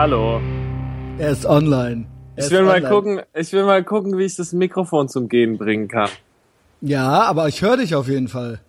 [0.00, 0.40] Hallo.
[1.18, 2.06] Er ist online.
[2.36, 2.88] Er Ich will mal online.
[2.88, 6.08] gucken, ich will mal gucken, wie ich das Mikrofon zum Gehen bringen kann.
[6.80, 8.60] Ja, aber ich höre dich auf jeden Fall.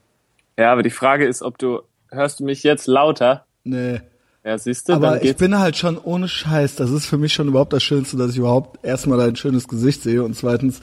[0.58, 3.46] Ja, aber die Frage ist, ob du, hörst du mich jetzt lauter?
[3.64, 4.02] Nee.
[4.44, 6.74] Ja, siehst du, Aber ich bin halt schon ohne Scheiß.
[6.78, 10.02] Das ist für mich schon überhaupt das Schönste, dass ich überhaupt erstmal dein schönes Gesicht
[10.02, 10.80] sehe und zweitens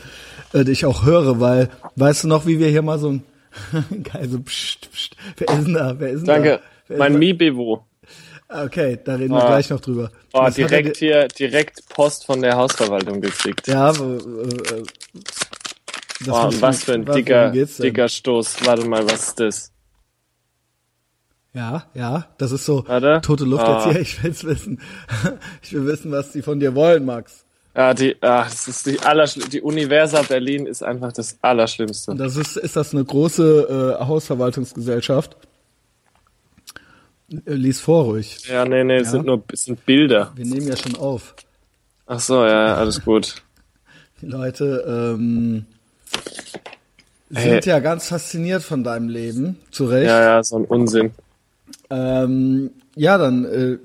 [0.52, 3.24] äh, dich auch höre, weil, weißt du noch, wie wir hier mal so ein
[4.12, 5.98] geil so pst, pst, wer ist denn da?
[5.98, 6.50] Wer ist denn Danke.
[6.50, 6.60] da?
[6.86, 7.18] Wer Mein da?
[8.48, 9.46] Okay, da reden wir Oh.
[9.46, 10.10] gleich noch drüber.
[10.32, 13.66] Oh, Was direkt dir- hier, direkt Post von der Hausverwaltung gekriegt.
[13.66, 14.82] Ja, äh, äh,
[16.24, 18.64] das Oh, was für ein dicker, dicker Stoß.
[18.64, 19.72] Warte mal, was ist das?
[21.52, 23.20] Ja, ja, das ist so Warte.
[23.22, 23.86] tote Luft Ah.
[23.90, 24.00] jetzt hier.
[24.02, 24.80] Ich will's wissen.
[25.62, 27.44] Ich will wissen, was die von dir wollen, Max.
[27.74, 29.50] Ja, die, ah, das ist die allerschlimmste.
[29.50, 32.10] Die Universa Berlin ist einfach das Allerschlimmste.
[32.12, 35.36] Und das ist, ist das eine große äh, Hausverwaltungsgesellschaft?
[37.28, 38.46] Lies vor ruhig.
[38.48, 39.10] Ja, nee, nee, es Ja.
[39.12, 40.32] sind nur, es sind Bilder.
[40.36, 41.34] Wir nehmen ja schon auf.
[42.06, 43.42] Ach so, ja, alles gut.
[44.22, 45.66] Die Leute ähm,
[47.30, 47.60] sind Hey.
[47.64, 50.06] ja ganz fasziniert von deinem Leben, zu Recht.
[50.06, 51.10] Ja, ja, so ein Unsinn.
[51.90, 53.78] Ähm, ja, dann äh,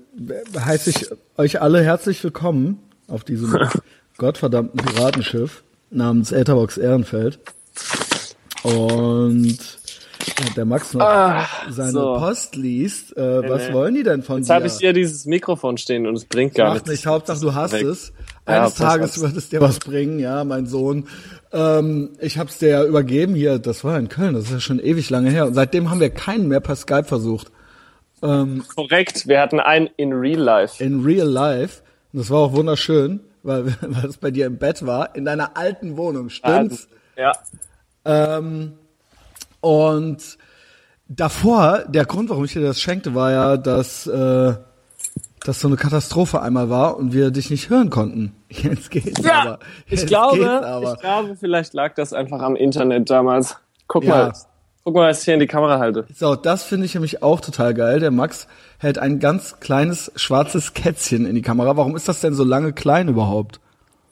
[0.59, 1.07] heiße ich
[1.37, 3.57] euch alle herzlich willkommen auf diesem
[4.17, 7.39] gottverdammten Piratenschiff namens Etherbox Ehrenfeld.
[8.63, 9.57] Und
[10.27, 12.15] ja, der Max noch Ah, seine so.
[12.17, 13.15] Post liest.
[13.17, 13.73] Äh, was nee.
[13.73, 14.53] wollen die denn von Jetzt dir?
[14.55, 16.89] habe ich hier dieses Mikrofon stehen und es bringt gar nichts.
[16.89, 17.83] nicht, Hauptsache du hast Weg.
[17.85, 18.13] es.
[18.47, 21.07] Ja, Eines pass Tages wird es dir was bringen, ja, mein Sohn.
[21.53, 24.79] Ähm, ich hab's dir ja übergeben hier, das war in Köln, das ist ja schon
[24.79, 25.45] ewig lange her.
[25.45, 27.51] Und seitdem haben wir keinen mehr per Skype versucht.
[28.21, 30.83] Korrekt, wir hatten einen in Real Life.
[30.83, 31.81] In real life.
[32.13, 35.57] Und das war auch wunderschön, weil, weil es bei dir im Bett war, in deiner
[35.57, 36.87] alten Wohnung, stimmt's?
[37.17, 37.31] Ja.
[38.05, 38.73] Ähm,
[39.61, 40.37] und
[41.07, 44.53] davor, der Grund, warum ich dir das schenkte, war ja, dass äh,
[45.43, 48.33] das so eine Katastrophe einmal war und wir dich nicht hören konnten.
[48.49, 49.59] Jetzt geht's Ja, aber.
[49.87, 50.93] ich Jetzt glaube, geht's aber.
[50.93, 53.57] ich glaube, vielleicht lag das einfach am Internet damals.
[53.87, 54.09] Guck Ja.
[54.15, 54.33] mal,
[54.83, 56.05] guck mal, was ich hier in die Kamera halte.
[56.15, 57.99] So, das finde ich nämlich auch total geil.
[57.99, 61.75] Der Max hält ein ganz kleines schwarzes Kätzchen in die Kamera.
[61.75, 63.59] Warum ist das denn so lange klein überhaupt?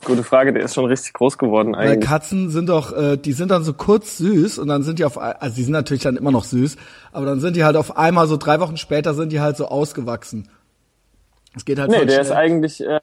[0.05, 2.07] Gute Frage, der ist schon richtig groß geworden Weil eigentlich.
[2.07, 5.17] Katzen sind doch, äh, die sind dann so kurz süß und dann sind die auf,
[5.17, 6.77] also die sind natürlich dann immer noch süß,
[7.11, 9.67] aber dann sind die halt auf einmal so drei Wochen später sind die halt so
[9.67, 10.49] ausgewachsen.
[11.55, 12.38] Es geht halt Nee, der ist schnell.
[12.38, 12.99] eigentlich, äh,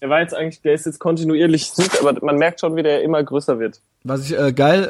[0.00, 3.02] der war jetzt eigentlich, der ist jetzt kontinuierlich süß, aber man merkt schon, wie der
[3.02, 3.80] immer größer wird.
[4.04, 4.88] Was ich äh, geil,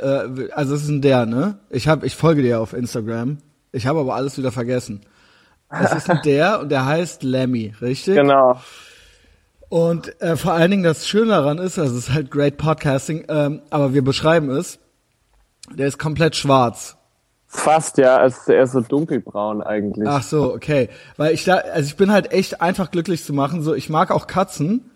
[0.48, 1.58] äh, also es ist ein der, ne?
[1.70, 3.38] Ich hab, ich folge dir auf Instagram.
[3.72, 5.00] Ich habe aber alles wieder vergessen.
[5.70, 8.14] Es ist ein der und der heißt Lemmy, richtig?
[8.14, 8.60] Genau.
[9.68, 13.24] Und äh, vor allen Dingen das Schöne daran ist, also es ist halt great Podcasting,
[13.28, 14.78] ähm, aber wir beschreiben es.
[15.74, 16.96] Der ist komplett schwarz.
[17.46, 20.06] Fast, ja, also er ist so dunkelbraun eigentlich.
[20.06, 20.88] Ach so, okay.
[21.16, 23.62] Weil ich da, also ich bin halt echt einfach glücklich zu machen.
[23.62, 24.90] So, ich mag auch Katzen.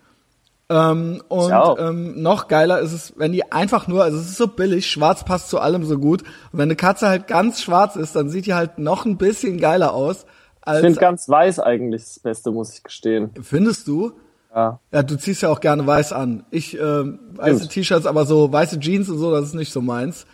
[0.69, 4.37] Ähm, und Ich ähm, noch geiler ist es, wenn die einfach nur, also es ist
[4.37, 6.21] so billig, schwarz passt zu allem so gut.
[6.21, 9.59] Und wenn eine Katze halt ganz schwarz ist, dann sieht die halt noch ein bisschen
[9.59, 10.25] geiler aus.
[10.25, 13.31] ich Als, finde ganz weiß eigentlich das Beste, muss ich gestehen.
[13.41, 14.13] findest du?
[14.55, 14.79] Ja.
[14.91, 16.45] Ja, du ziehst ja auch gerne weiß an.
[16.51, 17.67] Ich ähm, weiße.
[17.67, 20.25] T-Shirts, aber so weiße Jeans und so, das ist nicht so meins.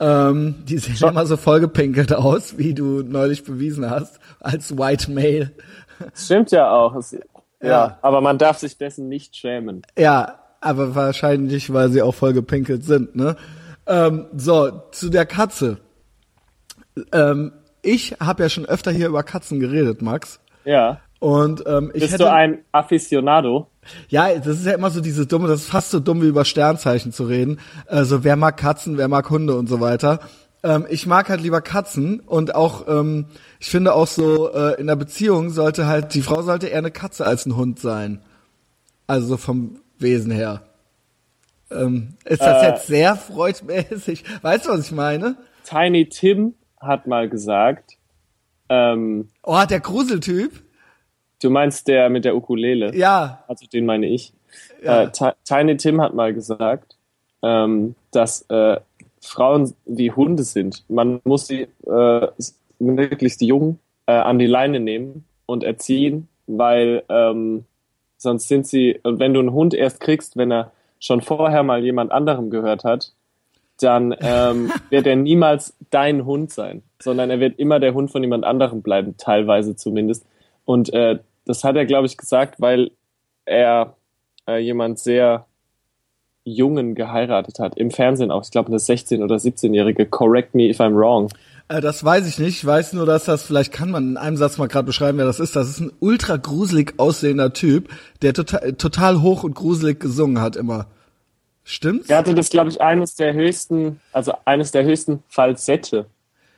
[0.00, 5.52] Ähm, die sehen immer so vollgepinkelt aus, wie du neulich bewiesen hast, als White Male.
[6.14, 6.96] Stimmt ja auch.
[6.96, 7.68] Es, ja.
[7.68, 7.98] Ja.
[8.02, 9.82] aber man darf sich dessen nicht schämen.
[9.96, 13.36] Ja, aber wahrscheinlich, weil sie auch vollgepinkelt sind, ne?
[13.86, 15.78] Ähm, so, zu der Katze.
[17.12, 17.52] Ähm,
[17.82, 20.40] ich habe ja schon öfter hier über Katzen geredet, Max.
[20.64, 21.00] Ja.
[21.20, 23.68] Und ähm, ich Bist hätte, du ein Aficionado?
[24.08, 26.44] ja, das ist ja immer so diese dumme, das ist fast so dumm wie über
[26.46, 27.60] Sternzeichen zu reden.
[27.86, 30.20] Also wer mag Katzen, wer mag Hunde und so weiter.
[30.62, 33.26] Ähm, ich mag halt lieber Katzen und auch, ähm,
[33.58, 36.90] ich finde auch so, äh, in der Beziehung sollte halt, die Frau sollte eher eine
[36.90, 38.22] Katze als ein Hund sein.
[39.06, 40.62] Also so vom Wesen her.
[41.70, 42.66] Ähm, ist das Äh.
[42.68, 44.24] jetzt sehr freudmäßig?
[44.42, 45.36] Weißt du, was ich meine?
[45.64, 47.92] Tiny Tim hat mal gesagt,
[48.70, 50.52] ähm, Oh, der Gruseltyp?
[51.42, 52.94] Du meinst der mit der Ukulele.
[52.94, 54.32] Ja, Also den meine ich.
[54.82, 55.02] Ja.
[55.04, 56.96] Äh, Ti- Tiny Tim hat mal gesagt,
[57.42, 58.78] ähm, dass äh,
[59.20, 60.84] Frauen wie Hunde sind.
[60.88, 62.26] Man muss sie äh,
[62.78, 67.64] möglichst jung äh, an die Leine nehmen und erziehen, weil ähm,
[68.16, 71.82] sonst sind sie, und wenn du einen Hund erst kriegst, wenn er schon vorher mal
[71.82, 73.12] jemand anderem gehört hat,
[73.80, 78.22] dann ähm, wird er niemals dein Hund sein, sondern er wird immer der Hund von
[78.22, 80.26] jemand anderem bleiben, teilweise zumindest.
[80.64, 81.18] Und äh,
[81.50, 82.90] das hat er, glaube ich, gesagt, weil
[83.44, 83.96] er
[84.48, 85.46] äh, jemand sehr
[86.44, 87.76] Jungen geheiratet hat.
[87.76, 88.42] Im Fernsehen auch.
[88.44, 90.06] Ich glaube, eine 16- oder 17-Jährige.
[90.06, 91.30] Correct me if I'm wrong.
[91.68, 92.56] Äh, das weiß ich nicht.
[92.58, 95.26] Ich weiß nur, dass das, vielleicht kann man in einem Satz mal gerade beschreiben, wer
[95.26, 95.54] das ist.
[95.54, 97.90] Das ist ein ultra gruselig aussehender Typ,
[98.22, 100.86] der total, total hoch und gruselig gesungen hat immer.
[101.62, 102.08] Stimmt's?
[102.08, 106.06] Er hatte das, glaube ich, eines der höchsten, also eines der höchsten Falsette.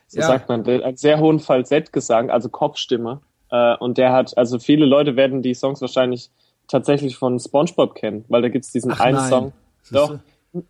[0.07, 0.27] So Ja.
[0.27, 3.19] sagt man, einen sehr hohen Falsettgesang, also Kopfstimme.
[3.53, 6.31] Äh, und der hat, also viele Leute werden die Songs wahrscheinlich
[6.67, 9.29] tatsächlich von SpongeBob kennen, weil da gibt's diesen Ach einen nein.
[9.29, 9.53] Song.
[9.91, 10.17] Doch.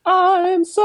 [0.06, 0.81] I'm so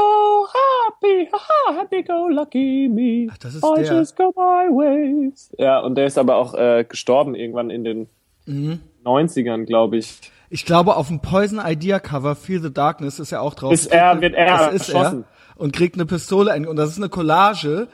[0.87, 3.27] happy, haha, happy go lucky me.
[3.31, 3.97] Ach, das ist I der.
[3.99, 5.51] just go my ways.
[5.57, 8.07] Ja, und der ist aber auch äh, gestorben irgendwann in den
[8.45, 8.79] Mhm.
[9.05, 10.19] 90ern, glaube ich.
[10.49, 13.71] Ich glaube, auf dem Poison Idea Cover Feel the Darkness ist er auch drauf.
[13.71, 15.25] Ist er- wird er ist erschossen.
[15.55, 17.87] er und kriegt eine Pistole ein- und das ist eine Collage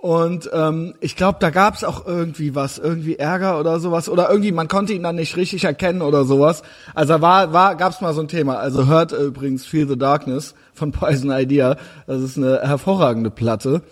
[0.00, 4.52] und ähm, ich glaube, da gab's auch irgendwie was, irgendwie Ärger oder sowas oder irgendwie
[4.52, 6.62] man konnte ihn dann nicht richtig erkennen oder sowas.
[6.94, 8.58] Also war war gab's mal so ein Thema.
[8.58, 11.76] Also hört übrigens Feel the Darkness von Poison Idea.
[12.06, 13.82] Das ist eine hervorragende Platte.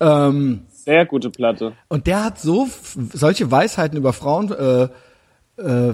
[0.00, 1.74] Ähm, Sehr gute Platte.
[1.88, 2.66] und der hat so
[3.12, 4.88] solche Weisheiten über Frauen äh,
[5.62, 5.92] äh,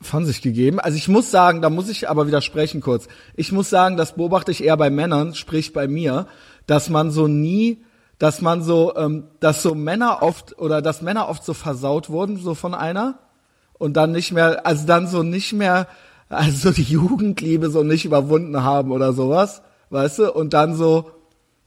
[0.00, 0.80] von sich gegeben.
[0.80, 3.06] Also ich muss sagen, da muss ich aber widersprechen kurz.
[3.36, 6.26] Ich muss sagen, das beobachte ich eher bei Männern, sprich bei mir,
[6.66, 7.78] dass man so nie,
[8.18, 12.36] dass man so, ähm, dass so Männer oft oder dass Männer oft so versaut wurden
[12.36, 13.18] so von einer
[13.74, 15.86] und dann nicht mehr, also dann so nicht mehr,
[16.28, 20.32] also so die Jugendliebe so nicht überwunden haben oder sowas, weißt du?
[20.32, 21.10] Und dann so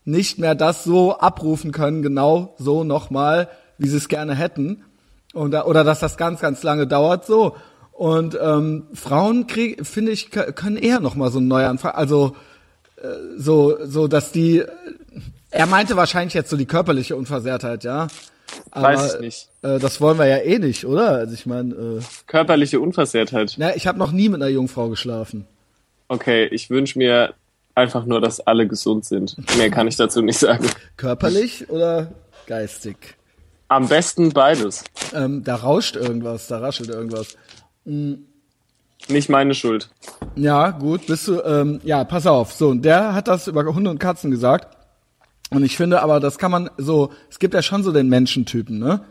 [0.06, 4.84] nicht mehr das so abrufen können, genau so nochmal, wie sie es gerne hätten.
[5.34, 7.56] Und, oder dass das ganz, ganz lange dauert so.
[7.92, 11.92] Und ähm, Frauen krieg, finde ich, kö- können eher nochmal so einen Neuanfang.
[11.92, 12.36] Also
[12.98, 13.08] äh,
[13.38, 14.64] so, so, dass die.
[15.58, 18.08] Er meinte wahrscheinlich jetzt so die körperliche Unversehrtheit, ja.
[18.70, 19.50] Aber, Weiß ich nicht.
[19.64, 21.10] Äh, das wollen wir ja eh nicht, oder?
[21.10, 23.56] Also ich meine, äh, Körperliche Unversehrtheit.
[23.58, 25.48] na, ich habe noch nie mit einer Jungfrau geschlafen.
[26.10, 27.34] Okay, ich wünsche mir
[27.74, 29.36] einfach nur, dass alle gesund sind.
[29.58, 30.70] Mehr kann ich dazu nicht sagen.
[30.96, 32.12] Körperlich oder
[32.46, 32.96] geistig?
[33.68, 34.84] Am besten beides.
[35.16, 37.36] Ähm, da rauscht irgendwas, da raschelt irgendwas.
[37.84, 39.90] Nicht meine Schuld.
[40.36, 42.54] Ja, gut, bist du, ähm, ja, pass auf.
[42.54, 44.77] So, und der hat das über Hunde und Katzen gesagt.
[45.50, 48.80] Und ich finde aber, das kann man so, es gibt ja schon so den Menschentypen,
[48.80, 49.02] ne?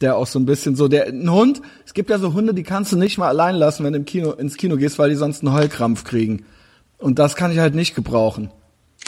[0.00, 2.64] Der auch so ein bisschen so, der, ein Hund, es gibt ja so Hunde, die
[2.64, 5.14] kannst du nicht mal allein lassen, wenn du im Kino, ins Kino gehst, weil die
[5.14, 6.44] sonst einen Heulkrampf kriegen.
[6.98, 8.50] Und das kann ich halt nicht gebrauchen.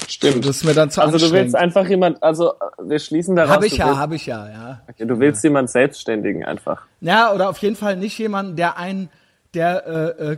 [0.08, 0.44] Stimmt.
[0.44, 3.56] Das ist mir dann zu also du willst einfach jemand, also wir schließen daraus.
[3.56, 4.82] Hab ich ja, willst, hab ich ja, ja.
[4.88, 6.82] okay, du willst jemand Selbstständigen einfach.
[7.00, 9.08] Ja, oder auf jeden Fall nicht jemanden, der einen,
[9.54, 10.36] der äh, äh,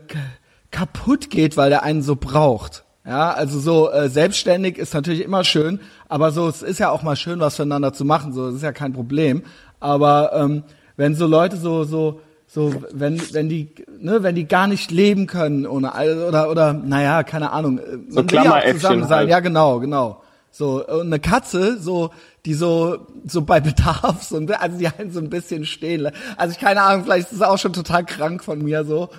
[0.70, 2.84] kaputt geht, weil der einen so braucht.
[3.04, 7.02] Ja, also so äh, selbstständig ist natürlich immer schön, aber so es ist ja auch
[7.02, 8.32] mal schön, was füreinander zu machen.
[8.32, 9.42] So, das ist ja kein Problem.
[9.80, 10.64] Aber ähm,
[10.96, 13.68] wenn so Leute so so so wenn wenn die
[14.00, 15.92] ne wenn die gar nicht leben können ohne
[16.26, 19.28] oder oder naja keine Ahnung äh, man will ja auch zusammen sein halt.
[19.28, 22.10] ja genau genau so und eine Katze so
[22.46, 26.58] die so so bei Bedarf so also die einen so ein bisschen stehen also ich
[26.58, 29.10] keine Ahnung vielleicht ist es auch schon total krank von mir so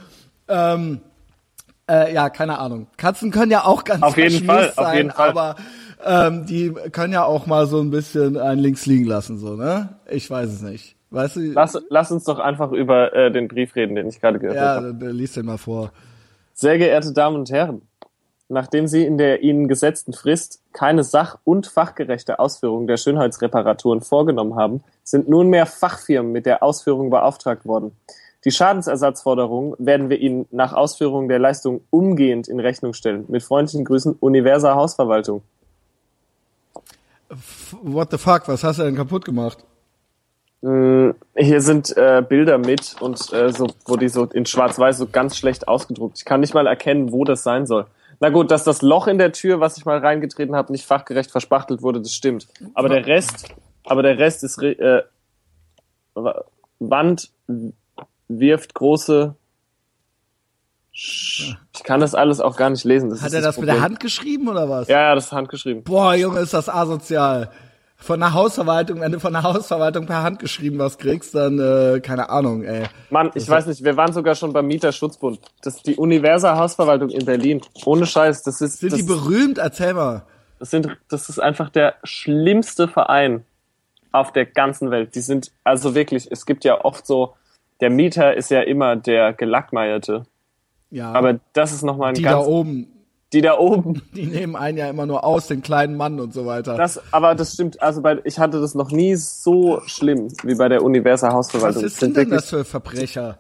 [0.48, 1.00] ähm,
[1.88, 5.12] äh, ja keine Ahnung Katzen können ja auch ganz Auf jeden Fall, auf sein jeden
[5.12, 5.30] Fall.
[5.30, 5.56] aber
[6.04, 9.98] ähm, die können ja auch mal so ein bisschen einen links liegen lassen so ne
[10.10, 13.76] ich weiß es nicht weißt du Lass, lass uns doch einfach über äh, den Brief
[13.76, 14.88] reden, den ich gerade gehört ja habe.
[14.88, 15.92] dann, dann lies den mal vor
[16.54, 17.82] Sehr geehrte Damen und Herren,
[18.50, 24.56] nachdem Sie in der Ihnen gesetzten Frist keine sach- und fachgerechte Ausführung der Schönheitsreparaturen vorgenommen
[24.56, 27.92] haben, sind nunmehr Fachfirmen mit der Ausführung beauftragt worden.
[28.46, 33.26] Die Schadensersatzforderungen werden wir Ihnen nach Ausführung der Leistung umgehend in Rechnung stellen.
[33.28, 35.42] Mit freundlichen Grüßen, Universa Hausverwaltung.
[37.82, 39.60] What the fuck was hast du denn kaputt gemacht
[40.62, 45.08] Mm, Hier sind äh, Bilder mit und äh, so, wo die so in Schwarz-Weiß so
[45.08, 46.18] ganz schlecht ausgedruckt.
[46.18, 47.86] Ich kann nicht mal erkennen, wo das sein soll.
[48.20, 51.32] Na gut, dass das Loch in der Tür, was ich mal reingetreten habe, nicht fachgerecht
[51.32, 52.50] verspachtelt wurde, das stimmt.
[52.74, 53.48] Aber der Rest,
[53.86, 55.04] aber der Rest ist äh,
[56.14, 56.44] Wa-
[56.80, 57.30] Wand
[58.28, 59.36] wirft große.
[61.02, 63.10] Ich kann das alles auch gar nicht lesen.
[63.10, 63.82] Das hat er das mit der.
[63.82, 65.84] Hand geschrieben oder was Ja, ja, das ist handgeschrieben.
[65.84, 67.50] Boah, Junge, ist das asozial.
[67.96, 72.00] Von der Hausverwaltung, wenn du von der Hausverwaltung per Hand geschrieben was kriegst, dann, äh,
[72.02, 72.84] keine Ahnung, ey.
[73.10, 75.40] Mann, ich weiß nicht, wir waren sogar schon beim Mieterschutzbund.
[75.62, 77.62] Das ist die Universa Hausverwaltung in Berlin.
[77.86, 79.58] Ohne Scheiß, das ist, Sind das, die berühmt?
[79.58, 80.24] Erzähl mal.
[80.60, 83.46] das sind, das ist einfach der schlimmste Verein
[84.12, 85.16] auf der ganzen Welt.
[85.16, 87.36] Die sind, also wirklich, es gibt ja oft so,
[87.82, 90.26] der Mieter ist ja immer der Gelackmeierte.
[90.92, 92.88] Ja, Aber das ist nochmal ein die da ganz, oben,
[93.34, 94.02] die da oben.
[94.16, 96.76] die nehmen einen ja immer nur aus, den kleinen Mann und so weiter.
[96.78, 100.68] Das, aber das stimmt, also bei, ich hatte das noch nie so schlimm wie bei
[100.70, 101.84] der Universa was Hausverwaltung.
[101.84, 103.38] ist Das denn, sind denn das für Verbrecher?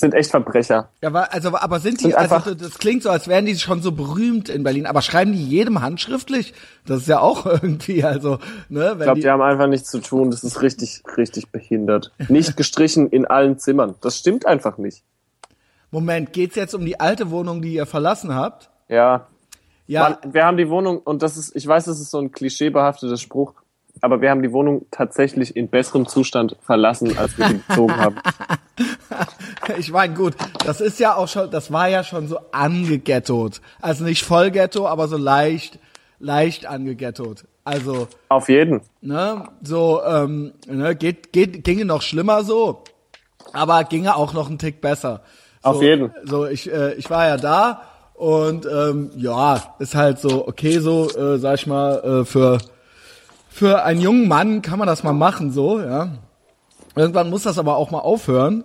[0.00, 0.88] sind echt Verbrecher.
[1.02, 3.56] Ja, aber, also, aber sind die, Sind also einfach- das klingt so, als wären die
[3.56, 6.54] schon so berühmt in Berlin, aber schreiben die jedem handschriftlich?
[6.86, 10.00] Das ist ja auch irgendwie, also, ne, Ich glaube, die, die haben einfach nichts zu
[10.00, 10.30] tun.
[10.30, 12.12] Das ist richtig, richtig behindert.
[12.28, 13.94] Nicht gestrichen in allen Zimmern.
[14.00, 15.02] Das stimmt einfach nicht.
[15.90, 18.70] Moment, geht's jetzt um die alte Wohnung, die ihr verlassen habt?
[18.88, 19.26] Ja.
[19.86, 22.30] Ja, Man, wir haben die Wohnung, und das ist, ich weiß, das ist so ein
[22.30, 23.54] klischeebehafteter Spruch,
[24.00, 28.16] aber wir haben die Wohnung tatsächlich in besserem Zustand verlassen, als wir sie bezogen haben.
[29.78, 33.60] ich meine, gut, das ist ja auch schon, das war ja schon so angeghettot.
[33.80, 35.80] Also nicht voll Ghetto, aber so leicht,
[36.20, 37.46] leicht angeghettot.
[37.64, 38.82] Also, Auf jeden.
[39.00, 42.84] ne, so, ähm, ne, geht, geht, ginge noch schlimmer so,
[43.52, 45.22] aber ginge auch noch einen Tick besser.
[45.62, 46.10] So, Auf jeden.
[46.24, 47.82] So, ich, äh, ich war ja da
[48.14, 52.58] und ähm, ja, ist halt so, okay, so, äh, sag ich mal, äh, für,
[53.48, 56.08] für einen jungen Mann kann man das mal machen, so, ja.
[56.96, 58.64] Irgendwann muss das aber auch mal aufhören.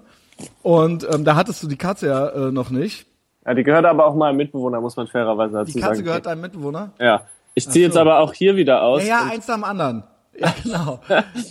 [0.63, 3.05] Und ähm, da hattest du die Katze ja äh, noch nicht.
[3.45, 6.05] Ja, die gehört aber auch meinem Mitbewohner, muss man fairerweise dazu Die Katze sagen.
[6.05, 6.91] gehört deinem Mitbewohner?
[6.99, 7.21] Ja.
[7.53, 9.03] Ich ziehe jetzt aber auch hier wieder aus.
[9.05, 10.03] Ja, ja, eins nach dem anderen.
[10.37, 10.99] Ja, genau.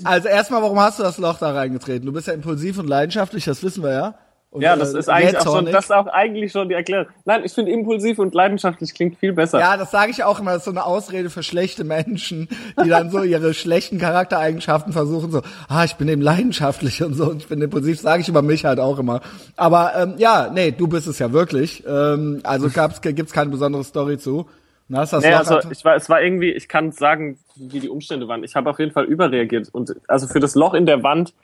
[0.04, 2.04] Also erstmal, warum hast du das Loch da reingetreten?
[2.04, 4.14] Du bist ja impulsiv und leidenschaftlich, das wissen wir ja.
[4.54, 7.08] Und, ja, das äh, ist eigentlich auch schon, das ist auch eigentlich schon die Erklärung.
[7.24, 9.58] Nein, ich finde impulsiv und leidenschaftlich klingt viel besser.
[9.58, 12.48] Ja, das sage ich auch immer, das ist so eine Ausrede für schlechte Menschen,
[12.84, 17.30] die dann so ihre schlechten Charaktereigenschaften versuchen, so, ah, ich bin eben leidenschaftlich und so,
[17.30, 19.22] und ich bin impulsiv, sage ich über mich halt auch immer.
[19.56, 21.82] Aber ähm, ja, nee, du bist es ja wirklich.
[21.84, 24.48] Ähm, also gab's, gibt's keine besondere Story zu.
[24.86, 27.80] Na, hast das Nee, also einfach- ich war, es war irgendwie, ich kann sagen, wie
[27.80, 28.44] die Umstände waren.
[28.44, 31.34] Ich habe auf jeden Fall überreagiert und also für das Loch in der Wand,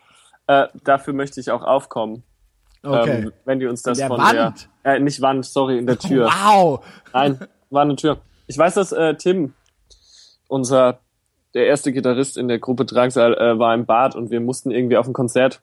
[0.47, 2.23] äh, dafür möchte ich auch aufkommen.
[2.83, 3.23] Okay.
[3.23, 4.69] Ähm, wenn die uns das der von Wand?
[4.85, 6.27] der, äh, nicht Wand, sorry, in der Tür.
[6.27, 6.85] Wow.
[7.13, 7.39] Nein,
[7.71, 8.19] war eine Tür.
[8.47, 9.55] Ich weiß, dass äh, Tim,
[10.49, 10.99] unser
[11.55, 14.97] der erste Gitarrist in der Gruppe Drangsal, äh, war im Bad und wir mussten irgendwie
[14.97, 15.61] auf ein Konzert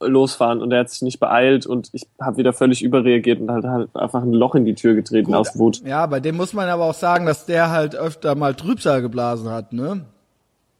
[0.00, 3.64] losfahren und er hat sich nicht beeilt und ich habe wieder völlig überreagiert und halt,
[3.64, 5.36] halt einfach ein Loch in die Tür getreten Gut.
[5.36, 5.82] aus Wut.
[5.84, 9.48] Ja, bei dem muss man aber auch sagen, dass der halt öfter mal Trübsal geblasen
[9.48, 10.04] hat, ne?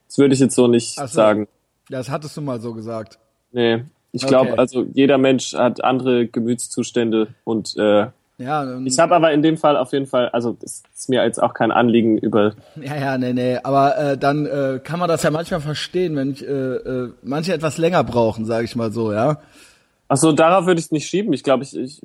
[0.09, 1.07] Das würde ich jetzt so nicht so.
[1.07, 1.49] sagen.
[1.89, 3.19] Das hattest du mal so gesagt.
[3.53, 4.29] Nee, ich Okay.
[4.31, 8.07] glaube, also jeder Mensch hat andere Gemütszustände und äh,
[8.39, 11.43] Ja, ich habe aber in dem Fall auf jeden Fall, also es ist mir jetzt
[11.43, 13.59] auch kein Anliegen über Ja, ja, nee, nee.
[13.63, 17.53] Aber äh, dann äh, kann man das ja manchmal verstehen, wenn ich, äh, äh, manche
[17.55, 19.39] etwas länger brauchen, sage ich mal so, ja.
[20.09, 21.33] Achso, darauf würde ich es nicht schieben.
[21.33, 22.03] Ich glaube, ich, ich,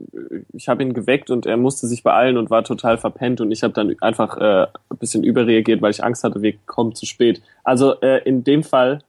[0.54, 3.64] ich habe ihn geweckt und er musste sich beeilen und war total verpennt und ich
[3.64, 7.42] habe dann einfach äh, ein bisschen überreagiert, weil ich Angst hatte, wir kommen zu spät.
[7.66, 9.00] Also äh, in dem Fall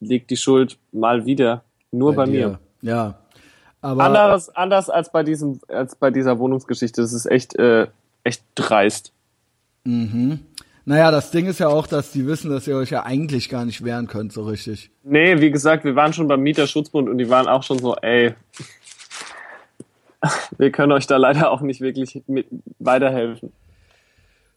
[0.00, 1.62] liegt die Schuld mal wieder
[1.96, 2.58] nur bei, mir.
[2.82, 2.90] dir.
[2.90, 3.14] Ja.
[3.80, 7.00] Aber Anderes, anders als bei diesem, als bei dieser Wohnungsgeschichte.
[7.00, 7.86] Das ist echt, äh,
[8.24, 9.12] echt dreist.
[10.88, 13.64] naja, das Ding ist ja auch, dass die wissen, dass ihr euch ja eigentlich gar
[13.64, 14.92] nicht wehren könnt, so richtig.
[15.02, 18.34] Nee, wie gesagt, wir waren schon beim Mieterschutzbund und die waren auch schon so, ey,
[20.58, 22.46] wir können euch da leider auch nicht wirklich mit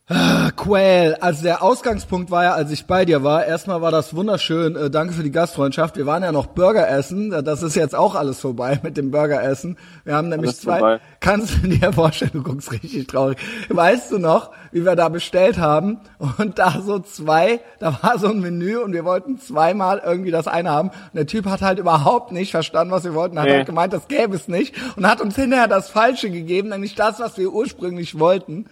[0.10, 0.56] weiterhelfen.
[0.56, 4.76] Quell, also der Ausgangspunkt war ja, als ich bei dir war, erstmal war das wunderschön,
[4.76, 5.96] äh, danke für die Gastfreundschaft.
[5.98, 9.12] Wir waren ja noch Burger essen, Äh, das ist jetzt auch alles vorbei mit dem
[9.12, 9.78] Burger essen.
[10.06, 11.00] Wir haben nämlich Alles zwei, vorbei.
[11.20, 13.38] kannst du dir vorstellen, du guckst richtig traurig.
[13.70, 16.00] Weißt du noch, wie wir da bestellt haben
[16.38, 20.48] und da so zwei, da war so ein Menü und wir wollten zweimal irgendwie das
[20.48, 23.54] eine haben und der Typ hat halt überhaupt nicht verstanden, was wir wollten, hat Nee.
[23.58, 27.20] halt gemeint, das gäbe es nicht und hat uns hinterher das Falsche gegeben, nämlich das,
[27.20, 28.66] was wir ursprünglich wollten.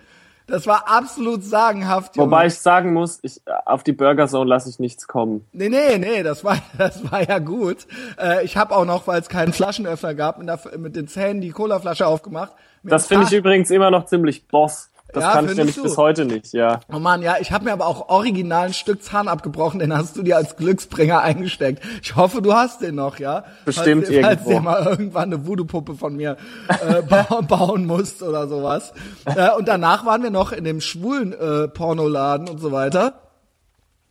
[0.47, 2.15] Das war absolut sagenhaft.
[2.15, 2.31] Junge.
[2.31, 5.45] Wobei ich sagen muss, ich, auf die Burger Zone lasse ich nichts kommen.
[5.51, 7.85] Nee, nee, nee, das war, das war ja gut.
[8.17, 11.41] Äh, ich habe auch noch, weil es keinen Flaschenöffner gab, mit, der, mit den Zähnen
[11.41, 12.53] die Colaflasche aufgemacht.
[12.83, 14.89] Das finde ich übrigens immer noch ziemlich boss.
[15.13, 15.83] Das Ja, kann ich nämlich du?
[15.83, 16.81] bis heute nicht, ja.
[16.93, 20.17] Oh Mann, ja, ich habe mir aber auch original ein Stück Zahn abgebrochen, den hast
[20.17, 21.81] du dir als Glücksbringer eingesteckt.
[22.03, 23.45] Ich hoffe, du hast den noch, ja?
[23.63, 24.49] Bestimmt falls, dir- Falls irgendwo.
[24.51, 26.35] dir mal irgendwann eine Voodoo-Puppe von mir
[26.67, 28.93] äh, ba bauen musst oder sowas.
[29.25, 33.21] Äh, und danach waren wir noch in dem schwulen äh, Pornoladen und so weiter.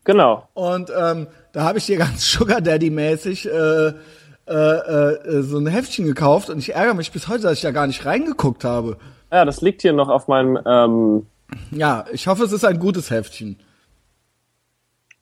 [0.05, 0.49] Genau.
[0.55, 3.93] Und ähm, da habe ich dir ganz Sugar Daddy-mäßig äh,
[4.49, 7.73] äh, äh, so ein Heftchen gekauft und ich ärgere mich bis heute, dass ich da
[7.73, 8.97] gar nicht reingeguckt habe.
[9.37, 11.27] Ja, das liegt hier noch auf meinem, ähm,
[11.71, 13.59] Ja, ich hoffe, es ist ein gutes Heftchen.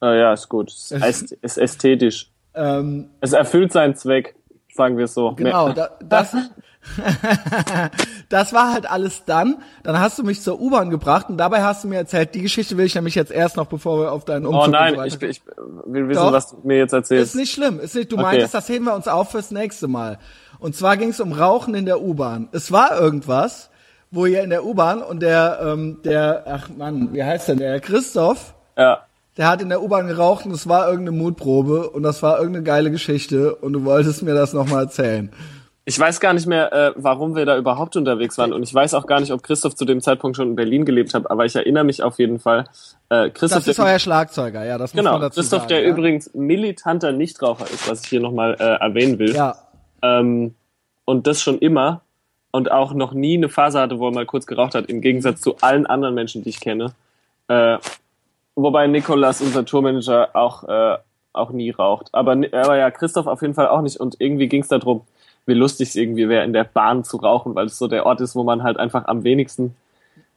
[0.01, 0.71] äh, ja, ist gut.
[0.71, 2.31] Es ist, ist ästhetisch.
[2.55, 4.37] Ähm, Es erfüllt seinen Zweck,
[4.73, 5.33] sagen wir es so.
[5.35, 6.37] genau, da, das,
[8.29, 9.57] das war halt alles dann.
[9.83, 12.77] Dann hast du mich zur U-Bahn gebracht und dabei hast du mir erzählt, die Geschichte
[12.77, 15.21] will ich nämlich jetzt erst noch, bevor wir auf deinen Umzug Oh nein, so ich,
[15.23, 15.43] ich
[15.87, 16.33] will wissen, Doch.
[16.33, 17.35] was du mir jetzt erzählst.
[17.35, 17.81] Ist nicht schlimm.
[17.81, 18.23] Ist nicht, du Okay.
[18.25, 20.19] meintest, das heben wir uns auf fürs nächste Mal.
[20.61, 22.49] Und zwar ging es um Rauchen in der U-Bahn.
[22.53, 23.71] Es war irgendwas,
[24.15, 27.81] wo ihr in der U-Bahn und der, ähm, der, ach Mann, wie heißt denn der?
[27.81, 29.01] Christoph, Ja.
[29.37, 32.65] der hat in der U-Bahn geraucht und es war irgendeine Mutprobe und das war irgendeine
[32.65, 35.31] geile Geschichte und du wolltest mir das nochmal erzählen.
[35.87, 38.55] Ich weiß gar nicht mehr, äh, warum wir da überhaupt unterwegs waren.
[38.55, 41.13] Und ich weiß auch gar nicht, ob Christoph zu dem Zeitpunkt schon in Berlin gelebt
[41.13, 41.31] hat.
[41.31, 42.65] Aber ich erinnere mich auf jeden Fall.
[43.11, 45.69] Äh, Christoph, Das ist euer Schlagzeuger, ja, das muss genau, man dazu Christoph, sagen.
[45.69, 45.89] der ja.
[45.91, 49.35] übrigens militanter Nichtraucher ist, was ich hier nochmal äh, erwähnen will.
[49.35, 49.57] Ja,
[50.01, 50.55] Ähm,
[51.05, 52.01] und das schon immer.
[52.55, 55.41] Und auch noch nie eine Phase hatte, wo er mal kurz geraucht hat, im Gegensatz
[55.41, 56.95] zu allen anderen Menschen, die ich kenne.
[57.49, 57.79] Äh,
[58.55, 60.99] wobei Nikolas, unser Tourmanager, auch, äh,
[61.33, 62.11] auch nie raucht.
[62.13, 63.97] Aber, aber ja, Christoph auf jeden Fall auch nicht.
[63.97, 65.01] Und irgendwie ging es darum,
[65.47, 68.21] wie lustig es irgendwie wäre, in der Bahn zu rauchen, weil es so der Ort
[68.21, 69.75] ist, wo man halt einfach am wenigsten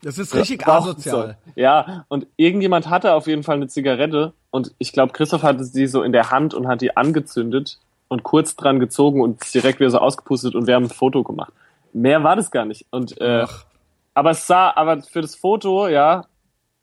[0.01, 1.15] das ist richtig rauchen asozial.
[1.15, 1.38] soll.
[1.55, 5.86] Ja, und irgendjemand hatte auf jeden Fall eine Zigarette und ich glaube, Christoph hatte sie
[5.86, 9.91] so in der Hand und hat die angezündet und kurz dran gezogen und direkt wieder
[9.91, 11.53] so ausgepustet und wir haben ein Foto gemacht.
[11.94, 12.86] Mehr war das gar nicht.
[12.91, 13.65] Und äh, Ach.
[14.13, 16.25] aber es sah, aber für das Foto, ja,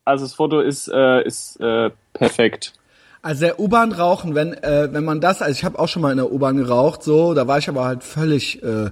[0.04, 2.73] also das Foto ist, äh, ist äh, perfekt.
[3.23, 6.11] Also der U-Bahn rauchen, wenn äh, wenn man das, also ich habe auch schon mal
[6.11, 8.90] in der U-Bahn geraucht, so, da war ich aber halt völlig äh,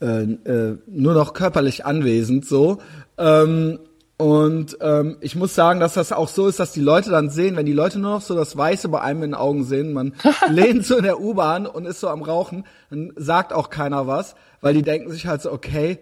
[0.00, 2.78] äh, äh, nur noch körperlich anwesend, so.
[3.18, 3.78] Ähm,
[4.16, 7.56] und ähm, ich muss sagen, dass das auch so ist, dass die Leute dann sehen,
[7.56, 10.14] wenn die Leute nur noch so das Weiße bei einem in den Augen sehen, man
[10.48, 14.34] lehnt so in der U-Bahn und ist so am Rauchen, dann sagt auch keiner was,
[14.62, 15.98] weil die denken sich halt so, okay,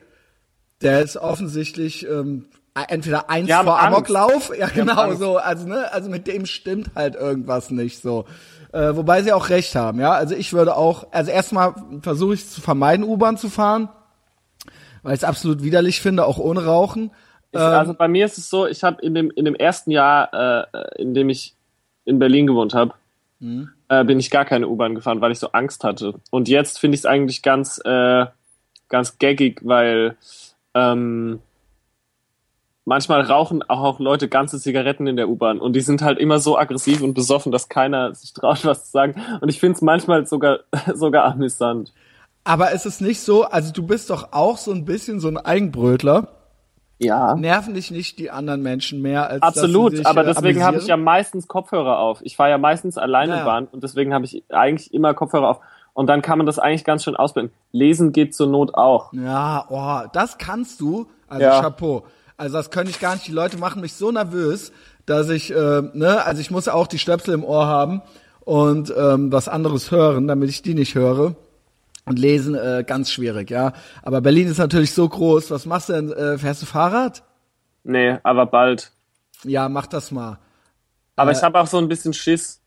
[0.82, 2.46] der ist offensichtlich ähm,
[2.88, 3.94] entweder eins vor Angst.
[3.94, 8.26] Amoklauf, ja genau so, also ne, also mit dem stimmt halt irgendwas nicht so.
[8.72, 10.12] Äh, wobei sie auch recht haben, ja.
[10.12, 13.88] Also ich würde auch, also erstmal versuche ich zu vermeiden, U-Bahn zu fahren,
[15.02, 17.10] weil ich es absolut widerlich finde, auch ohne Rauchen.
[17.52, 20.68] Ich, also bei mir ist es so, ich habe in dem, in dem ersten Jahr,
[20.72, 21.56] äh, in dem ich
[22.04, 22.94] in Berlin gewohnt habe,
[23.88, 26.14] äh, bin ich gar keine U-Bahn gefahren, weil ich so Angst hatte.
[26.30, 28.26] Und jetzt finde ich es eigentlich ganz, äh,
[28.90, 30.16] ganz gaggig, weil
[30.74, 31.40] ähm,
[32.84, 36.58] manchmal rauchen auch Leute ganze Zigaretten in der U-Bahn und die sind halt immer so
[36.58, 39.14] aggressiv und besoffen, dass keiner sich traut, was zu sagen.
[39.40, 40.60] Und ich finde es manchmal sogar,
[40.94, 41.92] sogar amüsant.
[42.44, 45.36] Aber ist es nicht so, also du bist doch auch so ein bisschen so ein
[45.36, 46.28] Eigenbrötler.
[46.98, 47.34] Ja.
[47.34, 50.86] Nerven dich nicht die anderen Menschen mehr als Absolut, sich, aber äh, deswegen habe ich
[50.86, 52.20] ja meistens Kopfhörer auf.
[52.22, 53.44] Ich fahre ja meistens alleine Ja, ja.
[53.44, 55.60] Bahn und deswegen habe ich eigentlich immer Kopfhörer auf.
[55.92, 57.54] Und dann kann man das eigentlich ganz schön ausblenden.
[57.72, 59.12] Lesen geht zur Not auch.
[59.12, 61.08] Ja, oh, das kannst du.
[61.28, 61.60] Also Ja.
[61.60, 62.04] Chapeau.
[62.36, 63.26] Also das könnte ich gar nicht.
[63.26, 64.72] Die Leute machen mich so nervös,
[65.04, 68.00] dass ich, äh, ne, also ich muss auch die Stöpsel im Ohr haben
[68.40, 71.34] und ähm, was anderes hören, damit ich die nicht höre.
[72.06, 73.72] Und lesen äh, ganz schwierig, ja.
[74.02, 75.50] Aber Berlin ist natürlich so groß.
[75.50, 76.12] Was machst du denn?
[76.12, 77.22] Äh, fährst du Fahrrad?
[77.84, 78.92] Nee, aber bald.
[79.44, 80.38] Ja, mach das mal.
[81.16, 82.62] Aber Äh, ich habe auch so ein bisschen Schiss,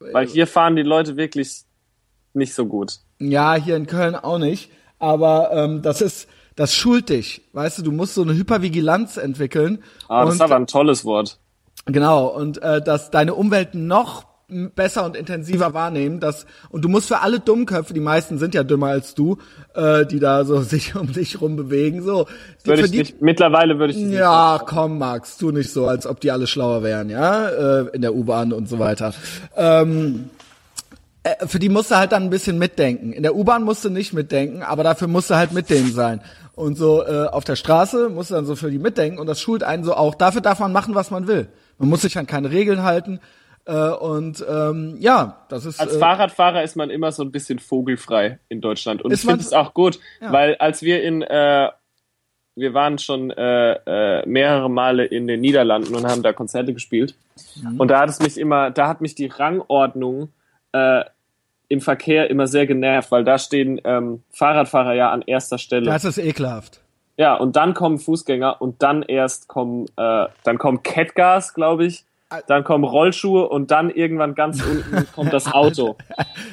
[0.00, 1.64] weil hier fahren die Leute wirklich
[2.34, 2.98] nicht so gut.
[3.18, 4.70] Ja, hier in Köln auch nicht.
[4.98, 7.42] Aber ähm, das ist, das schult dich.
[7.52, 9.82] Weißt du, du musst so eine Hypervigilanz entwickeln.
[10.08, 11.38] Ah, das ist aber ein tolles Wort.
[11.86, 17.08] Genau, und äh, dass deine Umwelt noch besser und intensiver wahrnehmen, dass und du musst
[17.08, 19.36] für alle Dummköpfe, die meisten sind ja dümmer als du,
[19.74, 22.26] äh, die da so sich um dich rum bewegen, so.
[22.64, 25.86] Die, Würde ich die, nicht, mittlerweile würde ich das ja, komm, Max, tu nicht so,
[25.86, 29.12] als ob die alle schlauer wären, ja, äh, in der U-Bahn und so weiter.
[29.54, 30.37] Ähm, äh,
[31.46, 33.12] für die musst du halt dann ein bisschen mitdenken.
[33.12, 36.20] In der U-Bahn musst du nicht mitdenken, aber dafür musst du halt mit denen sein.
[36.54, 39.40] Und so äh, auf der Straße musst du dann so für die mitdenken und das
[39.40, 40.14] schult einen so auch.
[40.14, 41.48] Dafür darf man machen, was man will.
[41.78, 43.20] Man muss sich an keine Regeln halten.
[43.64, 47.58] Äh, und ähm, ja, das ist Als äh, Fahrradfahrer ist man immer so ein bisschen
[47.58, 49.02] vogelfrei in Deutschland.
[49.02, 50.32] Und ich finde es auch gut, Ja.
[50.32, 51.68] weil als wir in, äh,
[52.56, 57.14] wir waren schon äh, äh, mehrere Male in den Niederlanden und haben da Konzerte gespielt.
[57.62, 57.78] Mhm.
[57.78, 60.30] Und da hat es mich immer, da hat mich die Rangordnung
[60.72, 61.04] äh,
[61.68, 65.86] im Verkehr immer sehr genervt, weil da stehen ähm, Fahrradfahrer ja an erster Stelle.
[65.86, 66.80] das ist ekelhaft.
[67.18, 72.04] Ja, und dann kommen Fußgänger und dann erst kommen, äh, dann kommt Catgas, glaube ich.
[72.46, 75.96] Dann kommen Rollschuhe und dann irgendwann ganz unten kommt das Auto.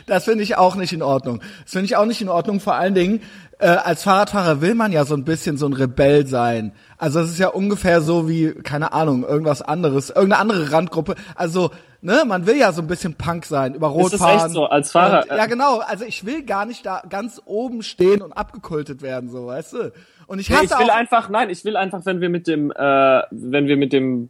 [0.08, 1.42] Das finde ich auch nicht in Ordnung.
[1.64, 2.62] Das finde ich auch nicht in Ordnung.
[2.62, 3.22] Vor allen Dingen,
[3.60, 6.74] äh, als Fahrradfahrer will man ja so ein bisschen so ein Rebell sein.
[6.98, 11.16] Also das ist ja ungefähr so wie, keine Ahnung, irgendwas anderes, irgendeine andere Randgruppe.
[11.36, 14.46] Also, ne, man will ja so ein bisschen Punk sein, über Rot Ist das fahren.
[14.46, 15.24] echt so, als Fahrer?
[15.30, 15.80] Und, ja, genau.
[15.80, 19.92] Also ich will gar nicht da ganz oben stehen und abgekultet werden, so, weißt du?
[20.28, 22.72] Und ich Nee, hasse ich will einfach, nein, ich will einfach, wenn wir mit dem,
[22.72, 24.30] äh, wenn wir mit dem,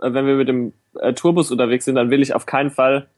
[0.00, 3.08] äh, wenn wir mit dem äh, Tourbus unterwegs sind, dann will ich auf keinen Fall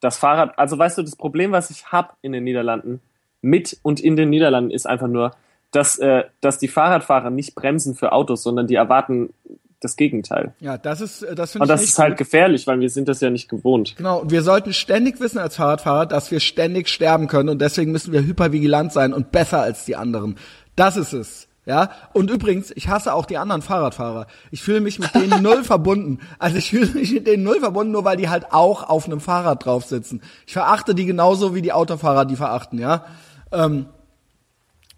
[0.00, 0.58] das Fahrrad.
[0.58, 3.00] Also weißt du, das Problem, was ich hab in den Niederlanden,
[3.42, 5.32] mit und in den Niederlanden, ist einfach nur,
[5.70, 9.30] dass, äh, dass die Fahrradfahrer nicht bremsen für Autos, sondern die erwarten
[9.80, 10.54] das Gegenteil.
[10.58, 12.18] ja, das ist, äh, das finde Und ich das nicht ist halt gut.
[12.18, 13.94] gefährlich, weil wir sind das ja nicht gewohnt.
[13.96, 17.92] Genau, und wir sollten ständig wissen als Fahrradfahrer, dass wir ständig sterben können und deswegen
[17.92, 20.36] müssen wir hypervigilant sein und besser als die anderen.
[20.74, 21.44] Das ist es.
[21.64, 24.26] Ja, und übrigens, ich hasse auch die anderen Fahrradfahrer.
[24.50, 26.18] Ich fühle mich mit denen null verbunden.
[26.38, 29.20] Also ich fühle mich mit denen null verbunden, nur weil die halt auch auf einem
[29.20, 30.22] Fahrrad drauf sitzen.
[30.46, 33.04] Ich verachte die genauso wie die Autofahrer die verachten, ja.
[33.52, 33.86] Ähm,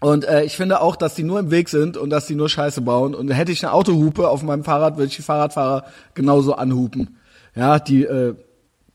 [0.02, 2.48] Und äh, ich finde auch, dass die nur im Weg sind und dass die nur
[2.48, 3.14] Scheiße bauen.
[3.14, 5.84] Und hätte ich eine Autohupe auf meinem Fahrrad, würde ich die Fahrradfahrer
[6.14, 7.18] genauso anhupen.
[7.54, 8.34] Ja, die äh,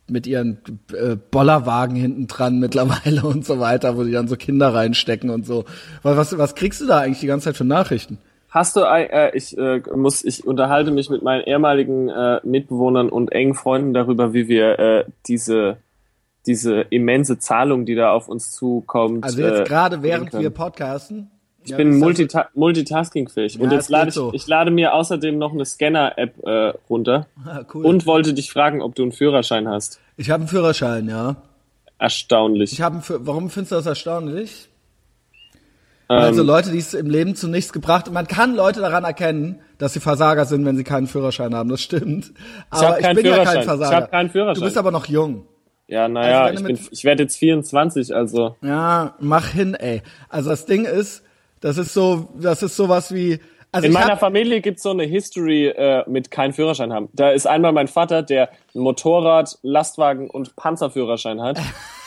[0.09, 0.59] mit ihren
[0.93, 5.45] äh, Bollerwagen hinten dran mittlerweile und so weiter, wo die dann so Kinder reinstecken und
[5.45, 5.65] so.
[6.01, 8.17] Was, was kriegst du da eigentlich die ganze Zeit für Nachrichten?
[8.49, 13.31] Hast du, äh, ich äh, muss, ich unterhalte mich mit meinen ehemaligen äh, Mitbewohnern und
[13.31, 15.77] engen Freunden darüber, wie wir äh, diese
[16.47, 19.23] diese immense Zahlung, die da auf uns zukommt.
[19.23, 21.31] Also jetzt äh, gerade während wir podcasten.
[21.63, 23.55] Ich ja, bin multita multitaskingfähig.
[23.55, 24.31] Ja, und jetzt lade ich, so.
[24.33, 27.27] ich lade mir außerdem noch eine Scanner-App äh, runter.
[27.45, 27.85] Ah, cool.
[27.85, 29.99] Und wollte dich fragen, ob du einen Führerschein hast.
[30.17, 31.35] Ich habe einen Führerschein, ja.
[31.99, 32.73] Erstaunlich.
[32.73, 34.67] Ich habe Warum findest du das erstaunlich?
[36.09, 38.11] Ähm, also Leute, die es im Leben zu nichts gebracht.
[38.11, 41.69] Man kann Leute daran erkennen, dass sie Versager sind, wenn sie keinen Führerschein haben.
[41.69, 42.31] Das stimmt.
[42.69, 43.91] Aber ich, ich bin ja kein Versager.
[43.91, 44.55] Ich habe keinen Führerschein.
[44.55, 45.45] Du bist aber noch jung.
[45.87, 48.55] Ja, naja, also ich, bin, ich werde jetzt 24, also.
[48.61, 50.01] Ja, mach hin, ey.
[50.29, 51.23] Also das Ding ist,
[51.61, 53.39] das ist so, das ist sowas wie.
[53.71, 57.09] Also In meiner hab, Familie gibt's so eine History äh, mit keinen Führerschein haben.
[57.13, 61.59] Da ist einmal mein Vater, der Motorrad, Lastwagen und Panzerführerschein hat.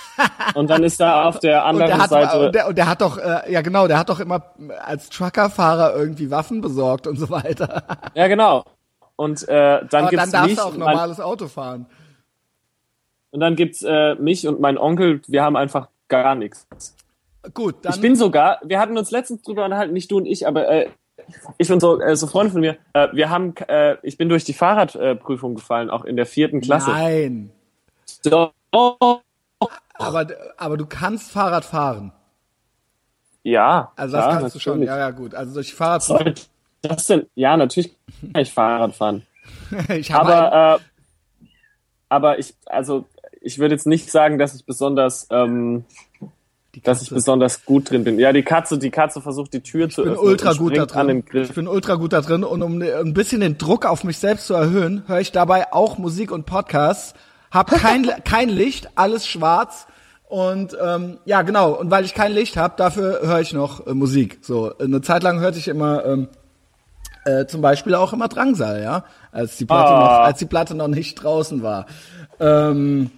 [0.54, 2.28] und dann ist da auf der anderen und der Seite.
[2.28, 5.10] Hat, und, der, und der hat doch, äh, ja genau, der hat doch immer als
[5.10, 7.82] Truckerfahrer irgendwie Waffen besorgt und so weiter.
[8.14, 8.64] ja, genau.
[9.16, 11.86] Und äh, dann Aber gibt's dann darfst du auch normales Auto fahren.
[13.30, 16.66] Und dann gibt's äh, mich und meinen Onkel, wir haben einfach gar nichts.
[17.54, 17.94] Gut, dann.
[17.94, 20.88] Ich bin sogar, wir hatten uns letztens drüber unterhalten, nicht du und ich, aber äh,
[21.58, 24.44] ich bin so, äh, so Freunde von mir, äh, wir haben, äh, ich bin durch
[24.44, 26.90] die Fahrradprüfung gefallen, auch in der vierten Klasse.
[26.90, 27.50] Nein.
[28.22, 28.50] So.
[28.70, 32.12] Aber, aber du kannst Fahrrad fahren.
[33.42, 33.92] Ja.
[33.96, 34.82] Also das klar, kannst du schon.
[34.82, 35.34] Ja, ja, gut.
[35.34, 36.48] Also durch Fahrrad.
[36.82, 37.26] Das denn?
[37.34, 37.96] Ja, natürlich
[38.32, 39.26] kann ich Fahrrad fahren.
[39.88, 40.78] ich habe aber, äh,
[42.08, 43.06] aber ich, also
[43.48, 45.84] ich würde jetzt nicht sagen, dass ich besonders, ähm,
[46.84, 48.18] dass ich besonders gut drin bin.
[48.18, 50.28] Ja, die Katze, die Katze versucht die Tür ich zu bin öffnen.
[50.28, 51.24] Ultra gut da drin.
[51.32, 54.48] Ich bin ultra gut da drin und um ein bisschen den Druck auf mich selbst
[54.48, 57.14] zu erhöhen, höre ich dabei auch Musik und Podcasts.
[57.50, 59.86] Hab kein kein Licht, alles schwarz
[60.28, 61.72] und ähm, ja genau.
[61.72, 64.40] Und weil ich kein Licht habe, dafür höre ich noch äh, Musik.
[64.42, 66.28] So eine Zeit lang hörte ich immer ähm,
[67.24, 70.00] äh, zum Beispiel auch immer Drangsal, ja, als die Platte ah.
[70.00, 71.86] noch, als die Platte noch nicht draußen war.
[72.40, 73.10] Ähm,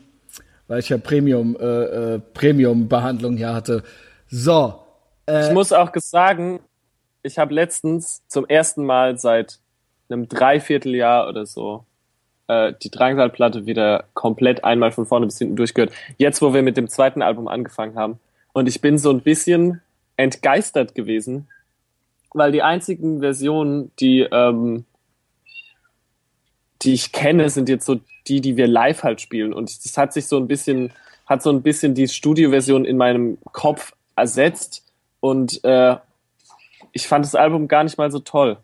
[0.71, 1.65] weil ich ja Premium, äh,
[2.15, 3.83] äh, Premium-Behandlung hier hatte.
[4.29, 4.75] So.
[5.27, 6.61] Äh, ich muss auch sagen,
[7.25, 9.59] ich habe letztens zum ersten Mal seit
[10.09, 11.87] einem Dreivierteljahr oder so
[12.47, 15.93] äh, die Drangsalplatte wieder komplett einmal von vorne bis hinten durchgehört.
[16.19, 18.21] Jetzt, wo wir mit dem zweiten Album angefangen haben.
[18.53, 19.81] Und ich bin so ein bisschen
[20.17, 21.49] entgeistert gewesen,
[22.33, 24.85] weil die einzigen Versionen, die, ähm,
[26.83, 29.53] die ich kenne, sind jetzt so die, die wir live halt spielen.
[29.53, 30.93] Und das hat sich so ein bisschen,
[31.27, 34.85] hat so ein bisschen die Studioversion in meinem Kopf ersetzt.
[35.21, 35.97] Und äh,
[36.93, 38.59] ich fand das Album gar nicht mal so toll.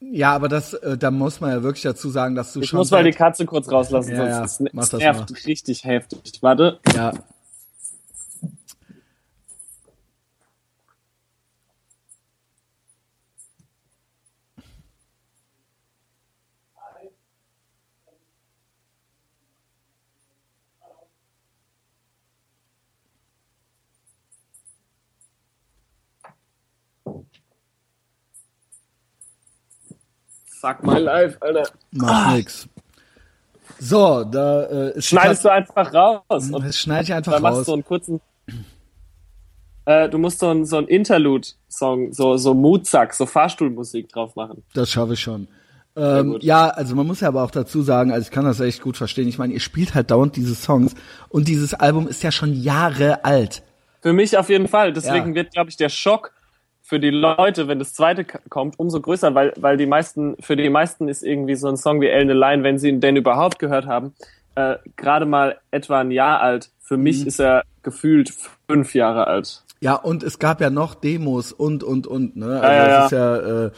[0.00, 2.78] Ja, aber das, äh, da muss man ja wirklich dazu sagen, dass du ich schon.
[2.78, 6.38] Ich muss mal die Katze kurz rauslassen, ja, sonst ja, es, es nervt richtig heftig.
[6.40, 6.80] Warte.
[6.94, 7.12] Ja,
[30.60, 31.70] Fuck my life, Alter.
[31.92, 32.34] Macht ah.
[32.34, 32.68] nix.
[33.78, 36.22] So, da äh, schneidest du einfach raus.
[36.28, 37.40] Das schneide ich einfach raus.
[37.40, 38.20] Dann machst du einen kurzen.
[39.86, 44.62] Äh, du musst so ein so ein Interlude-Song, so so Mutsack, so Fahrstuhlmusik drauf machen.
[44.74, 45.48] Das schaffe ich schon.
[45.96, 48.82] Ähm, ja, also man muss ja aber auch dazu sagen, also ich kann das echt
[48.82, 49.28] gut verstehen.
[49.28, 50.94] Ich meine, ihr spielt halt dauernd diese Songs
[51.30, 53.62] und dieses Album ist ja schon Jahre alt.
[54.02, 54.92] Für mich auf jeden Fall.
[54.92, 55.34] Deswegen ja.
[55.36, 56.32] wird, glaube ich, der Schock
[56.90, 60.68] für die Leute, wenn das zweite kommt, umso größer, weil, weil die meisten, für die
[60.68, 63.86] meisten ist irgendwie so ein Song wie Ellen Line, wenn sie ihn denn überhaupt gehört
[63.86, 64.12] haben,
[64.56, 66.70] äh, gerade mal etwa ein Jahr alt.
[66.80, 67.28] Für mich mhm.
[67.28, 68.32] ist er gefühlt
[68.66, 69.62] fünf Jahre alt.
[69.78, 72.60] Ja, und es gab ja noch Demos und, und, und, ne?
[72.60, 73.70] Also ja, ja, das ist ja, äh,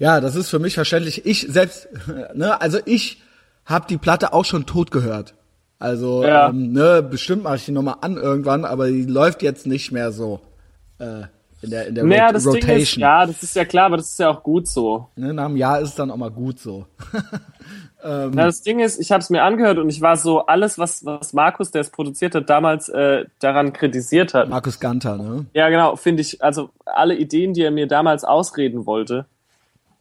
[0.00, 1.26] ja, das ist für mich verständlich.
[1.26, 1.88] Ich selbst,
[2.34, 3.22] ne, also ich
[3.66, 5.34] habe die Platte auch schon tot gehört.
[5.78, 6.48] Also, ja.
[6.48, 10.10] ähm, ne, bestimmt mache ich die nochmal an irgendwann, aber die läuft jetzt nicht mehr
[10.10, 10.40] so.
[10.98, 11.28] Äh,
[11.60, 12.70] in der, in der naja, Rot das Rotation.
[12.70, 15.08] Ding ist, ja, das ist ja klar, aber das ist ja auch gut so.
[15.16, 16.86] Ne, nach einem Jahr ist es dann auch mal gut so.
[18.04, 20.78] ähm, Na, das Ding ist, ich habe es mir angehört und ich war so, alles,
[20.78, 24.48] was, was Markus, der es produziert hat, damals äh, daran kritisiert hat.
[24.48, 25.46] Markus Ganter, ne?
[25.52, 29.26] Ja, genau, finde ich, also alle Ideen, die er mir damals ausreden wollte,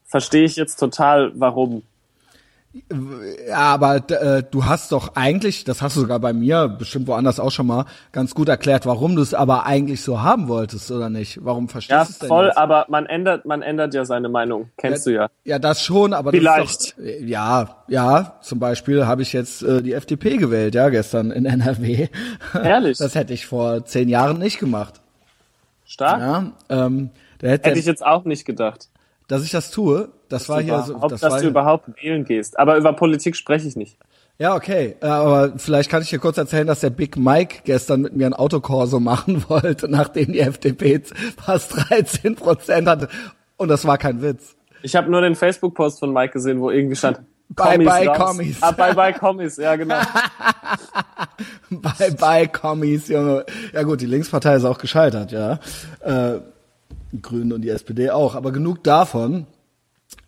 [0.06, 1.84] verstehe ich jetzt total, warum.
[3.48, 7.40] Ja, aber äh, du hast doch eigentlich, das hast du sogar bei mir, bestimmt woanders
[7.40, 11.10] auch schon mal, ganz gut erklärt, warum du es aber eigentlich so haben wolltest, oder
[11.10, 11.40] nicht?
[11.44, 12.58] Warum verstehst Ja, du es denn voll, jetzt?
[12.58, 14.70] aber man ändert, man ändert ja seine Meinung.
[14.78, 15.30] Kennst du ja.
[15.44, 16.82] Ja, das schon, aber das Vielleicht.
[16.82, 21.32] Ist doch, ja, ja, zum Beispiel habe ich jetzt äh, die FDP gewählt, ja, gestern
[21.32, 22.08] in NRW.
[22.54, 22.98] Ehrlich?
[22.98, 25.02] Das hätte ich vor zehn Jahren nicht gemacht.
[25.86, 26.20] Stark?
[26.20, 26.52] Ja,
[26.86, 27.10] ähm,
[27.40, 28.90] da hätte, Hätte ich jetzt auch nicht gedacht.
[29.28, 30.10] dass ich das tue.
[30.30, 32.60] Das war hier so, das dass war du überhaupt wählen gehst.
[32.60, 33.98] Aber über Politik spreche ich nicht.
[34.40, 34.96] Ja, okay.
[35.02, 38.28] Äh, Aber vielleicht kann ich dir kurz erzählen, dass der Big Mike gestern mit mir
[38.28, 41.02] ein Autokorso machen wollte, nachdem die FDP
[41.38, 43.10] fast 13 Prozent hatte.
[43.58, 44.56] Und das war kein Witz.
[44.84, 48.18] Ich habe nur den Facebook-Post von Mike gesehen, wo irgendwie stand, Bye, bye, raus.
[48.18, 48.58] Kommis.
[48.62, 49.96] Ah, bye bye Kommis, ja genau.
[51.70, 53.46] Bye bye Kommis, Junge.
[53.74, 55.60] Ja gut, die Linkspartei ist auch gescheitert, ja.
[56.02, 56.42] Äh,
[57.14, 58.36] die Grünen und die SPD auch.
[58.36, 59.48] Aber genug davon.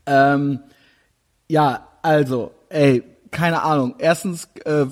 [0.09, 0.59] Ähm,
[1.47, 3.95] ja, also, ey, keine Ahnung.
[3.99, 4.85] Erstens äh,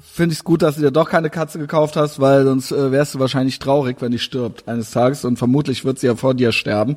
[0.00, 2.90] finde ich es gut, dass du dir doch keine Katze gekauft hast, weil sonst äh,
[2.90, 5.24] wärst du wahrscheinlich traurig, wenn die stirbt eines Tages.
[5.24, 6.96] Und vermutlich wird sie ja vor dir sterben.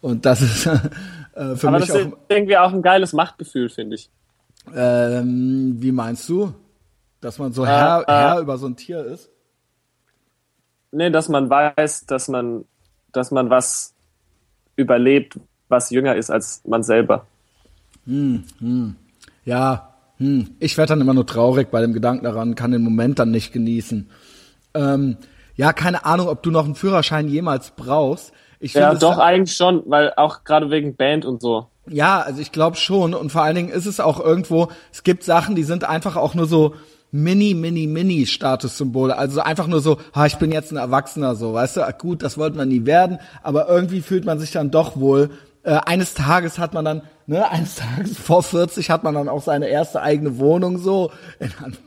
[0.00, 0.66] Und das ist
[1.34, 2.00] äh, für Aber mich das auch.
[2.00, 4.10] ist irgendwie auch ein geiles Machtgefühl, finde ich.
[4.74, 6.54] Ähm, wie meinst du?
[7.20, 8.12] Dass man so Herr, äh.
[8.12, 9.30] Herr über so ein Tier ist?
[10.92, 12.66] Nee, dass man weiß, dass man,
[13.12, 13.94] dass man was
[14.76, 17.26] überlebt, was jünger ist als man selber.
[19.44, 23.18] Ja, hm, ich werde dann immer nur traurig bei dem Gedanken daran, kann den Moment
[23.18, 24.08] dann nicht genießen.
[24.74, 25.16] Ähm,
[25.56, 28.32] ja, keine Ahnung, ob du noch einen Führerschein jemals brauchst.
[28.60, 31.66] Ich Ja, finde es doch, dann- eigentlich schon, weil auch gerade wegen Band und so.
[31.88, 33.12] Ja, also ich glaube schon.
[33.14, 36.34] Und vor allen Dingen ist es auch irgendwo, es gibt Sachen, die sind einfach auch
[36.34, 36.74] nur so
[37.12, 39.16] mini, mini, mini Statussymbole.
[39.16, 42.38] Also einfach nur so, ha, ich bin jetzt ein Erwachsener, so, weißt du, gut, das
[42.38, 45.30] wollte man nie werden, aber irgendwie fühlt man sich dann doch wohl.
[45.64, 49.42] Äh, eines Tages hat man dann, ne, eines Tages vor 40 hat man dann auch
[49.42, 51.10] seine erste eigene Wohnung so.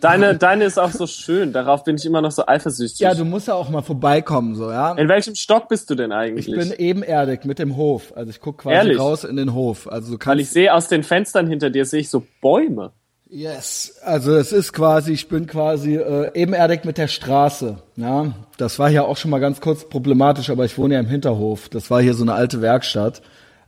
[0.02, 3.00] Deine, deine ist auch so schön, darauf bin ich immer noch so eifersüchtig.
[3.00, 4.94] Ja, du musst ja auch mal vorbeikommen, so, ja.
[4.94, 6.48] In welchem Stock bist du denn eigentlich?
[6.48, 8.14] Ich bin ebenerdig mit dem Hof.
[8.16, 9.00] Also ich guck quasi Ehrlich?
[9.00, 9.88] raus in den Hof.
[9.88, 12.94] Also du weil kannst ich sehe aus den Fenstern hinter dir, sehe ich so Bäume.
[13.30, 17.78] Yes, also es ist quasi, ich bin quasi äh, ebenerdig mit der Straße.
[17.98, 21.08] Ja, das war hier auch schon mal ganz kurz problematisch, aber ich wohne ja im
[21.08, 21.68] Hinterhof.
[21.68, 23.22] Das war hier so eine alte Werkstatt.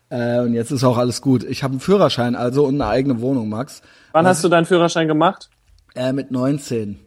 [0.10, 1.44] Äh, und jetzt ist auch alles gut.
[1.44, 3.82] Ich habe einen Führerschein also und eine eigene Wohnung, Max.
[4.12, 5.50] Wann hast du deinen Führerschein gemacht?
[5.96, 7.00] Äh, mit 19.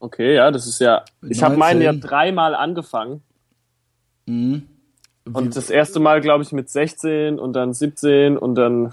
[0.00, 1.04] Okay, ja, das ist ja.
[1.22, 1.58] Ich habe 19.
[1.58, 3.22] meinen ja dreimal angefangen.
[4.26, 4.64] Mhm.
[5.32, 8.92] Und das erste Mal, glaube ich, mit 16 und dann 17 und dann.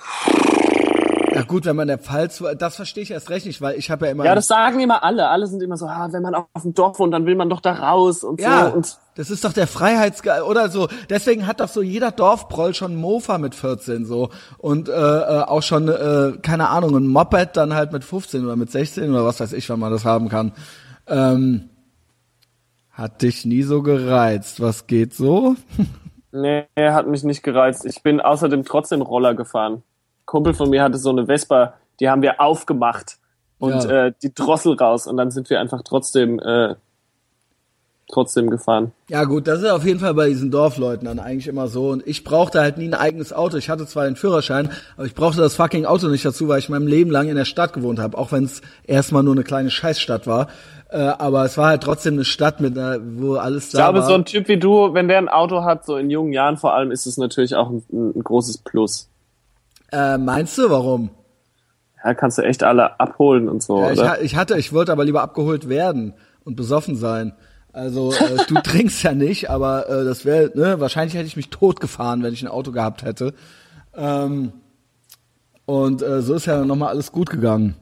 [1.33, 4.05] Ja gut, wenn man der Pfalz, das verstehe ich erst recht nicht, weil ich habe
[4.05, 5.29] ja immer Ja, das sagen immer alle.
[5.29, 7.61] Alle sind immer so, ah, wenn man auf dem Dorf wohnt, dann will man doch
[7.61, 8.75] da raus und Ja, so.
[8.75, 10.89] Und das ist doch der Freiheitsgeist oder so.
[11.09, 15.63] Deswegen hat doch so jeder Dorfproll schon Mofa mit 14 so und äh, äh, auch
[15.63, 19.39] schon äh, keine Ahnung ein Moped dann halt mit 15 oder mit 16 oder was
[19.39, 20.51] weiß ich, wann man das haben kann.
[21.07, 21.69] Ähm,
[22.91, 24.61] hat dich nie so gereizt.
[24.61, 25.55] Was geht so?
[26.31, 27.85] nee, hat mich nicht gereizt.
[27.85, 29.83] Ich bin außerdem trotzdem Roller gefahren.
[30.31, 33.17] Kumpel von mir hatte so eine Vespa, die haben wir aufgemacht
[33.59, 34.05] und Ja.
[34.07, 36.75] äh, die Drossel raus und dann sind wir einfach trotzdem äh,
[38.09, 38.93] trotzdem gefahren.
[39.09, 41.89] Ja gut, das ist auf jeden Fall bei diesen Dorfleuten dann eigentlich immer so.
[41.89, 43.57] Und ich brauchte halt nie ein eigenes Auto.
[43.57, 46.69] Ich hatte zwar den Führerschein, aber ich brauchte das fucking Auto nicht dazu, weil ich
[46.69, 48.17] mein Leben lang in der Stadt gewohnt habe.
[48.17, 50.47] Auch wenn es erstmal nur eine kleine Scheißstadt war.
[50.89, 53.99] Äh, aber es war halt trotzdem eine Stadt, mit einer, wo alles Ich da glaube,
[53.99, 54.07] war.
[54.07, 56.73] so ein Typ wie du, wenn der ein Auto hat, so in jungen Jahren vor
[56.73, 59.09] allem, ist es natürlich auch ein, ein großes Plus.
[59.91, 61.09] Äh, meinst du, warum?
[62.03, 64.09] Ja, kannst du echt alle abholen und so, Ja, ich, oder?
[64.11, 67.33] ha- ich hatte, ich wollte aber lieber abgeholt werden und besoffen sein.
[67.73, 71.49] Also äh, du trinkst ja nicht, aber äh, das wäre, ne, wahrscheinlich hätte ich mich
[71.49, 73.33] totgefahren, wenn ich ein Auto gehabt hätte.
[73.95, 74.51] Ähm,
[75.65, 77.75] und äh, so ist ja nochmal alles gut gegangen.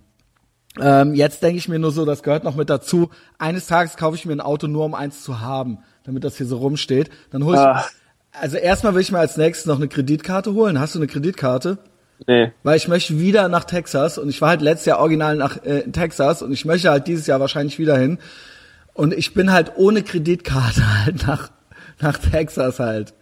[0.80, 3.10] Ähm, jetzt denke ich mir nur so, das gehört noch mit dazu.
[3.39, 6.45] Eines Tages kaufe ich mir ein Auto nur, um eins zu haben, damit das hier
[6.45, 7.10] so rumsteht.
[7.32, 7.60] Dann hol ich.
[7.60, 7.86] Ah.
[8.32, 10.80] Also erstmal will ich mir als nächstes noch eine Kreditkarte holen.
[10.80, 11.80] Hast du eine Kreditkarte?
[12.27, 12.51] Nee.
[12.63, 15.79] weil ich möchte wieder nach Texas und ich war halt letztes Jahr original nach äh,
[15.79, 18.19] in Texas und ich möchte halt dieses Jahr wahrscheinlich wieder hin
[18.93, 21.49] und ich bin halt ohne Kreditkarte halt nach
[22.01, 23.13] nach Texas halt.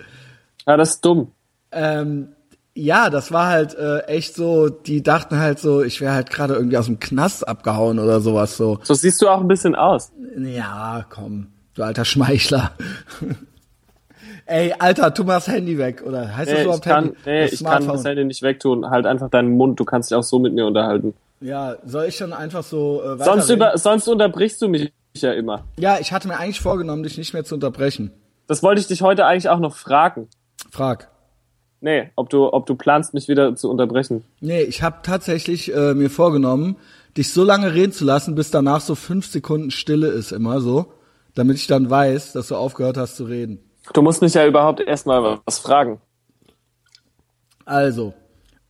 [0.66, 1.32] Ja, das ist dumm.
[1.72, 2.30] Ähm,
[2.76, 6.54] ja, das war halt äh, echt so, die dachten halt so, ich wäre halt gerade
[6.54, 8.80] irgendwie aus dem Knast abgehauen oder sowas so.
[8.84, 10.12] So siehst du auch ein bisschen aus.
[10.38, 12.72] Ja, komm, du alter Schmeichler.
[14.48, 17.18] Ey, Alter, tu mal das Handy weg, oder heißt das Nee, ich überhaupt kann, Handy?
[17.26, 18.90] nee, Das ich kann das Handy nicht wegtun.
[18.90, 21.14] Halt einfach deinen Mund, du kannst dich auch so mit mir unterhalten.
[21.42, 25.66] Ja, soll ich dann einfach so äh, Sonst, über, sonst unterbrichst du mich ja immer.
[25.78, 28.12] Ja, ich hatte mir eigentlich vorgenommen, dich nicht mehr zu unterbrechen.
[28.48, 30.30] Das wollte ich dich heute eigentlich auch noch fragen.
[30.72, 31.10] Frag.
[31.82, 34.24] Nee, ob du, ob du planst, mich wieder zu unterbrechen.
[34.40, 36.78] Nee, ich habe tatsächlich äh, mir vorgenommen,
[37.18, 40.88] dich so lange reden zu lassen, bis danach so fünf Sekunden Stille ist, immer so,
[41.36, 43.60] damit ich dann weiß, dass du aufgehört hast zu reden.
[43.94, 46.02] Du musst mich ja überhaupt erstmal was fragen.
[47.66, 48.14] Also,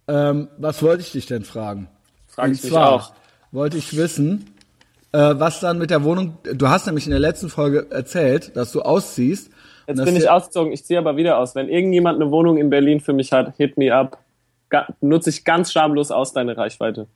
[0.07, 1.89] ähm, was wollte ich dich denn fragen?
[2.27, 3.13] Frage Und ich zwar auch.
[3.51, 4.55] wollte ich wissen,
[5.11, 6.37] äh, was dann mit der Wohnung.
[6.43, 9.51] Du hast nämlich in der letzten Folge erzählt, dass du ausziehst.
[9.87, 11.55] Jetzt bin ich ausgezogen, ich ziehe aber wieder aus.
[11.55, 14.19] Wenn irgendjemand eine Wohnung in Berlin für mich hat, hit me up.
[14.69, 17.07] Ga nutze ich ganz schamlos aus deine Reichweite.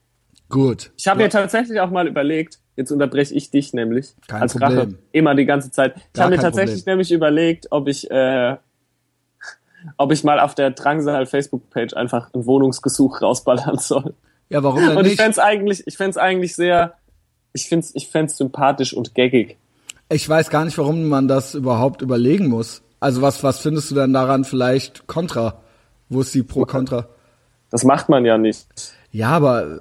[0.51, 0.91] Gut.
[0.97, 4.77] Ich habe mir tatsächlich auch mal überlegt, jetzt unterbreche ich dich nämlich Kein als Problem.
[4.77, 5.95] Rache immer die ganze Zeit.
[6.13, 6.93] Ich habe mir tatsächlich Problem.
[6.93, 8.57] nämlich überlegt, ob ich äh,
[9.97, 14.13] ob ich mal auf der Drangsal Facebook Page einfach ein Wohnungsgesuch rausballern soll.
[14.49, 15.21] Ja, warum denn Und ich nicht?
[15.21, 16.93] fänd's eigentlich, ich eigentlich sehr,
[17.53, 19.57] ich find's, ich fänd's sympathisch und gaggig.
[20.09, 22.81] Ich weiß gar nicht, warum man das überhaupt überlegen muss.
[22.99, 25.61] Also was, was findest du denn daran vielleicht kontra?
[26.09, 27.07] Wo ist die Pro-Kontra?
[27.69, 28.67] Das macht man ja nicht.
[29.11, 29.79] Ja, aber ja,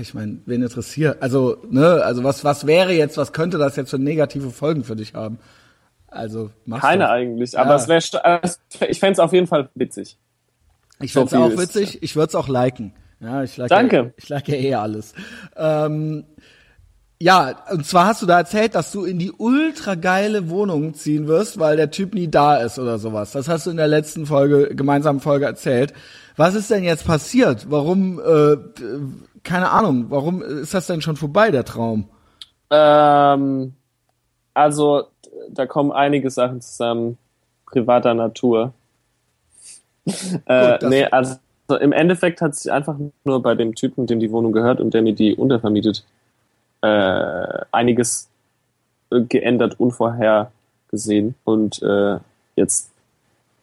[0.00, 1.22] ich meine, wen interessiert?
[1.22, 4.96] Also, ne, also was, was wäre jetzt, was könnte das jetzt für negative Folgen für
[4.96, 5.38] dich haben?
[6.08, 7.10] Also, mach's Keine doch.
[7.10, 7.76] eigentlich, aber Ja.
[7.76, 8.40] es wäre,
[8.90, 10.16] ich fänd's auf jeden Fall witzig.
[11.00, 12.92] Ich find's viel auch ist- witzig, ich würde es auch liken.
[13.20, 13.96] Ja, ich like Danke.
[13.96, 15.12] Ja, ich like ja eh alles.
[15.56, 16.24] Ähm,
[17.20, 21.26] ja, und zwar hast du da erzählt, dass du in die ultra geile Wohnung ziehen
[21.26, 23.32] wirst, weil der Typ nie da ist oder sowas.
[23.32, 25.92] Das hast du in der letzten Folge, gemeinsamen Folge erzählt.
[26.36, 27.66] Was ist denn jetzt passiert?
[27.68, 28.56] Warum, äh,
[29.44, 32.08] keine Ahnung, warum ist das denn schon vorbei, der Traum?
[32.70, 33.74] Ähm,
[34.54, 35.04] also,
[35.50, 37.18] da kommen einige Sachen zusammen,
[37.66, 38.72] privater Natur.
[40.06, 41.36] äh, das- nee, also
[41.80, 45.02] im Endeffekt hat sich einfach nur bei dem Typen, dem die Wohnung gehört und der
[45.02, 46.04] mir die untervermietet,
[46.80, 48.28] äh, einiges
[49.10, 51.34] äh, geändert, unvorhergesehen.
[51.44, 52.18] Und äh,
[52.56, 52.90] jetzt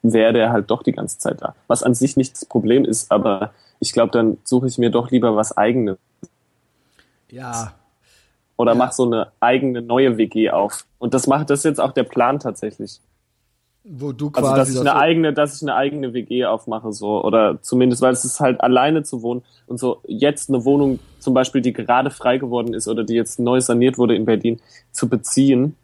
[0.03, 1.55] wäre der halt doch die ganze Zeit da.
[1.67, 5.11] Was an sich nicht das Problem ist, aber ich glaube, dann suche ich mir doch
[5.11, 5.97] lieber was eigenes.
[7.29, 7.73] Ja,
[8.57, 8.77] Oder Ja.
[8.77, 10.85] mach so eine eigene neue WG auf.
[10.99, 13.01] Und das macht das ist jetzt auch der Plan tatsächlich.
[13.83, 17.23] wo du Also quasi dass ich eine eigene, dass ich eine eigene WG aufmache, so
[17.23, 21.33] oder zumindest, weil es ist halt alleine zu wohnen und so jetzt eine Wohnung zum
[21.35, 24.59] Beispiel, die gerade frei geworden ist oder die jetzt neu saniert wurde in Berlin,
[24.91, 25.75] zu beziehen.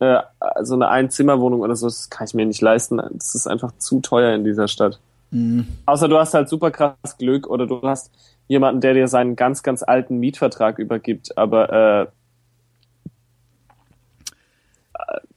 [0.00, 3.00] Äh, also eine Einzimmerwohnung oder so, das kann ich mir nicht leisten.
[3.12, 4.98] Das ist einfach zu teuer in dieser Stadt.
[5.30, 5.66] Mhm.
[5.86, 8.10] Außer du hast halt super krass Glück oder du hast
[8.46, 12.10] jemanden, der dir seinen ganz, ganz alten Mietvertrag übergibt, aber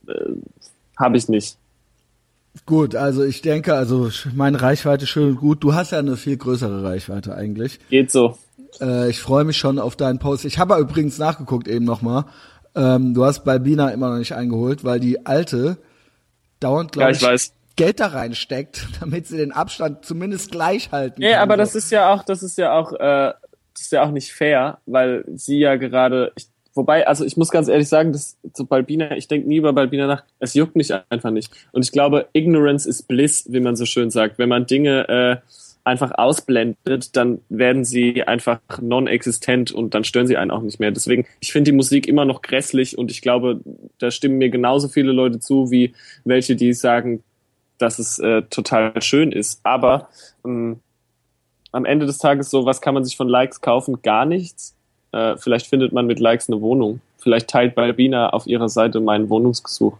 [0.08, 0.36] äh, äh,
[0.97, 1.58] habe ich nicht.
[2.65, 5.63] Gut, also ich denke, also meine Reichweite schön und gut.
[5.63, 7.80] Du hast ja eine viel größere Reichweite eigentlich.
[7.89, 8.38] Geht so.
[8.80, 10.45] Äh, ich freue mich schon auf deinen Post.
[10.45, 12.25] Ich habe übrigens nachgeguckt eben nochmal.
[12.75, 15.77] Ähm, du hast Balbina immer noch nicht eingeholt, weil die alte
[16.60, 17.54] dauernd, Ja, glaube ich weiß.
[17.76, 21.40] Geld da reinsteckt, damit sie den Abstand zumindest gleich halten Nee, kann.
[21.42, 21.60] aber so.
[21.60, 23.34] das ist ja auch, das ist ja auch, äh,
[23.74, 27.50] das ist ja auch nicht fair, weil sie ja gerade, ich, wobei, also ich muss
[27.50, 30.94] ganz ehrlich sagen, dass zu Balbina, ich denke nie über Balbina nach, es juckt mich
[31.10, 31.52] einfach nicht.
[31.72, 34.38] Und ich glaube, Ignorance is bliss, wie man so schön sagt.
[34.38, 35.48] Wenn man Dinge äh,
[35.84, 40.92] einfach ausblendet, dann werden sie einfach non-existent und dann stören sie einen auch nicht mehr.
[40.92, 43.62] Deswegen, ich finde die Musik immer noch grässlich und ich glaube,
[43.98, 47.24] da stimmen mir genauso viele Leute zu, wie welche, die sagen,
[47.82, 49.60] dass es äh, total schön ist.
[49.63, 50.10] Aber
[50.46, 50.80] ähm,
[51.72, 54.02] am Ende des Tages so, was kann man sich von Likes kaufen?
[54.02, 54.76] Gar nichts.
[55.12, 57.02] Äh, vielleicht findet man mit Likes eine Wohnung.
[57.17, 59.98] Vielleicht teilt Balbina auf ihrer Seite meinen Wohnungsgesuch.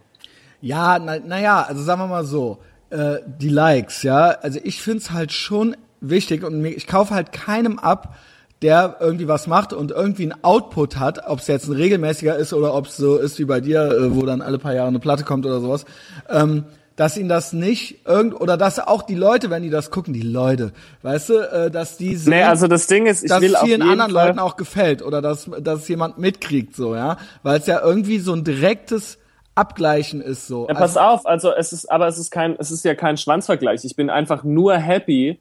[0.60, 2.58] Ja, na, naja, also sagen wir mal so,
[2.90, 7.78] äh, die Likes, ja, also ich find's halt schon wichtig und ich kaufe halt keinem
[7.78, 8.16] ab,
[8.62, 12.52] der irgendwie was macht und irgendwie einen Output hat, ob es jetzt ein regelmäßiger ist
[12.52, 15.00] oder ob es so ist wie bei dir, äh, wo dann alle paar Jahre eine
[15.00, 15.84] Platte kommt oder sowas,
[16.28, 16.64] ähm,
[16.96, 20.22] dass ihnen das nicht irgend oder dass auch die Leute, wenn die das gucken, die
[20.22, 23.56] Leute, weißt du, äh, dass die sehen, Nee, also das Ding ist, ich dass will
[23.62, 27.66] vielen anderen Fall, Leuten auch gefällt oder dass, dass jemand mitkriegt, so, ja, weil es
[27.66, 29.18] ja irgendwie so ein direktes
[29.54, 30.66] Abgleichen ist, so.
[30.68, 33.84] Ja, pass auf, also es ist, aber es ist kein, es ist ja kein Schwanzvergleich.
[33.84, 35.40] Ich bin einfach nur happy,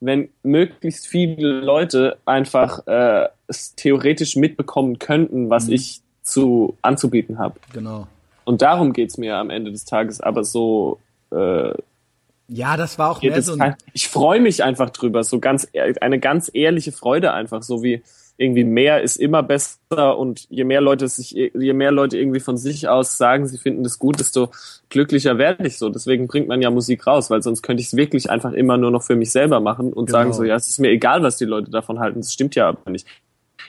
[0.00, 7.58] wenn möglichst viele Leute einfach äh, es theoretisch mitbekommen könnten, was ich zu anzubieten habe.
[7.72, 8.08] genau.
[8.46, 10.20] Und darum geht's mir am Ende des Tages.
[10.22, 10.98] Aber so
[11.30, 11.72] äh,
[12.48, 15.22] Ja, das war auch mehr so ein, ich freue mich einfach drüber.
[15.24, 18.02] So ganz ehr- eine ganz ehrliche Freude einfach, so wie
[18.38, 22.58] irgendwie mehr ist immer besser und je mehr Leute sich, je mehr Leute irgendwie von
[22.58, 24.50] sich aus sagen, sie finden das gut, desto
[24.90, 25.88] glücklicher werde ich so.
[25.88, 28.90] Deswegen bringt man ja Musik raus, weil sonst könnte ich es wirklich einfach immer nur
[28.90, 30.18] noch für mich selber machen und Genau.
[30.18, 32.20] sagen so, ja, es ist mir egal, was die Leute davon halten.
[32.20, 33.06] Das stimmt ja aber nicht.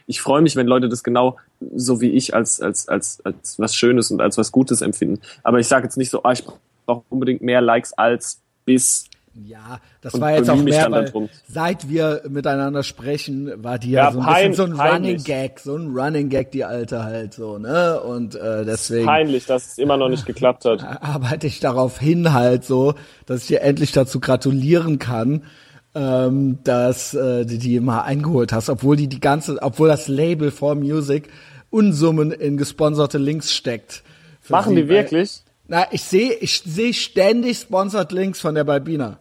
[0.08, 1.38] Ich freue mich, wenn Leute das genau
[1.76, 5.20] so wie ich als, als, als, als was Schönes und als was Gutes empfinden.
[5.44, 6.44] Aber ich sage jetzt nicht so, ah, ich
[6.86, 9.06] brauche unbedingt mehr Likes als bis
[9.46, 14.12] Ja, das war jetzt auch mehr, weil seit wir miteinander sprechen, war die ja, ja
[14.12, 15.12] so ein pein, bisschen so ein peinlich.
[15.12, 18.00] Running Gag, so ein Running Gag, die alte halt so, ne?
[18.02, 19.06] Und äh, deswegen.
[19.06, 20.84] Peinlich, dass es immer noch nicht geklappt hat.
[21.02, 22.96] Arbeite ich darauf hin halt so,
[23.26, 25.44] dass ich dir endlich dazu gratulieren kann,
[25.98, 30.52] ähm, dass äh, die die mal eingeholt hast, obwohl die die ganze, obwohl das Label
[30.52, 31.30] for Music
[31.70, 34.04] Unsummen in gesponserte Links steckt.
[34.48, 35.44] Machen sie, die wirklich?
[35.68, 39.18] Na, ich sehe ich sehe ständig Sponsored Links von der Balbina.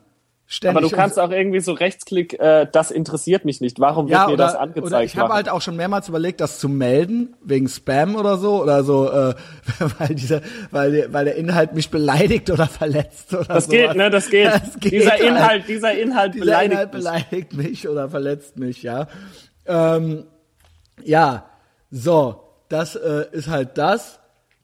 [0.49, 0.77] Ständig.
[0.77, 3.81] Aber du kannst auch irgendwie so Rechtsklick, äh, das interessiert mich nicht.
[3.81, 4.87] Warum wird ja, oder, mir das angezeigt?
[4.87, 8.63] Oder ich habe halt auch schon mehrmals überlegt, das zu melden wegen Spam oder so
[8.63, 9.35] oder so, äh,
[9.99, 13.69] weil dieser, weil, weil der Inhalt mich beleidigt oder verletzt oder Das sowas.
[13.69, 14.09] geht, ne?
[14.09, 14.47] Das geht.
[14.47, 15.21] Das geht dieser halt.
[15.21, 17.03] Inhalt, dieser Inhalt dieser beleidigt Inhalt mich.
[17.03, 19.09] beleidigt mich oder verletzt mich, ja.
[19.67, 20.27] Ähm,
[21.03, 21.47] ja,
[21.91, 24.21] so, das äh, ist halt das.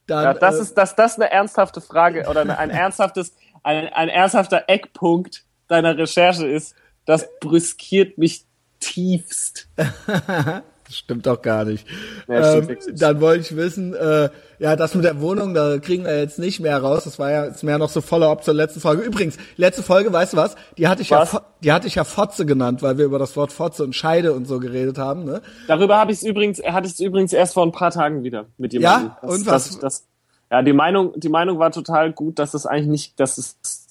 [0.07, 4.07] Dann, ja, das äh, ist, dass das eine ernsthafte Frage oder ein ernsthaftes, ein, ein
[4.07, 8.45] ernsthafter Eckpunkt deiner Recherche ist, das brüskiert mich
[8.79, 9.67] tiefst.
[9.75, 11.87] das stimmt doch gar nicht.
[12.27, 16.17] Ja, ähm, dann wollte ich wissen, äh, ja, das mit der Wohnung, da kriegen wir
[16.19, 17.03] jetzt nicht mehr raus.
[17.03, 19.03] Das war ja jetzt mehr noch so Follow-up zur letzten Folge.
[19.03, 20.55] Übrigens, letzte Folge, weißt du was?
[20.77, 21.33] Die hatte ich was?
[21.33, 24.33] ja, die hatte ich ja Fotze genannt, weil wir über das Wort Fotze und Scheide
[24.33, 25.23] und so geredet haben.
[25.23, 25.41] Ne?
[25.67, 28.45] Darüber habe ich es übrigens, hatte ich es übrigens erst vor ein paar Tagen wieder
[28.57, 29.09] mit jemandem.
[29.09, 29.69] Ja, das, und was?
[29.69, 30.07] Das, das,
[30.51, 33.82] ja, die Meinung, die Meinung war total gut, dass es eigentlich nicht, dass es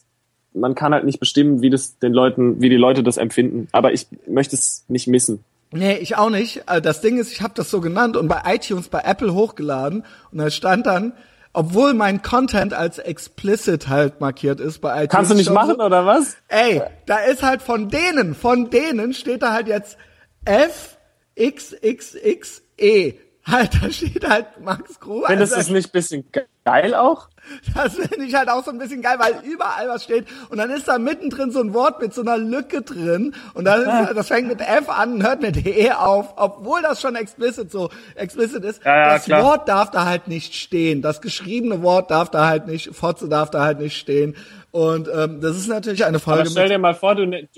[0.55, 3.69] man kann halt nicht bestimmen, wie das den Leuten, wie die Leute das empfinden.
[3.73, 5.45] Aber ich möchte es nicht missen.
[5.71, 6.65] Nee, ich auch nicht.
[6.69, 10.05] Äh, das Ding ist, ich habe das so genannt und bei iTunes, bei Apple hochgeladen
[10.31, 11.15] und da stand dann,
[11.55, 15.09] obwohl mein Content als explicit halt markiert ist bei iTunes.
[15.11, 16.37] Kannst du nicht machen so, oder was?
[16.49, 19.97] Ey, da ist halt von denen, von denen steht da halt jetzt
[20.45, 20.99] F
[21.35, 23.15] X X X E.
[23.45, 25.27] Halt, da steht halt Max Krug.
[25.27, 26.25] Findest also, du es nicht bisschen
[26.65, 27.29] geil auch?
[27.75, 30.71] Das finde ich halt auch so ein bisschen geil, weil überall was steht und dann
[30.71, 34.29] ist da mittendrin so ein Wort mit so einer Lücke drin und dann ist, das
[34.29, 38.65] fängt mit F an und hört mit E auf, obwohl das schon explicit so explicit
[38.65, 38.85] ist.
[38.85, 39.43] Ja, ja, das klar.
[39.43, 41.03] Wort darf da halt nicht stehen.
[41.03, 44.37] Das geschriebene Wort darf da halt nicht, Fotze darf da halt nicht stehen.
[44.71, 46.43] Und ähm, das ist natürlich eine Folge.
[46.43, 47.49] Aber stell dir mal vor, du ne,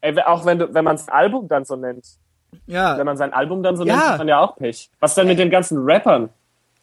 [0.00, 2.04] ey, auch wenn du, wenn man das Album dann so nennt.
[2.66, 2.98] Ja.
[2.98, 3.94] Wenn man sein Album dann so ja.
[3.94, 4.90] nennt, hat man ja auch Pech.
[5.00, 6.30] Was denn mit den ganzen Rappern?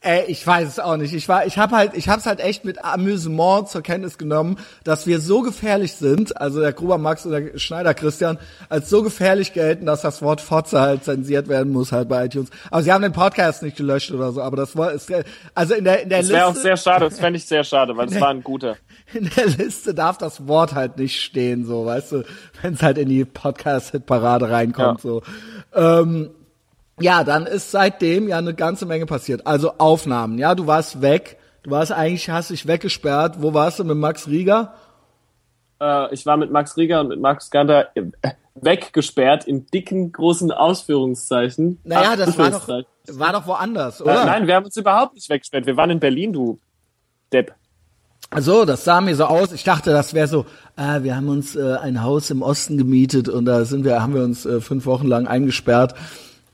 [0.07, 1.13] Ey, ich weiß es auch nicht.
[1.13, 4.57] Ich war, ich habe halt, ich habe es halt echt mit Amüsement zur Kenntnis genommen,
[4.85, 8.37] dass wir so gefährlich sind, also der Gruber Max und der Schneider Christian,
[8.69, 12.51] als so gefährlich gelten, dass das Wort Fotze halt zensiert werden muss halt bei iTunes.
[12.71, 15.11] Aber sie haben den Podcast nicht gelöscht oder so, aber das war, ist,
[15.53, 16.33] also in der in der das Liste.
[16.33, 17.03] Das wäre auch sehr schade.
[17.03, 18.77] Das fände ich sehr schade, weil es war ein guter.
[19.13, 22.23] In der Liste darf das Wort halt nicht stehen, so, weißt du,
[22.61, 25.09] wenn es halt in die Podcast-Hit-Parade reinkommt, ja.
[25.09, 25.21] so.
[25.75, 26.29] Ähm,
[26.99, 29.45] ja, dann ist seitdem ja eine ganze Menge passiert.
[29.45, 31.37] Also Aufnahmen, ja, du warst weg.
[31.63, 33.41] Du warst eigentlich, hast dich weggesperrt.
[33.41, 34.73] Wo warst du mit Max Rieger?
[35.81, 38.03] Äh, ich war mit Max Rieger und mit Max Ganter äh,
[38.55, 41.79] weggesperrt in dicken, großen Ausführungszeichen.
[41.83, 44.23] Naja, das war doch, war doch woanders, oder?
[44.23, 45.65] Äh, nein, wir haben uns überhaupt nicht weggesperrt.
[45.65, 46.59] Wir waren in Berlin, du
[47.31, 47.53] Depp.
[48.35, 49.51] So, das sah mir so aus.
[49.51, 50.45] Ich dachte, das wäre so,
[50.75, 54.15] ah, wir haben uns äh, ein Haus im Osten gemietet und da sind wir, haben
[54.15, 55.93] wir uns äh, fünf Wochen lang eingesperrt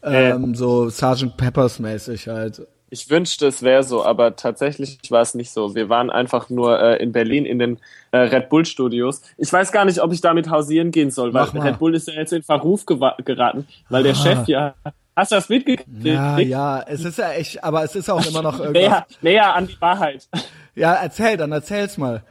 [0.04, 2.68] ähm, so Sergeant Peppers mäßig halt.
[2.90, 5.74] Ich wünschte, es wäre so, aber tatsächlich war es nicht so.
[5.74, 7.80] Wir waren einfach nur äh, in Berlin in den
[8.12, 9.24] äh, Red Bull Studios.
[9.38, 12.14] Ich weiß gar nicht, ob ich damit hausieren gehen soll, weil Red Bull ist ja
[12.14, 14.04] jetzt in Verruf geraten, weil ah.
[14.04, 14.76] der Chef ja
[15.16, 15.88] Hast du das mitgekriegt?
[16.04, 18.82] Ja, ja, es ist ja echt, aber es ist auch immer noch irgendwas.
[18.82, 20.28] näher, näher an die Wahrheit.
[20.76, 22.24] Ja, erzähl, dann erzähl's mal.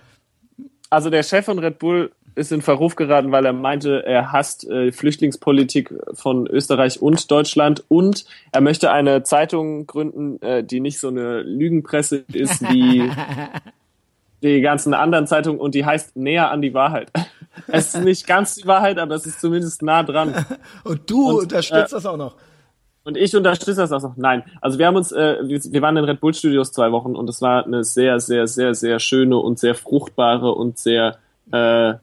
[0.91, 4.69] Also der Chef von Red Bull ist in Verruf geraten, weil er meinte, er hasst
[4.69, 10.99] äh, Flüchtlingspolitik von Österreich und Deutschland und er möchte eine Zeitung gründen, äh, die nicht
[10.99, 13.11] so eine Lügenpresse ist wie
[14.43, 17.11] die ganzen anderen Zeitungen und die heißt näher an die Wahrheit.
[17.67, 20.35] es ist nicht ganz die Wahrheit, aber es ist zumindest nah dran.
[20.85, 22.37] Und du und, unterstützt äh, das auch noch.
[23.05, 24.17] Und ich unterstütze das auch noch.
[24.17, 27.17] Nein, also wir haben uns, äh, wir, wir waren in Red Bull Studios zwei Wochen
[27.17, 31.19] und es war eine sehr, sehr, sehr, sehr schöne und sehr fruchtbare und sehr
[31.53, 31.95] äh,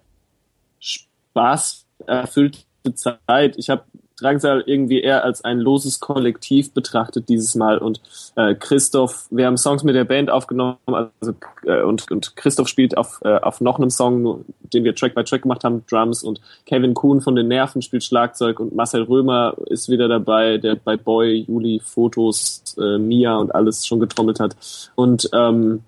[1.32, 2.60] spaßerfüllte
[2.96, 3.58] Zeit.
[3.58, 3.84] Ich habe
[4.20, 7.78] Drangsal irgendwie eher als ein loses Kollektiv betrachtet dieses Mal.
[7.78, 8.02] Und
[8.36, 10.78] äh, Christoph, wir haben Songs mit der Band aufgenommen.
[10.86, 15.16] Also, äh, und, und Christoph spielt auf, äh, auf noch einem Song, den wir Track
[15.16, 16.24] by Track gemacht haben, Drums.
[16.24, 18.60] Und Kevin Kuhn von den Nerven spielt Schlagzeug.
[18.60, 23.86] Und Marcel Römer ist wieder dabei, der bei Boy, Juli, Fotos, äh, Mia und alles
[23.86, 24.56] schon getrommelt hat.
[24.96, 25.84] Und ähm,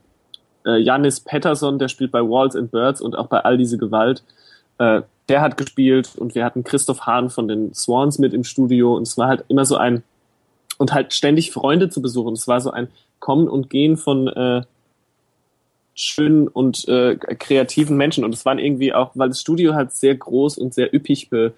[0.66, 4.24] äh, Janis Pettersson, der spielt bei Walls and Birds und auch bei All diese Gewalt
[4.82, 8.96] äh, der hat gespielt und wir hatten Christoph Hahn von den Swans mit im Studio
[8.96, 10.04] und es war halt immer so ein
[10.78, 12.34] und halt ständig Freunde zu besuchen.
[12.34, 12.88] Es war so ein
[13.20, 14.64] Kommen und Gehen von äh,
[15.94, 18.24] schönen und äh, kreativen Menschen.
[18.24, 21.54] Und es waren irgendwie auch, weil das Studio halt sehr groß und sehr üppig be,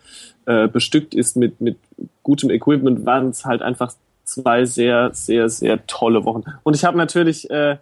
[0.45, 1.78] äh, bestückt ist mit, mit
[2.21, 3.93] gutem Equipment, waren es halt einfach
[4.26, 6.43] zwei sehr, sehr, sehr tolle Wochen.
[6.63, 7.78] Und ich habe natürlich, äh,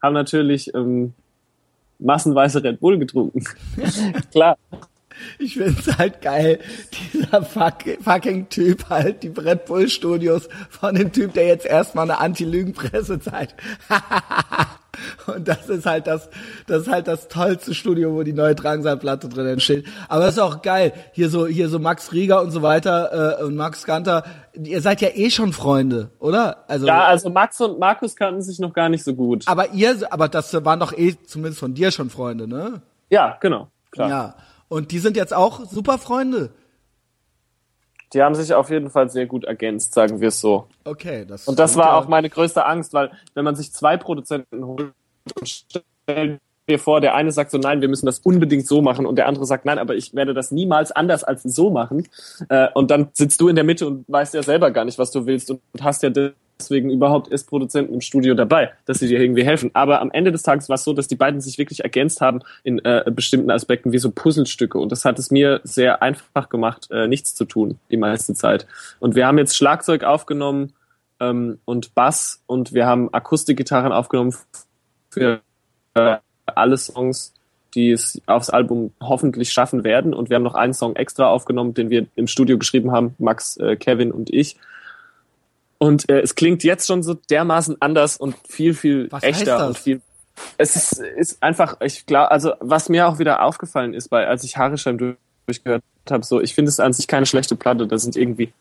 [0.00, 1.14] habe natürlich ähm,
[1.98, 3.44] massenweise Red Bull getrunken.
[4.32, 4.56] Klar.
[5.40, 6.60] Ich find's halt geil,
[6.92, 12.04] dieser fuck, fucking Typ halt, die Red Bull Studios von dem Typ, der jetzt erstmal
[12.04, 13.56] eine Anti-Lügen-Presse zeigt.
[15.26, 16.28] Und das ist halt das,
[16.66, 19.86] das ist halt das tollste Studio, wo die neue Drangsalplatte drin entsteht.
[20.08, 20.92] Aber das ist auch geil.
[21.12, 24.24] Hier so, hier so Max Rieger und so weiter äh, und Max Ganter.
[24.54, 26.64] Ihr seid ja eh schon Freunde, oder?
[26.68, 29.44] Also ja, also Max und Markus kannten sich noch gar nicht so gut.
[29.46, 32.82] Aber ihr, aber das waren doch eh zumindest von dir schon Freunde, ne?
[33.10, 33.68] Ja, genau.
[33.90, 34.08] Klar.
[34.08, 34.34] Ja.
[34.68, 36.50] Und die sind jetzt auch super Freunde.
[38.12, 40.66] Die haben sich auf jeden Fall sehr gut ergänzt, sagen wir es so.
[40.84, 44.64] Okay, das Und das war auch meine größte Angst, weil wenn man sich zwei Produzenten
[44.64, 44.92] holt
[45.38, 49.06] und stellen wir vor, der eine sagt so, nein, wir müssen das unbedingt so machen
[49.06, 52.06] und der andere sagt, nein, aber ich werde das niemals anders als so machen.
[52.48, 55.10] Äh, und dann sitzt du in der Mitte und weißt ja selber gar nicht, was
[55.10, 56.10] du willst und hast ja
[56.58, 59.70] deswegen überhaupt erst Produzenten im Studio dabei, dass sie dir irgendwie helfen.
[59.74, 62.40] Aber am Ende des Tages war es so, dass die beiden sich wirklich ergänzt haben
[62.64, 64.78] in äh, bestimmten Aspekten wie so Puzzlestücke.
[64.78, 68.66] Und das hat es mir sehr einfach gemacht, äh, nichts zu tun die meiste Zeit.
[68.98, 70.72] Und wir haben jetzt Schlagzeug aufgenommen
[71.20, 74.34] ähm, und Bass und wir haben Akustikgitarren aufgenommen
[75.10, 75.40] für
[75.94, 77.34] äh, alle Songs,
[77.74, 80.12] die es aufs Album hoffentlich schaffen werden.
[80.12, 83.56] Und wir haben noch einen Song extra aufgenommen, den wir im Studio geschrieben haben, Max,
[83.58, 84.56] äh, Kevin und ich.
[85.78, 89.78] Und äh, es klingt jetzt schon so dermaßen anders und viel, viel was echter und
[89.78, 90.00] viel.
[90.56, 94.44] Es ist, ist einfach, ich glaube, also was mir auch wieder aufgefallen ist, bei als
[94.44, 95.16] ich Harischheim
[95.46, 98.52] durchgehört habe, so ich finde es an sich keine schlechte Platte, da sind irgendwie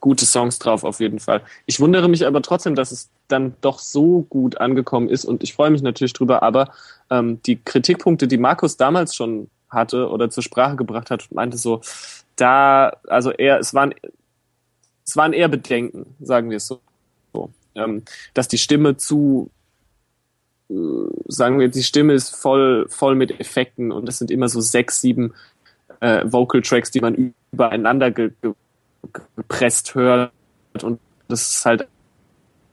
[0.00, 1.42] gute Songs drauf auf jeden Fall.
[1.66, 5.54] Ich wundere mich aber trotzdem, dass es dann doch so gut angekommen ist und ich
[5.54, 6.70] freue mich natürlich drüber, aber
[7.10, 11.82] ähm, die Kritikpunkte, die Markus damals schon hatte oder zur Sprache gebracht hat, meinte so,
[12.36, 13.94] da, also er, es waren
[15.08, 16.80] es waren eher Bedenken, sagen wir es so.
[17.74, 18.02] Ähm,
[18.34, 19.50] dass die Stimme zu,
[20.68, 20.74] äh,
[21.28, 25.00] sagen wir, die Stimme ist voll, voll mit Effekten und es sind immer so sechs,
[25.00, 25.32] sieben
[26.00, 28.52] äh, Vocal Tracks, die man übereinander ge ge
[29.36, 30.32] gepresst hört
[30.82, 30.98] und
[31.28, 31.88] das ist halt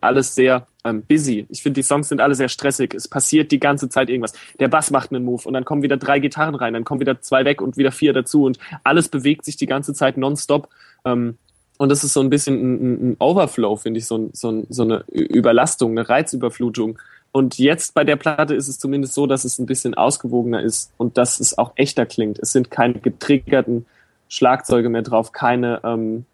[0.02, 1.46] alles sehr ähm, busy.
[1.50, 2.94] Ich finde, die Songs sind alle sehr stressig.
[2.94, 4.34] Es passiert die ganze Zeit irgendwas.
[4.60, 7.22] Der Bass macht einen Move und dann kommen wieder drei Gitarren rein, dann kommen wieder
[7.22, 10.70] zwei weg und wieder vier dazu und alles bewegt sich die ganze Zeit nonstop.
[11.06, 11.38] Ähm,
[11.78, 15.04] und das ist so ein bisschen ein, ein Overflow, finde ich, so, so, so eine
[15.12, 17.00] Überlastung, eine Reizüberflutung.
[17.32, 20.92] Und jetzt bei der Platte ist es zumindest so, dass es ein bisschen ausgewogener ist
[20.98, 22.40] und dass es auch echter klingt.
[22.40, 23.86] Es sind keine getriggerten
[24.30, 26.26] Schlagzeuge mehr drauf, keine, ähm,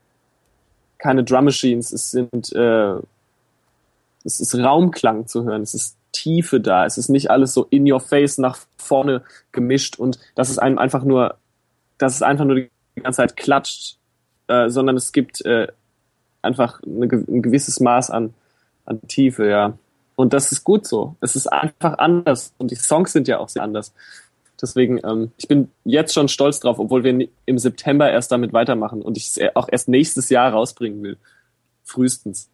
[0.99, 1.91] keine Drum Machines.
[1.91, 2.95] Es sind, äh,
[4.23, 5.63] es ist Raumklang zu hören.
[5.63, 6.85] Es ist Tiefe da.
[6.85, 10.77] Es ist nicht alles so in your face nach vorne gemischt und dass es einem
[10.77, 11.35] einfach nur,
[11.97, 12.69] dass es einfach nur die
[13.01, 13.97] ganze Zeit klatscht
[14.51, 15.67] äh, sondern es gibt äh,
[16.41, 18.33] einfach eine, ein gewisses Maß an,
[18.85, 19.77] an Tiefe, ja.
[20.15, 21.15] Und das ist gut so.
[21.21, 23.93] Es ist einfach anders und die Songs sind ja auch sehr anders.
[24.61, 29.01] Deswegen, ähm, ich bin jetzt schon stolz drauf, obwohl wir im September erst damit weitermachen
[29.01, 31.17] und ich es auch erst nächstes Jahr rausbringen will.
[31.83, 32.49] Frühestens.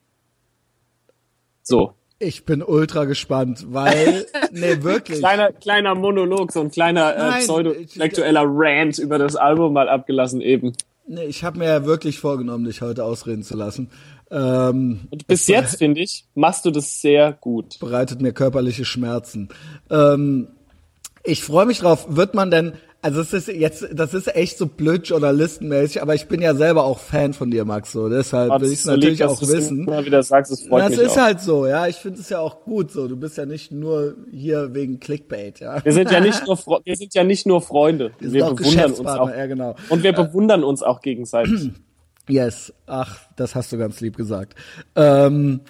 [1.64, 1.94] So.
[2.20, 5.20] Ich bin ultra gespannt, weil, nee, wirklich.
[5.20, 10.74] kleiner, kleiner Monolog, so ein kleiner äh, pseudo-intellektueller Rant über das Album mal abgelassen eben.
[11.10, 13.90] Nee, ich habe mir ja wirklich vorgenommen, dich heute ausreden zu lassen.
[14.30, 17.80] Ähm, Und bis jetzt, finde ich, machst du das sehr gut.
[17.80, 19.48] Bereitet mir körperliche Schmerzen.
[19.90, 20.50] Ähm,
[21.28, 22.06] ich freue mich drauf.
[22.10, 26.28] Wird man denn, also es ist jetzt, das ist echt so blöd journalistenmäßig, aber ich
[26.28, 29.42] bin ja selber auch Fan von dir, Max, so deshalb will ich es natürlich auch
[29.42, 29.82] wissen.
[29.82, 31.22] Immer wieder sagst, es freut das mich ist auch.
[31.22, 31.88] halt so, ja.
[31.88, 33.08] Ich finde es ja auch gut so.
[33.08, 35.84] Du bist ja nicht nur hier wegen Clickbait, ja.
[35.84, 38.12] Wir sind ja nicht nur, wir sind ja nicht nur Freunde.
[38.20, 39.30] Wir, wir bewundern uns auch.
[39.30, 39.76] Ja, genau.
[39.90, 41.72] Und wir bewundern uns auch gegenseitig.
[42.30, 44.54] Yes, ach, das hast du ganz lieb gesagt.
[44.98, 45.62] Ähm,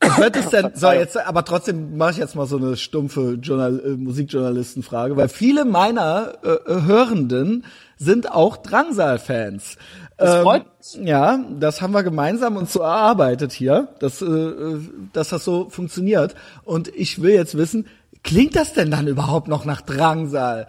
[0.00, 3.80] wird es denn, so jetzt, aber trotzdem mache ich jetzt mal so eine stumpfe Journal
[3.84, 7.64] äh, Musikjournalistenfrage, weil viele meiner äh, äh Hörenden
[7.96, 9.76] sind auch Drangsal-Fans.
[10.18, 11.06] Das ähm, freut mich.
[11.06, 14.78] Ja, das haben wir gemeinsam uns so erarbeitet hier, dass, äh,
[15.12, 16.34] dass das so funktioniert.
[16.64, 17.86] Und ich will jetzt wissen,
[18.22, 20.66] klingt das denn dann überhaupt noch nach Drangsal?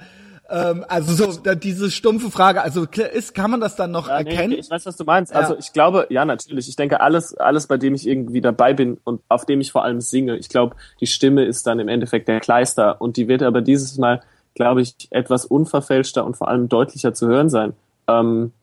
[0.50, 4.50] Ähm, also so diese stumpfe Frage, also ist, kann man das dann noch ja, erkennen?
[4.50, 5.34] Nee, ich weiß, was du meinst.
[5.34, 5.40] Ja.
[5.40, 6.70] Also ich glaube, ja, natürlich.
[6.70, 9.84] Ich denke, alles, alles, bei dem ich irgendwie dabei bin und auf dem ich vor
[9.84, 13.44] allem singe, ich glaube, die Stimme ist dann im Endeffekt der Kleister und die wird
[13.44, 14.22] aber dieses Mal,
[14.56, 17.74] glaube ich, etwas unverfälschter und vor allem deutlicher zu hören sein.
[18.08, 18.54] Ähm,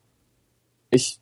[0.91, 1.19] ich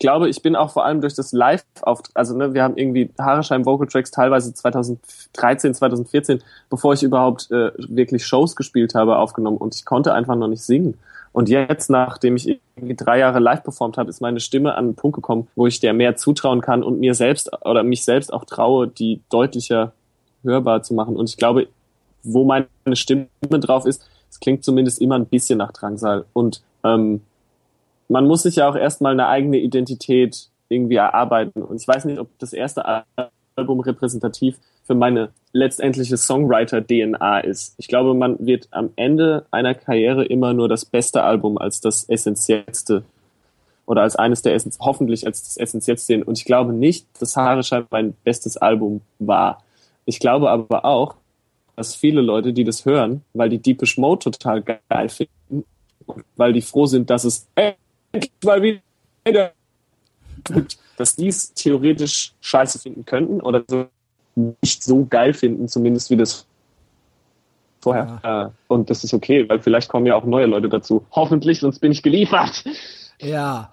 [0.00, 3.10] glaube, ich bin auch vor allem durch das Live auf, also ne, wir haben irgendwie
[3.18, 9.58] Haarescheim Vocal Tracks teilweise 2013, 2014, bevor ich überhaupt äh, wirklich Shows gespielt habe, aufgenommen
[9.58, 10.98] und ich konnte einfach noch nicht singen.
[11.32, 14.94] Und jetzt, nachdem ich irgendwie drei Jahre live performt habe, ist meine Stimme an einen
[14.96, 18.44] Punkt gekommen, wo ich der mehr zutrauen kann und mir selbst oder mich selbst auch
[18.44, 19.92] traue, die deutlicher
[20.42, 21.16] hörbar zu machen.
[21.16, 21.68] Und ich glaube,
[22.24, 26.24] wo meine Stimme drauf ist, es klingt zumindest immer ein bisschen nach Drangsal.
[26.32, 27.20] Und ähm,
[28.10, 31.62] man muss sich ja auch erstmal eine eigene Identität irgendwie erarbeiten.
[31.62, 33.04] Und ich weiß nicht, ob das erste
[33.54, 37.74] Album repräsentativ für meine letztendliche Songwriter-DNA ist.
[37.78, 42.08] Ich glaube, man wird am Ende einer Karriere immer nur das beste Album als das
[42.08, 43.04] essentiellste
[43.86, 46.22] oder als eines der Essenz hoffentlich als das essentiellste sehen.
[46.24, 49.62] Und ich glaube nicht, dass Haareschein mein bestes Album war.
[50.04, 51.14] Ich glaube aber auch,
[51.76, 55.64] dass viele Leute, die das hören, weil die Deepish Mode total geil finden,
[56.36, 57.46] weil die froh sind, dass es
[58.44, 59.52] mal wieder
[60.44, 63.86] gibt, dass die es theoretisch scheiße finden könnten oder so
[64.62, 66.46] nicht so geil finden, zumindest wie das
[67.80, 68.20] vorher.
[68.22, 68.52] Ja.
[68.68, 71.04] Und das ist okay, weil vielleicht kommen ja auch neue Leute dazu.
[71.10, 72.64] Hoffentlich, sonst bin ich geliefert.
[73.20, 73.72] Ja,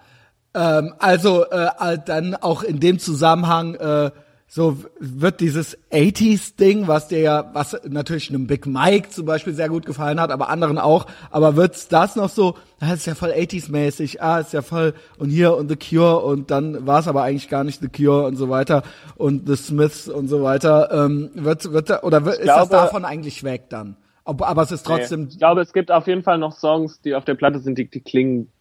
[0.54, 4.10] ähm, also äh, dann auch in dem Zusammenhang äh,
[4.50, 9.68] so wird dieses 80s-Ding, was dir ja, was natürlich einem Big Mike zum Beispiel sehr
[9.68, 13.30] gut gefallen hat, aber anderen auch, aber wird's das noch so, das ist ja voll
[13.30, 17.24] 80s-mäßig, ah, ist ja voll, und hier und The Cure und dann war es aber
[17.24, 18.84] eigentlich gar nicht The Cure und so weiter
[19.16, 23.04] und The Smiths und so weiter, ähm, wird, wird, oder wird, ist glaube, das davon
[23.04, 23.96] eigentlich weg dann?
[24.24, 25.22] Aber es ist trotzdem.
[25.22, 27.78] Nee, ich glaube, es gibt auf jeden Fall noch Songs, die auf der Platte sind,
[27.78, 28.52] die, die klingen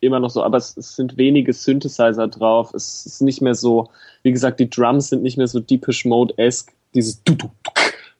[0.00, 2.74] immer noch so, aber es, es, sind wenige Synthesizer drauf.
[2.74, 3.90] Es ist nicht mehr so,
[4.22, 6.72] wie gesagt, die Drums sind nicht mehr so Deepish Mode-esque.
[6.94, 7.50] Dieses du du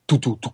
[0.06, 0.50] du du du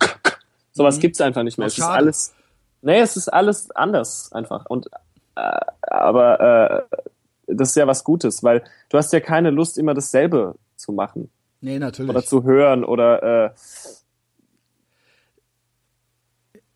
[0.72, 1.00] Sowas mhm.
[1.00, 1.66] gibt's einfach nicht mehr.
[1.66, 2.34] es ist alles,
[2.80, 4.66] nee, es ist alles anders einfach.
[4.66, 4.88] Und
[5.36, 6.96] äh, aber äh,
[7.46, 11.30] das ist ja was Gutes, weil du hast ja keine Lust, immer dasselbe zu machen.
[11.60, 12.10] Nee, natürlich.
[12.10, 13.50] Oder zu hören oder äh,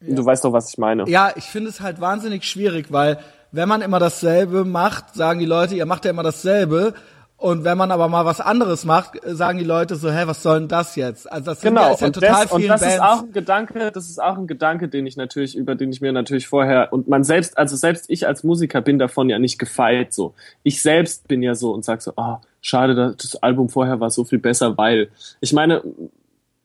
[0.01, 0.15] ja.
[0.15, 1.09] du weißt doch, was ich meine.
[1.09, 3.19] Ja, ich finde es halt wahnsinnig schwierig, weil
[3.57, 6.95] wenn man immer dasselbe macht, sagen die Leute, ihr macht ja immer dasselbe.
[7.39, 10.61] Und wenn man aber mal was anderes macht, sagen die Leute so, hä, was soll
[10.61, 11.31] denn das jetzt?
[11.31, 12.95] Also das genau, ja, ist ja total das, und das Bands.
[12.95, 16.01] ist auch ein Gedanke, das ist auch ein Gedanke, den ich natürlich, über den ich
[16.01, 19.59] mir natürlich vorher, und man selbst, also selbst ich als Musiker bin davon ja nicht
[19.59, 20.33] gefeit, so.
[20.63, 24.25] Ich selbst bin ja so und sag so, oh, schade, das Album vorher war so
[24.25, 25.11] viel besser, weil,
[25.43, 25.83] ich meine,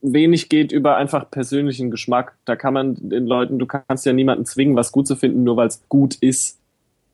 [0.01, 2.35] wenig geht über einfach persönlichen Geschmack.
[2.45, 5.57] Da kann man den Leuten, du kannst ja niemanden zwingen, was gut zu finden, nur
[5.57, 6.60] weil es gut ist.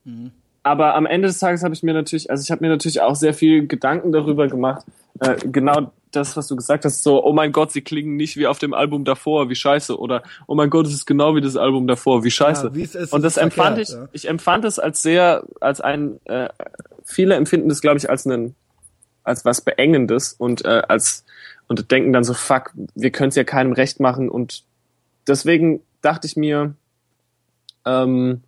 [0.08, 0.32] Mhm.
[0.64, 3.16] Aber am Ende des Tages habe ich mir natürlich, also ich habe mir natürlich auch
[3.16, 4.86] sehr viel Gedanken darüber gemacht.
[5.20, 8.47] Äh, genau das, was du gesagt hast, so, oh mein Gott, sie klingen nicht wie
[8.47, 9.97] auf dem Album davor, wie scheiße.
[9.97, 12.72] Oder, oh mein Gott, es ist genau wie das Album davor, wie scheiße.
[12.74, 14.10] Ja, ist, und das empfand verkehrt, ich, ja.
[14.12, 16.49] ich empfand es als sehr, als ein, äh,
[17.03, 18.55] viele empfinden das, glaube ich, als einen,
[19.24, 21.24] als was Beengendes und äh, als,
[21.68, 24.30] und denken dann so, fuck, wir können es ja keinem recht machen.
[24.30, 24.64] Und
[25.28, 26.74] deswegen dachte ich mir,
[27.86, 28.41] ähm,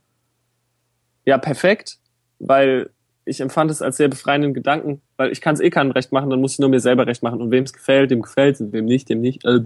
[1.30, 2.00] ja, perfekt,
[2.40, 2.90] weil
[3.24, 6.32] ich empfand es als sehr befreienden Gedanken, weil ich kann es eh keinem recht machen,
[6.32, 7.40] dann muss ich nur mir selber recht machen.
[7.40, 9.60] Und wem es gefällt, dem gefällt es, wem nicht, dem nicht, äh,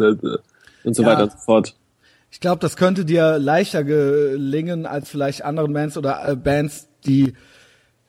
[0.84, 1.09] und so ja.
[1.09, 1.76] weiter und so fort.
[2.32, 7.34] Ich glaube, das könnte dir leichter gelingen als vielleicht anderen Bands oder äh, Bands, die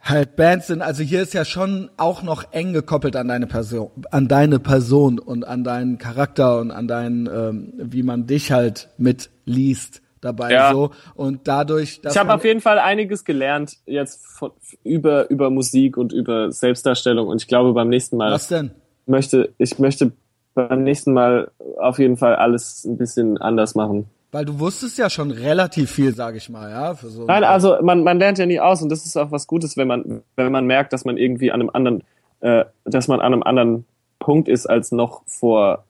[0.00, 0.82] halt Bands sind.
[0.82, 5.20] Also hier ist ja schon auch noch eng gekoppelt an deine Person, an deine Person
[5.20, 10.72] und an deinen Charakter und an deinen, ähm, wie man dich halt mitliest dabei ja.
[10.72, 10.90] so.
[11.14, 14.52] Und dadurch ich habe auf jeden Fall einiges gelernt jetzt von,
[14.82, 17.28] über über Musik und über Selbstdarstellung.
[17.28, 18.72] Und ich glaube beim nächsten Mal was denn?
[19.06, 20.12] möchte ich möchte
[20.54, 24.06] beim nächsten Mal auf jeden Fall alles ein bisschen anders machen.
[24.32, 27.76] Weil du wusstest ja schon relativ viel sage ich mal ja für so nein also
[27.82, 30.50] man man lernt ja nie aus und das ist auch was Gutes wenn man wenn
[30.50, 32.02] man merkt dass man irgendwie an einem anderen
[32.40, 33.84] äh, dass man an einem anderen
[34.18, 35.84] Punkt ist als noch vor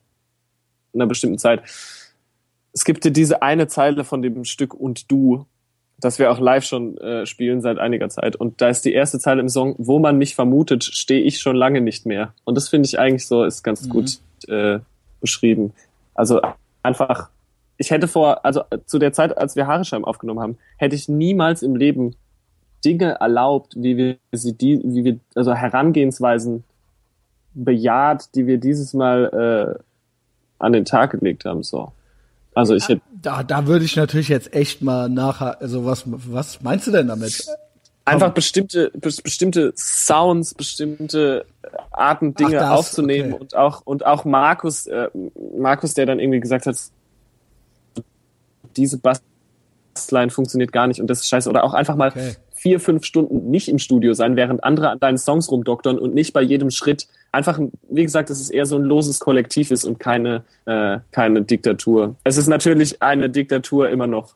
[0.95, 1.63] einer bestimmten Zeit
[2.75, 5.47] es gibt ja diese eine Zeile von dem Stück Und du,
[5.99, 8.37] das wir auch live schon äh, spielen seit einiger Zeit.
[8.37, 11.57] Und da ist die erste Zeile im Song, wo man mich vermutet, stehe ich schon
[11.57, 12.35] lange nicht mehr.
[12.43, 13.91] Und das finde ich eigentlich so, ist ganz mhm.
[13.91, 14.19] gut
[14.49, 14.81] äh,
[15.21, 15.73] beschrieben.
[16.15, 16.41] Also
[16.83, 17.31] einfach,
[17.79, 21.63] ich hätte vor, also zu der Zeit, als wir Haarescheim aufgenommen haben, hätte ich niemals
[21.63, 22.17] im Leben
[22.85, 26.65] Dinge erlaubt, wie wir sie die, wie wir, also Herangehensweisen
[27.55, 29.83] bejaht, die wir dieses Mal äh,
[30.59, 31.63] an den Tag gelegt haben.
[31.63, 31.93] So.
[32.55, 33.03] Also ich hätte.
[33.21, 37.09] Da, da würde ich natürlich jetzt echt mal nachher, also was, was meinst du denn
[37.09, 37.47] damit?
[38.05, 41.47] Einfach bestimmte, bestimmte Sounds, bestimmte
[41.91, 43.43] Arten, Dinge Ach, das, aufzunehmen okay.
[43.43, 45.09] und auch, und auch Markus, äh,
[45.57, 46.77] Markus, der dann irgendwie gesagt hat,
[48.77, 51.49] diese Bassline funktioniert gar nicht und das ist scheiße.
[51.49, 52.35] Oder auch einfach mal okay.
[52.53, 56.35] vier, fünf Stunden nicht im Studio sein, während andere an deinen Songs rumdoktern und nicht
[56.35, 57.59] bei jedem Schritt einfach,
[57.91, 62.17] wie gesagt, dass es eher so ein loses Kollektiv ist und keine, äh, keine Diktatur.
[62.25, 64.35] Es ist natürlich eine Diktatur immer noch.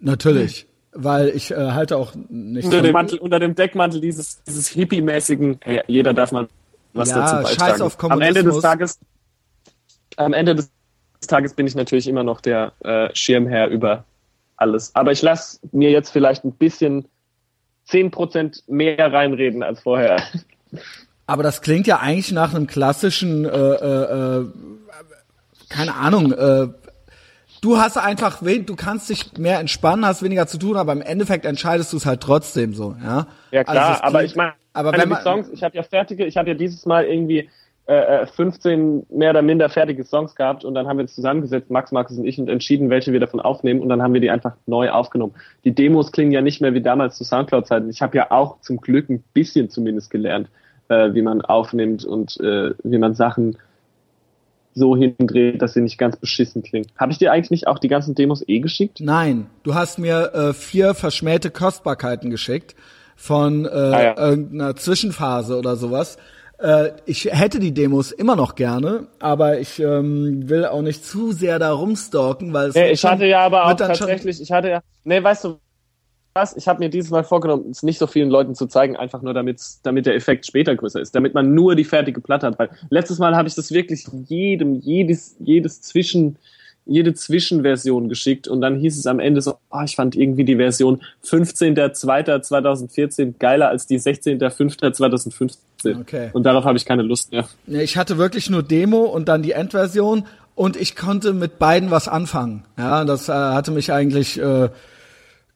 [0.00, 0.66] Natürlich.
[0.92, 5.60] Weil ich äh, halte auch nicht unter dem, Mantel, unter dem Deckmantel dieses, dieses hippie-mäßigen,
[5.86, 6.48] jeder darf mal
[6.92, 7.70] was Ja, dazu beitragen.
[7.70, 8.62] scheiß auf am Ende des Kommunismus.
[8.62, 8.98] Tages,
[10.16, 10.70] am Ende des
[11.28, 14.04] Tages bin ich natürlich immer noch der äh, Schirmherr über
[14.56, 14.94] alles.
[14.94, 17.06] Aber ich lasse mir jetzt vielleicht ein bisschen
[17.88, 20.22] 10% mehr reinreden als vorher.
[21.30, 24.46] Aber das klingt ja eigentlich nach einem klassischen, äh, äh, äh,
[25.68, 26.66] keine Ahnung, äh,
[27.62, 31.44] du hast einfach, du kannst dich mehr entspannen, hast weniger zu tun, aber im Endeffekt
[31.44, 33.28] entscheidest du es halt trotzdem so, ja.
[33.52, 36.26] Ja Also klar, es aber ich meine, aber wenn man, Songs, ich habe ja fertige,
[36.26, 37.48] ich habe ja dieses Mal irgendwie
[37.86, 41.70] äh, äh, 15 mehr oder minder fertige Songs gehabt und dann haben wir uns zusammengesetzt,
[41.70, 44.30] Max, Markus und ich, und entschieden, welche wir davon aufnehmen und dann haben wir die
[44.30, 45.34] einfach neu aufgenommen.
[45.62, 47.88] Die Demos klingen ja nicht mehr wie damals zu Soundcloud-Zeiten.
[47.88, 50.48] Ich habe ja auch zum Glück ein bisschen zumindest gelernt,
[50.90, 53.56] äh, wie man aufnimmt und äh, wie man Sachen
[54.74, 56.86] so hindreht, dass sie nicht ganz beschissen klingen.
[56.96, 58.98] Habe ich dir eigentlich nicht auch die ganzen Demos eh geschickt?
[59.00, 62.76] Nein, du hast mir äh, vier verschmähte Kostbarkeiten geschickt
[63.16, 64.16] von äh, Ah, ja.
[64.16, 66.18] irgendeiner Zwischenphase oder sowas.
[66.58, 71.32] Äh, ich hätte die Demos immer noch gerne, aber ich ähm, will auch nicht zu
[71.32, 74.80] sehr da rumstalken, weil es Nee, ich hatte ja aber auch tatsächlich, ich hatte ja,
[75.04, 75.58] nee, weißt du
[76.34, 79.22] was, ich habe mir dieses Mal vorgenommen, es nicht so vielen Leuten zu zeigen, einfach
[79.22, 82.58] nur damit's, damit der Effekt später größer ist, damit man nur die fertige Platte hat,
[82.58, 86.36] weil letztes Mal habe ich das wirklich jedem, jedes, jedes Zwischen,
[86.86, 90.56] jede Zwischenversion geschickt und dann hieß es am Ende so, ah, ich fand irgendwie die
[90.56, 96.00] Version 15.02.2014 geiler als die 16.05.2015.
[96.00, 96.30] Okay.
[96.32, 97.48] Und darauf habe ich keine Lust mehr.
[97.66, 101.90] Nee, ich hatte wirklich nur Demo und dann die Endversion und ich konnte mit beiden
[101.90, 102.64] was anfangen.
[102.78, 104.68] Ja, das äh, hatte mich eigentlich äh,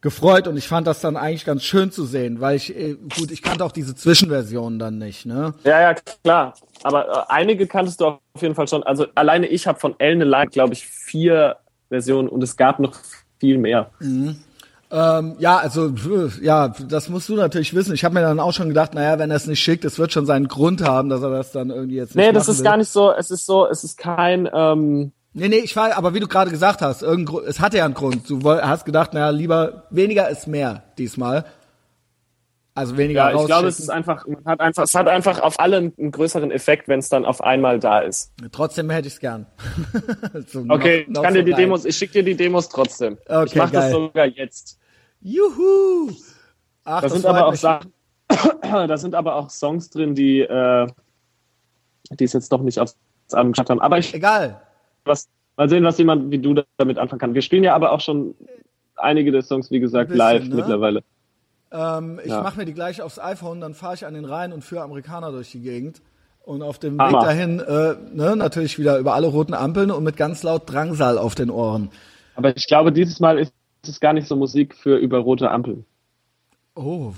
[0.05, 3.31] gefreut und ich fand das dann eigentlich ganz schön zu sehen, weil ich äh, gut,
[3.31, 5.55] ich kannte auch diese Zwischenversionen dann nicht, ne?
[5.63, 6.53] Ja, ja, klar.
[6.83, 8.83] Aber äh, einige kanntest du auf jeden Fall schon.
[8.83, 11.55] Also alleine ich habe von Ellen Alive, glaube ich, vier
[11.89, 12.93] Versionen und es gab noch
[13.39, 13.89] viel mehr.
[14.91, 15.91] Ähm, ja, also
[16.39, 17.95] ja, das musst du natürlich wissen.
[17.95, 20.13] Ich habe mir dann auch schon gedacht, naja, wenn er es nicht schickt, es wird
[20.13, 22.65] schon seinen Grund haben, dass er das dann irgendwie jetzt nicht Nee, das ist will.
[22.65, 23.11] gar nicht so.
[23.11, 24.47] Es ist so, es ist kein.
[24.53, 27.93] Ähm, Nee, nee, ich war, aber wie du gerade gesagt hast, es hatte ja einen
[27.93, 28.29] Grund.
[28.29, 31.43] Du hast gedacht, naja, lieber weniger ist mehr diesmal.
[32.73, 35.59] Also weniger ja, ich glaube, es ist einfach, man hat einfach, es hat einfach auf
[35.59, 38.31] alle einen, größeren Effekt, wenn es dann auf einmal da ist.
[38.53, 39.45] Trotzdem hätte ich es gern.
[40.47, 41.59] so Okay, noch- noch ich kann so dir die rein.
[41.61, 43.17] Demos, ich schicke dir die Demos trotzdem.
[43.27, 43.91] Okay, ich mache das geil.
[43.91, 44.79] sogar jetzt.
[45.21, 46.11] Juhu!
[46.85, 47.55] Ach, Da das sind aber auch.
[47.55, 47.91] Sachen,
[48.61, 50.87] da sind aber auch Songs drin, die, äh,
[52.11, 52.95] die es jetzt doch nicht aufs
[53.33, 53.81] Album geschafft haben.
[53.81, 54.61] Aber ich Egal.
[55.05, 55.27] Was,
[55.57, 57.33] mal sehen, was jemand wie du damit anfangen kann.
[57.33, 58.35] Wir spielen ja aber auch schon
[58.95, 60.55] einige der Songs, wie gesagt, bisschen, live ne?
[60.55, 61.03] mittlerweile.
[61.71, 62.41] Ähm, ich Ja.
[62.41, 65.31] mache mir die gleich aufs iPhone, dann fahre ich an den Rhein und führe Amerikaner
[65.31, 66.01] durch die Gegend.
[66.43, 67.21] Und auf dem Hammer.
[67.21, 71.17] Weg dahin, äh, ne, natürlich wieder über alle roten Ampeln und mit ganz laut Drangsal
[71.17, 71.89] auf den Ohren.
[72.35, 73.51] Aber ich glaube, dieses Mal ist
[73.87, 75.85] es gar nicht so Musik für über rote Ampeln.
[76.75, 77.13] Oh, oh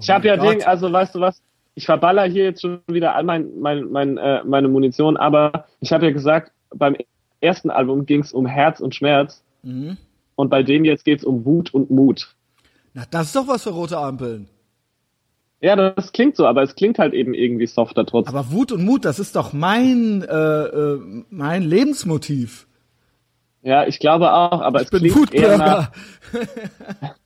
[0.00, 0.68] Ich habe ja mein Ding, Gott.
[0.68, 1.40] also weißt du was?
[1.74, 5.92] Ich verballer hier jetzt schon wieder all mein, mein, mein, äh, meine Munition, aber ich
[5.92, 6.96] habe ja gesagt, beim
[7.40, 9.96] ersten Album ging es um Herz und Schmerz Mhm.
[10.36, 12.34] und bei dem jetzt geht es um Wut und Mut.
[12.94, 14.48] Na, das ist doch was für rote Ampeln.
[15.60, 18.34] Ja, das klingt so, aber es klingt halt eben irgendwie softer trotzdem.
[18.34, 22.66] Aber Wut und Mut, das ist doch mein, äh, äh, mein Lebensmotiv.
[23.62, 25.90] Ja, ich glaube auch, aber Ich es bin klingt eher nach.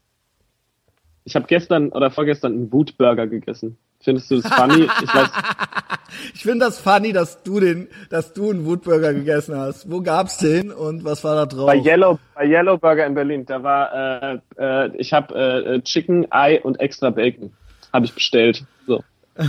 [1.24, 3.78] ich habe gestern oder vorgestern einen Wutburger gegessen.
[4.00, 4.88] Findest du das funny?
[5.02, 5.28] Ich weiß,
[6.34, 9.90] Ich finde das funny, dass du den, dass du einen Wutburger gegessen hast.
[9.90, 11.66] Wo gab's den und was war da drauf?
[11.66, 16.26] bei Yellow, bei Yellow Burger in Berlin, da war, äh, äh, ich habe äh, Chicken,
[16.30, 17.52] Ei und extra Bacon
[17.92, 18.64] habe ich bestellt.
[18.86, 19.02] So.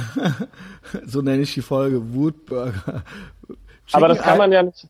[1.05, 3.03] so nenne ich die Folge Wutburger.
[3.91, 4.88] Aber das kann man ja nicht.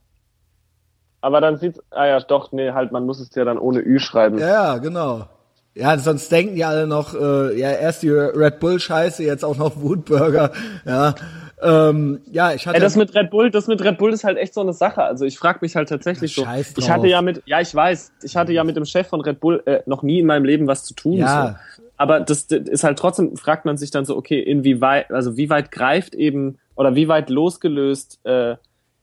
[1.21, 3.99] Aber dann sieht's, ah ja, doch, nee, halt, man muss es ja dann ohne Ü
[3.99, 4.39] schreiben.
[4.39, 5.27] Ja, ja, genau.
[5.73, 9.57] Ja, sonst denken die alle noch, äh, ja, erst die Red Bull Scheiße, jetzt auch
[9.57, 10.51] noch Wutburger.
[10.85, 11.15] Ja,
[11.61, 12.75] ähm, ja, ich hatte.
[12.75, 15.03] Ey, das mit Red Bull, das mit Red Bull ist halt echt so eine Sache.
[15.03, 16.43] Also ich frage mich halt tatsächlich so.
[16.43, 16.89] Scheiß Ich drauf.
[16.89, 19.61] hatte ja mit, ja, ich weiß, ich hatte ja mit dem Chef von Red Bull
[19.65, 21.17] äh, noch nie in meinem Leben was zu tun.
[21.17, 21.59] Ja.
[21.77, 21.83] So.
[21.97, 25.51] Aber das, das ist halt trotzdem, fragt man sich dann so, okay, inwieweit, also wie
[25.51, 28.55] weit greift eben oder wie weit losgelöst äh,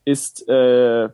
[0.03, 1.07] ist, äh,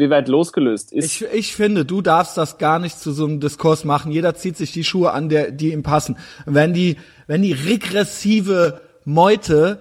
[0.00, 1.04] wie weit losgelöst ist.
[1.04, 4.10] ich, ich finde, du darfst das gar nicht zu so einem Diskurs machen.
[4.10, 6.16] Jeder zieht sich die Schuhe an, der, die ihm passen.
[6.46, 6.96] Wenn die,
[7.28, 9.78] wenn die regressive Meute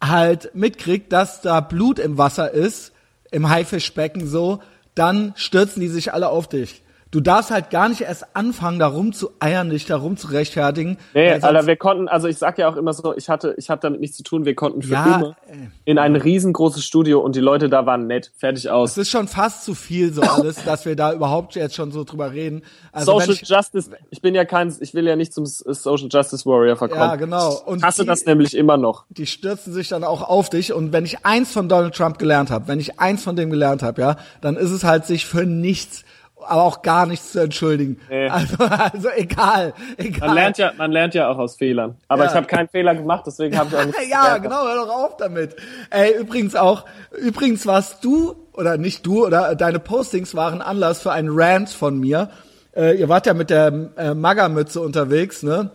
[0.00, 2.92] halt mitkriegt, dass da Blut im Wasser ist,
[3.30, 4.60] im Haifischbecken so,
[4.94, 6.82] dann stürzen die sich alle auf dich.
[7.16, 10.98] Du darfst halt gar nicht erst anfangen, da rumzueiern, dich da rum zu rechtfertigen.
[11.14, 13.80] Nee, Alter, wir konnten, also ich sag ja auch immer so, ich hatte, ich habe
[13.80, 15.54] damit nichts zu tun, wir konnten für Ja, äh.
[15.86, 18.90] in ein riesengroßes Studio und die Leute da waren nett, fertig aus.
[18.90, 22.04] es ist schon fast zu viel so alles, dass wir da überhaupt jetzt schon so
[22.04, 22.60] drüber reden.
[22.92, 26.44] Also Social ich, Justice, ich bin ja kein, ich will ja nicht zum Social Justice
[26.44, 27.00] Warrior verkommen.
[27.00, 27.54] ja, genau.
[27.64, 29.06] Und Ich hasse die- das nämlich immer noch.
[29.08, 30.74] die stürzen sich dann auch auf dich.
[30.74, 33.82] Und wenn ich eins von Donald Trump gelernt habe, wenn ich eins von dem gelernt
[33.82, 36.04] habe, ja, dann ist es halt, sich für nichts,
[36.48, 38.00] aber auch gar nichts zu entschuldigen.
[38.08, 38.28] Nee.
[38.28, 40.28] Also, also egal, egal.
[40.28, 41.96] Man lernt ja, man lernt ja auch aus Fehlern.
[42.08, 42.30] Aber Ja.
[42.30, 44.42] ich habe keinen Fehler gemacht, deswegen habe ich auch nicht ja, gelernt.
[44.44, 45.56] genau, hör doch auf damit.
[45.90, 46.84] Ey, übrigens auch,
[47.18, 51.98] übrigens warst du, oder nicht du, oder deine Postings waren Anlass für einen Rant von
[51.98, 52.30] mir.
[52.74, 55.70] Äh, ihr wart ja mit der äh, Maga-Mütze unterwegs, ne?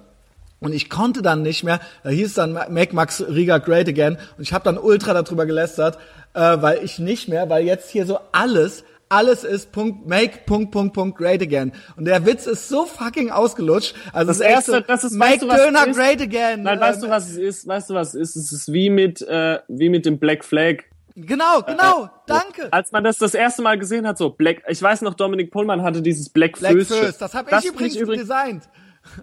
[0.60, 4.44] Und ich konnte dann nicht mehr, da hieß dann Make Max Riga Great Again und
[4.44, 5.98] ich habe dann ultra darüber gelästert,
[6.36, 10.72] äh, weil ich nicht mehr, weil jetzt hier so alles, alles ist Punkt, Make Punkt,
[10.72, 11.74] Punkt, Punkt Great Again.
[11.98, 13.94] Und der Witz ist so fucking ausgelutscht.
[14.14, 15.98] Also Das erste, so, das ist, Make weißt du, Döner ist?
[15.98, 16.64] Great Again.
[16.64, 17.68] Nein, weißt Ähm, du, was es ist?
[17.68, 18.36] Weißt du, was es ist?
[18.36, 20.84] Es ist wie mit, äh, wie mit dem Black Flag.
[21.16, 22.72] Genau, genau, danke.
[22.72, 25.84] Als man das das erste Mal gesehen hat, so Black, ich weiß noch, Dominik Pullmann
[25.84, 26.88] hatte dieses Black, Black Föß.
[26.88, 28.70] First, das habe ich übrigens designt.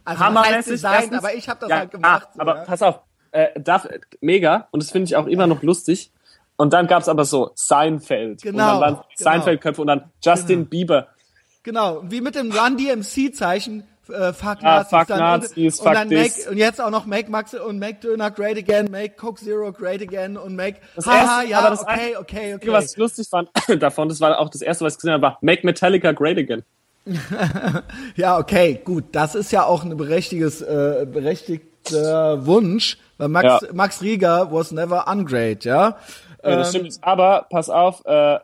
[0.04, 0.72] Also hammermäßig.
[0.72, 2.26] designt, aber ich habe das ja, halt gemacht.
[2.26, 2.64] Ah, so, aber ja.
[2.64, 3.88] pass auf, äh, darf,
[4.20, 6.10] mega und das finde ich auch immer noch lustig.
[6.58, 8.42] Und dann gab's aber so Seinfeld.
[8.42, 9.04] Genau, Und dann waren genau.
[9.16, 11.06] Seinfeld-Köpfe und dann Justin Bieber.
[11.62, 15.86] Genau, wie mit dem Run DMC Zeichen äh, Fuck Ja, Nazis fuck dann Nazis, und,
[15.86, 19.10] fuck und make, und jetzt auch noch Make Max und Make Döner Great Again, Make
[19.16, 22.72] Coke Zero Great Again und Make Das Haha, erste- ja, aber das okay, okay, okay.
[22.72, 23.50] Was ich lustig fand
[23.82, 26.62] davon, das war auch das erste, was ich gesehen habe, war Make Metallica Great Again.
[28.16, 33.72] Ja, okay, gut, das ist ja auch ein berechtigtes, äh, berechtigter Wunsch, weil Max, Ja.
[33.72, 35.96] Max Rieger was never ungreat, ja.
[36.42, 36.98] Ja, das Ähm, stimmt.
[37.02, 38.38] Aber pass auf, äh,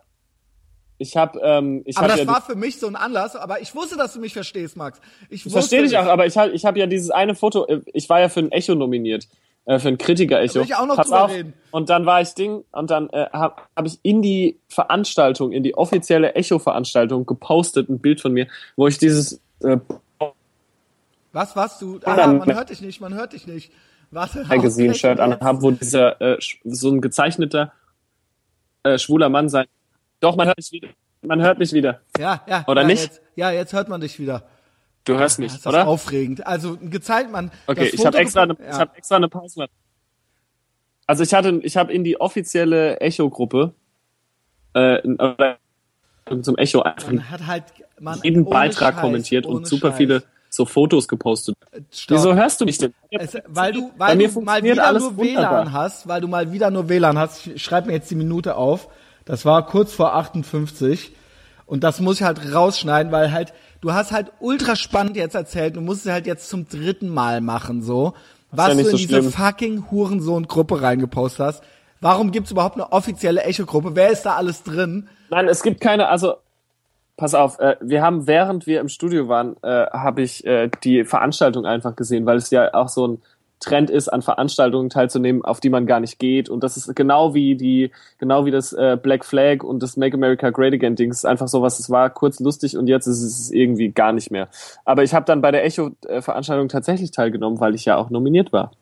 [0.99, 3.61] ich habe, ähm, ich aber habe das ja, war für mich so ein Anlass, aber
[3.61, 5.01] ich wusste, dass du mich verstehst, Max.
[5.29, 7.67] Ich, ich verstehe dich auch, aber ich habe, ich habe ja dieses eine Foto.
[7.67, 9.27] äh, Ich war ja für ein Echo nominiert,
[9.65, 10.61] äh, für ein Kritiker-Echo.
[10.61, 11.31] Ich auch noch Pass auf.
[11.31, 11.53] reden.
[11.73, 15.65] Und dann war ich Ding und dann äh, habe hab ich in die Veranstaltung, in
[15.65, 19.79] die offizielle Echo-Veranstaltung gepostet ein Bild von mir, wo ich dieses äh,
[21.33, 23.73] Was, was, du, ah, man hört dich nicht, man hört dich nicht.
[24.13, 24.45] Warte.
[24.45, 27.73] Magazine-Shirt anhabe, wo dieser äh, so ein gezeichneter
[28.85, 29.67] äh, schwuler Mann sein.
[30.21, 30.89] Doch, man hört mich wieder.
[31.23, 32.01] Man hört mich wieder.
[32.19, 32.65] Ja, ja.
[32.69, 33.03] Oder ja, nicht?
[33.03, 34.45] Jetzt, ja, jetzt hört man dich wieder.
[35.05, 35.87] Du hörst Das mich, ist oder?
[35.87, 36.47] aufregend.
[36.47, 37.51] Also gezeigt man.
[37.67, 39.67] Okay, das ich habe extra, eine, gepo- ich hab extra eine Pause.
[41.07, 43.75] Also ich hatte, ich habe in die offizielle Echo-Gruppe
[44.73, 45.03] äh,
[46.41, 47.65] zum Echo einfach Man hat halt
[48.01, 49.97] man, jeden Beitrag Scheiß, kommentiert und super Scheiß.
[49.99, 50.23] viele
[50.55, 51.57] so Fotos gepostet.
[51.91, 52.19] Stopp.
[52.19, 52.95] Wieso hörst du mich denn?
[53.11, 55.65] Es, weil du, weil du mal wieder alles nur wunderbar.
[55.65, 57.47] WLAN hast, weil du mal wieder nur WLAN hast.
[57.47, 58.89] Ich schreib mir jetzt die Minute auf.
[59.25, 61.13] Das war kurz vor 58.
[61.67, 65.77] Und das muss ich halt rausschneiden, weil halt, du hast halt ultra spannend jetzt erzählt.
[65.77, 68.15] Du musst es halt jetzt zum dritten Mal machen, so.
[68.51, 69.33] Was ja du in so diese schlimm.
[69.33, 71.63] fucking Hurensohn-Gruppe reingepostet hast.
[72.01, 73.93] Warum gibt's überhaupt eine offizielle Echo-Gruppe?
[73.95, 75.09] Wer ist da alles drin?
[75.31, 76.35] Nein, es gibt keine, also
[77.17, 81.05] pass auf, äh, wir haben, während wir im Studio waren, äh, habe ich äh, die
[81.05, 83.23] Veranstaltung einfach gesehen, weil es ja auch so ein
[83.61, 86.51] Trend ist, an Veranstaltungen teilzunehmen, auf die man gar nicht geht.
[86.51, 90.15] Und das ist genau wie die, genau wie das äh, Black Flag und das Make
[90.15, 91.11] America Great Again Ding.
[91.11, 94.13] Es ist einfach so was, es war kurz lustig und jetzt ist es irgendwie gar
[94.13, 94.49] nicht mehr.
[94.85, 98.73] Aber ich habe dann bei der Echo-Veranstaltung tatsächlich teilgenommen, weil ich ja auch nominiert war.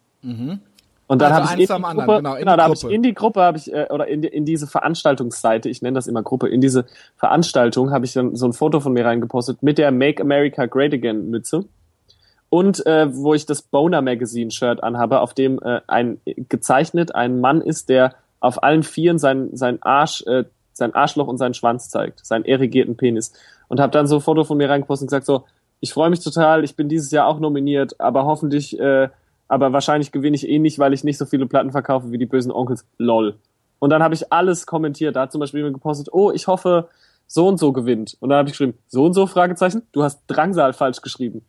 [1.06, 3.02] Und dann Also habe ich in die Gruppe, genau, in genau, da habe ich in
[3.02, 6.22] die Gruppe habe ich äh, oder in, die, in diese Veranstaltungsseite, ich nenne das immer
[6.22, 6.86] Gruppe, in diese
[7.16, 10.94] Veranstaltung habe ich dann so ein Foto von mir reingepostet mit der Make America Great
[10.94, 11.64] Again Mütze
[12.48, 17.40] und äh, wo ich das Boner Magazine Shirt anhabe, auf dem äh, ein gezeichnet ein
[17.40, 21.88] Mann ist, der auf allen Vieren sein sein Arsch äh, sein Arschloch und seinen Schwanz
[21.88, 23.32] zeigt, seinen erigierten Penis.
[23.68, 25.44] Und habe dann so ein Foto von mir reingepostet und gesagt so,
[25.80, 29.08] ich freue mich total, ich bin dieses Jahr auch nominiert, aber hoffentlich äh,
[29.52, 32.24] aber wahrscheinlich gewinne ich eh nicht, weil ich nicht so viele Platten verkaufe wie die
[32.24, 32.86] bösen Onkels.
[32.96, 33.36] Lol.
[33.80, 35.14] Und dann habe ich alles kommentiert.
[35.14, 36.88] Da hat zum Beispiel jemand gepostet, oh, ich hoffe,
[37.26, 38.16] so und so gewinnt.
[38.20, 41.44] Und dann habe ich geschrieben, so und so, Fragezeichen, du hast Drangsal falsch geschrieben.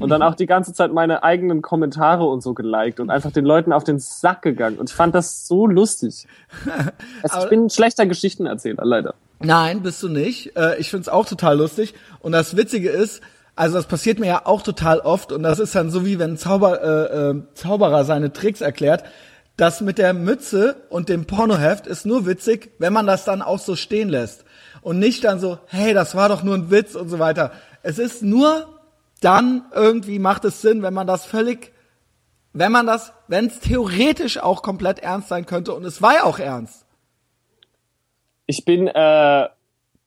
[0.00, 3.44] Und dann auch die ganze Zeit meine eigenen Kommentare und so geliked und einfach den
[3.44, 4.78] Leuten auf den Sack gegangen.
[4.78, 6.26] Und ich fand das so lustig.
[7.22, 9.14] Also ich bin ein schlechter Geschichtenerzähler, leider.
[9.38, 10.56] Nein, bist du nicht.
[10.56, 11.94] Äh, ich find's auch total lustig.
[12.20, 13.22] Und das Witzige ist,
[13.56, 16.32] also das passiert mir ja auch total oft und das ist dann so wie wenn
[16.32, 19.04] ein Zauber, äh, äh, Zauberer seine Tricks erklärt.
[19.56, 23.58] Das mit der Mütze und dem Pornoheft ist nur witzig, wenn man das dann auch
[23.58, 24.44] so stehen lässt.
[24.82, 27.52] Und nicht dann so, hey, das war doch nur ein Witz und so weiter.
[27.82, 28.66] Es ist nur
[29.22, 31.72] dann irgendwie macht es Sinn, wenn man das völlig,
[32.52, 36.24] wenn man das, wenn es theoretisch auch komplett ernst sein könnte und es war ja
[36.24, 36.84] auch ernst.
[38.44, 39.48] Ich bin äh,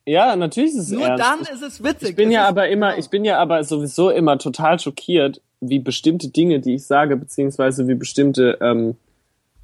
[0.10, 1.24] Ja, natürlich ist es Nur ernst.
[1.24, 2.10] dann ist es witzig.
[2.10, 3.00] Ich bin Es ja aber immer, genau.
[3.00, 7.88] ich bin ja aber sowieso immer total schockiert, wie bestimmte Dinge, die ich sage, beziehungsweise
[7.88, 8.96] wie bestimmte ähm,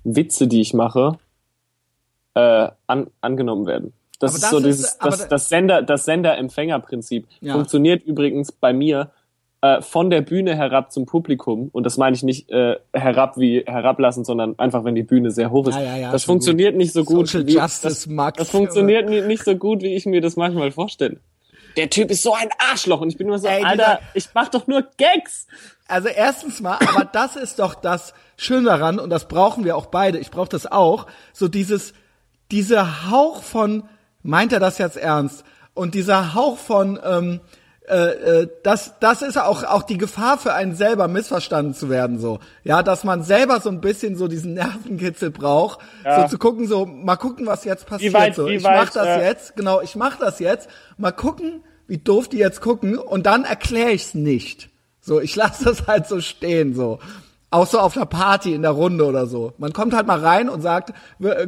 [0.03, 1.17] Witze, die ich mache,
[2.35, 3.93] äh, an, angenommen werden.
[4.19, 7.53] Das Aber ist das so dieses, das, da- das Sender, das Sender-Empfänger-Prinzip Ja.
[7.53, 9.09] funktioniert übrigens bei mir
[9.65, 11.69] äh, von der Bühne herab zum Publikum.
[11.71, 15.49] Und das meine ich nicht äh, herab wie herablassen, sondern einfach, wenn die Bühne sehr
[15.51, 15.75] hoch ist.
[15.75, 17.27] Ja, ja, ja, das funktioniert nicht so gut.
[17.27, 18.37] Social wie, Justice das, Max.
[18.37, 21.17] das funktioniert ni- nicht so gut, wie ich mir das manchmal vorstelle.
[21.77, 24.47] Der Typ ist so ein Arschloch und ich bin immer so, Ey, Alter, ich mach
[24.49, 25.47] doch nur Gags.
[25.87, 29.87] Also erstens mal, aber das ist doch das Schöne daran und das brauchen wir auch
[29.87, 30.17] beide.
[30.17, 31.05] Ich brauche das auch.
[31.33, 31.93] So dieses,
[32.51, 33.83] dieser Hauch von,
[34.23, 35.43] meint er das jetzt ernst?
[35.73, 37.41] Und dieser Hauch von, ähm,
[37.87, 42.19] äh, äh, das, das ist auch, auch die Gefahr für einen selber missverstanden zu werden,
[42.19, 42.39] so.
[42.63, 46.23] Ja, dass man selber so ein bisschen so diesen Nervenkitzel braucht, Ja.
[46.23, 48.47] so zu gucken, so, mal gucken, was jetzt passiert, weit- so.
[48.47, 52.27] Ich weit, mach das äh, jetzt, genau, ich mach das jetzt, mal gucken, wie doof
[52.27, 54.69] die jetzt gucken und dann erkläre ich's nicht.
[55.01, 56.99] So, ich lasse das halt so stehen, so.
[57.51, 59.53] Auch so auf einer Party in der Runde oder so.
[59.59, 60.91] Man kommt halt mal rein und sagt,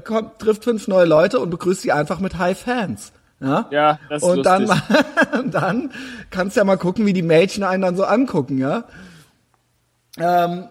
[0.05, 3.11] kommt, trifft fünf neue Leute und begrüßt sie einfach mit High Fans.
[3.39, 4.89] Ja, Ja, das ist und dann, lustig.
[5.31, 5.91] mal- dann
[6.31, 8.85] kannst du ja mal gucken, wie die Mädchen einen dann so angucken, ja.
[10.19, 10.67] Ähm,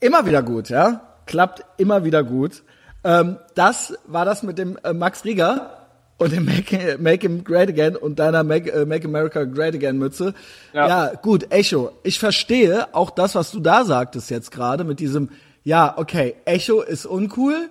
[0.00, 1.00] immer wieder gut, ja.
[1.26, 2.62] Klappt immer wieder gut.
[3.02, 5.72] Ähm, das war das mit dem äh, Max Rieger
[6.18, 9.98] und dem Make, Make Him Great Again und deiner Make, äh, Make America Great Again
[9.98, 10.34] Mütze.
[10.72, 10.86] Ja.
[10.88, 11.12] Ja.
[11.20, 11.90] gut, Echo.
[12.04, 15.30] Ich verstehe auch das, was du da sagtest jetzt gerade mit diesem,
[15.64, 17.68] ja, okay, Echo ist uncool.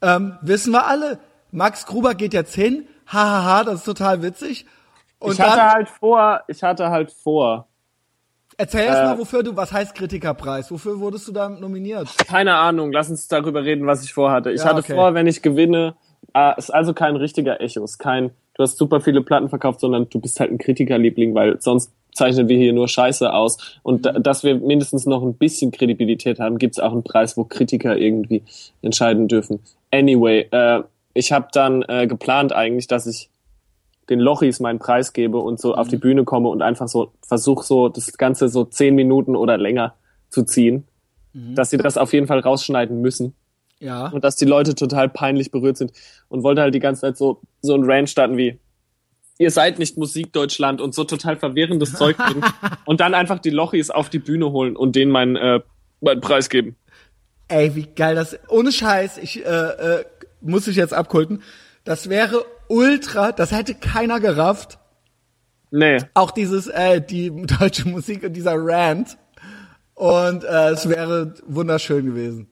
[0.00, 1.18] Ähm, wissen wir alle.
[1.50, 2.86] Max Gruber geht jetzt hin.
[3.08, 4.66] Hahaha, das ist total witzig.
[5.18, 7.66] Und ich hatte dann halt vor, ich hatte halt vor,
[8.56, 10.70] erzähl erst äh, mal, wofür du, was heißt Kritikerpreis?
[10.70, 12.08] Wofür wurdest du da nominiert?
[12.26, 14.50] keine Ahnung, lass uns darüber reden, was ich vorhatte.
[14.50, 14.94] Ich Ja, hatte okay.
[14.94, 15.94] vor, wenn ich gewinne,
[16.34, 20.08] äh, ist also kein richtiger Echo, ist kein, du hast super viele Platten verkauft, sondern
[20.08, 23.78] du bist halt ein Kritikerliebling, weil sonst zeichnen wir hier nur Scheiße aus.
[23.82, 27.44] Und da, dass wir mindestens noch ein bisschen Kredibilität haben, gibt's auch einen Preis, wo
[27.44, 28.42] Kritiker irgendwie
[28.82, 29.60] entscheiden dürfen.
[29.90, 30.82] Anyway, äh,
[31.18, 33.28] ich habe dann äh, geplant eigentlich, dass ich
[34.08, 37.64] den Lochis meinen Preis gebe und so auf die Bühne komme und einfach so versuche
[37.66, 39.94] so das Ganze so zehn Minuten oder länger
[40.30, 40.84] zu ziehen,
[41.34, 43.34] dass sie das auf jeden Fall rausschneiden müssen
[43.80, 44.08] Ja.
[44.08, 45.92] und dass die Leute total peinlich berührt sind
[46.28, 48.58] und wollte halt die ganze Zeit so so ein Rant starten wie
[49.38, 52.44] ihr seid nicht Musikdeutschland und so total verwirrendes Zeug bringen
[52.86, 55.60] und dann einfach die Lochis auf die Bühne holen und denen meinen äh,
[56.00, 56.76] meinen Preis geben.
[57.48, 58.38] Ey, wie geil das.
[58.48, 60.04] Ohne Scheiß, ich äh, äh,
[60.40, 61.42] muss ich jetzt abkulten.
[61.84, 64.78] Das wäre ultra, das hätte keiner gerafft.
[65.70, 69.18] Nee, Auch dieses, äh, die deutsche Musik und dieser Rant.
[69.94, 72.48] Und äh, es wäre wunderschön gewesen.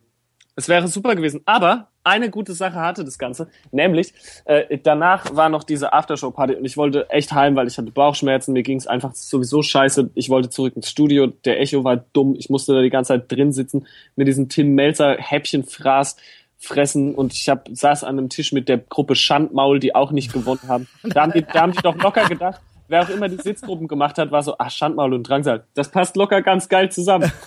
[0.56, 1.42] Es wäre super gewesen.
[1.44, 4.14] Aber eine gute Sache hatte das Ganze, nämlich
[4.44, 8.52] äh, danach war noch diese Aftershow-Party und ich wollte echt heim, weil ich hatte Bauchschmerzen,
[8.52, 10.10] mir ging es einfach sowieso scheiße.
[10.14, 13.30] Ich wollte zurück ins Studio, der Echo war dumm, ich musste da die ganze Zeit
[13.30, 16.16] drin sitzen, mit diesem Tim Melzer Häppchenfraß
[16.58, 20.32] fressen und ich hab, saß an einem Tisch mit der Gruppe Schandmaul, die auch nicht
[20.32, 20.88] gewonnen haben.
[21.02, 24.18] Da haben die, da haben die doch locker gedacht, wer auch immer die Sitzgruppen gemacht
[24.18, 27.30] hat, war so, ah, Schandmaul und Drangsal, das passt locker ganz geil zusammen.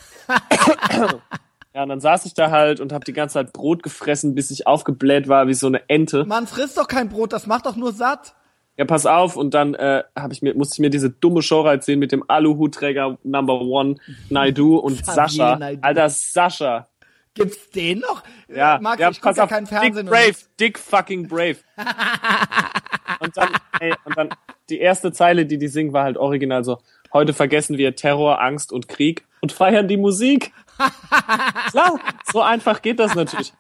[1.72, 4.50] Ja, und dann saß ich da halt und habe die ganze Zeit Brot gefressen, bis
[4.50, 6.26] ich aufgebläht war wie so eine Ente.
[6.26, 8.34] Man frisst doch kein Brot, das macht doch nur satt.
[8.76, 9.36] Ja, pass auf.
[9.36, 12.24] Und dann äh, hab ich mir, musste ich mir diese dumme Show sehen mit dem
[12.28, 13.98] Aluhutträger Number One,
[14.30, 15.60] Naidu und Sascha.
[15.82, 16.88] Alter, Sascha.
[17.36, 18.24] Gibt's den noch?
[18.48, 20.08] Ja, Max, ja ich guck ja kein Fernsehen.
[20.08, 21.58] Dick Brave, Dick fucking Brave.
[23.20, 23.50] und dann,
[23.80, 24.30] ey, und dann
[24.70, 26.80] die erste Zeile, die die singen, war halt original so,
[27.14, 30.52] heute vergessen wir Terror, Angst und Krieg und feiern die Musik.
[31.72, 32.00] Klar,
[32.32, 33.54] so einfach geht das natürlich.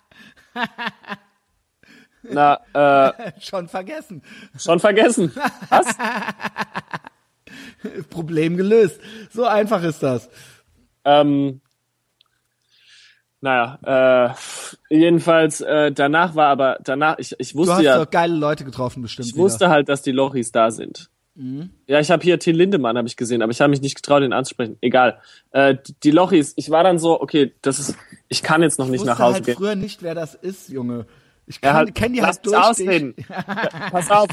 [2.24, 4.24] Na, äh, schon vergessen.
[4.58, 5.34] schon vergessen.
[5.70, 5.96] Was?
[8.10, 9.00] Problem gelöst.
[9.32, 10.30] So einfach ist das.
[11.06, 11.62] Ähm,
[13.42, 14.34] naja,
[14.90, 18.36] äh, jedenfalls, äh, danach war aber, danach, ich, ich Du wusste hast ja, doch geile
[18.36, 19.28] Leute getroffen bestimmt.
[19.28, 21.10] ich wusste halt, dass die Lochis da sind.
[21.36, 21.70] Mhm.
[21.88, 24.24] Ja, ich habe hier Till Lindemann habe ich gesehen, aber ich habe mich nicht getraut,
[24.24, 24.78] ihn anzusprechen.
[24.82, 25.20] Egal.
[25.52, 27.96] Äh, die- Lochis, ich war dann so, okay, das ist,
[28.28, 29.56] ich kann jetzt noch nicht ich nach wusste Hause halt gehen.
[29.56, 31.06] früher nicht, wer das ist, Junge.
[31.48, 33.16] Ich Ja, kann, halt, kenn die halt durch ausreden.
[33.30, 33.42] Ja,
[33.92, 34.28] Pass auf.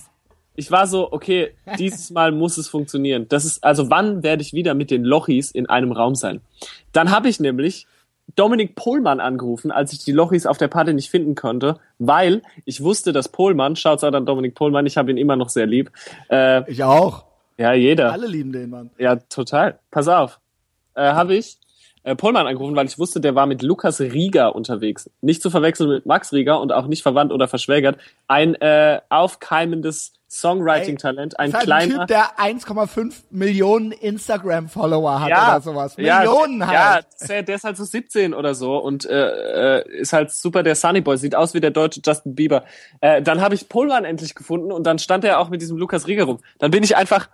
[0.58, 3.26] Ich war so, okay, dieses Mal muss es funktionieren.
[3.28, 6.40] Das ist, also wann werde ich wieder mit den Lochis in einem Raum sein?
[6.92, 7.86] Dann habe ich nämlich
[8.36, 12.82] Dominik Pohlmann angerufen, als ich die Lochis auf der Party nicht finden konnte, weil ich
[12.82, 15.90] wusste, dass Pohlmann, schaut's an Dominik Pohlmann, ich habe ihn immer noch sehr lieb.
[16.30, 17.24] Äh, Ich auch.
[17.56, 18.12] ja, jeder.
[18.12, 18.90] Alle lieben den Mann.
[18.98, 19.78] Ja, total.
[19.90, 20.38] Pass auf.
[20.94, 21.58] Äh, habe ich
[22.04, 25.10] äh, Pollmann angerufen, weil ich wusste, der war mit Lukas Rieger unterwegs.
[25.22, 27.98] Nicht zu verwechseln mit Max Rieger und auch nicht verwandt oder verschwägert.
[28.28, 31.98] Ein äh, aufkeimendes Songwriting-Talent, ein halt ein kleiner.
[32.00, 35.94] Typ, der 1,5 Millionen Instagram-Follower hat ja, oder sowas.
[35.98, 37.06] ja, Millionen der, halt.
[37.20, 40.64] Ja, der, der ist halt so 17 oder so und äh, äh, ist halt super
[40.64, 42.64] der Sunny Boy, sieht aus wie der deutsche Justin Bieber.
[43.00, 46.08] Äh, dann habe ich Pollmann endlich gefunden und dann stand er auch mit diesem Lukas
[46.08, 46.40] Rieger rum.
[46.58, 47.28] Dann bin ich einfach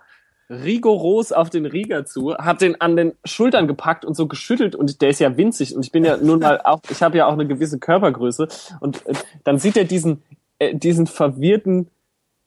[0.49, 5.01] rigoros auf den Rieger zu, hab den an den Schultern gepackt und so geschüttelt und
[5.01, 7.33] der ist ja winzig und ich bin ja nun mal auch, ich habe ja auch
[7.33, 8.47] eine gewisse Körpergröße
[8.79, 9.13] und äh,
[9.43, 10.21] dann sieht er diesen
[10.59, 11.89] äh, diesen verwirrten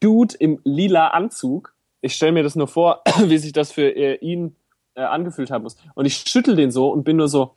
[0.01, 1.75] Dude im lila Anzug.
[2.01, 4.57] Ich stelle mir das nur vor, wie sich das für äh, ihn
[4.95, 5.77] äh, angefühlt haben muss.
[5.95, 7.55] Und ich schüttel den so und bin nur so,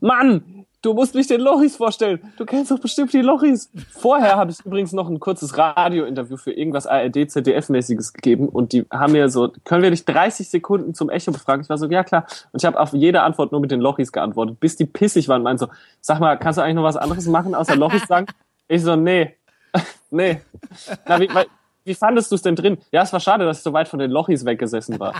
[0.00, 2.20] Mann, du musst mich den Lochis vorstellen.
[2.36, 3.70] Du kennst doch bestimmt die Lochis.
[3.90, 8.84] Vorher habe ich übrigens noch ein kurzes Radiointerview für irgendwas ARD, ZDF-mäßiges gegeben und die
[8.90, 11.62] haben mir so, können wir dich 30 Sekunden zum Echo befragen?
[11.62, 12.26] Ich war so, ja klar.
[12.52, 15.38] Und ich habe auf jede Antwort nur mit den Lochis geantwortet, bis die pissig waren
[15.38, 15.68] und meinten so,
[16.00, 18.26] sag mal, kannst du eigentlich noch was anderes machen, außer Lochis sagen?
[18.68, 19.34] Ich so, nee,
[20.10, 20.40] nee.
[21.06, 21.28] Na, wie,
[21.84, 22.78] wie fandest du es denn drin?
[22.90, 25.14] Ja, es war schade, dass ich so weit von den Lochis weggesessen war.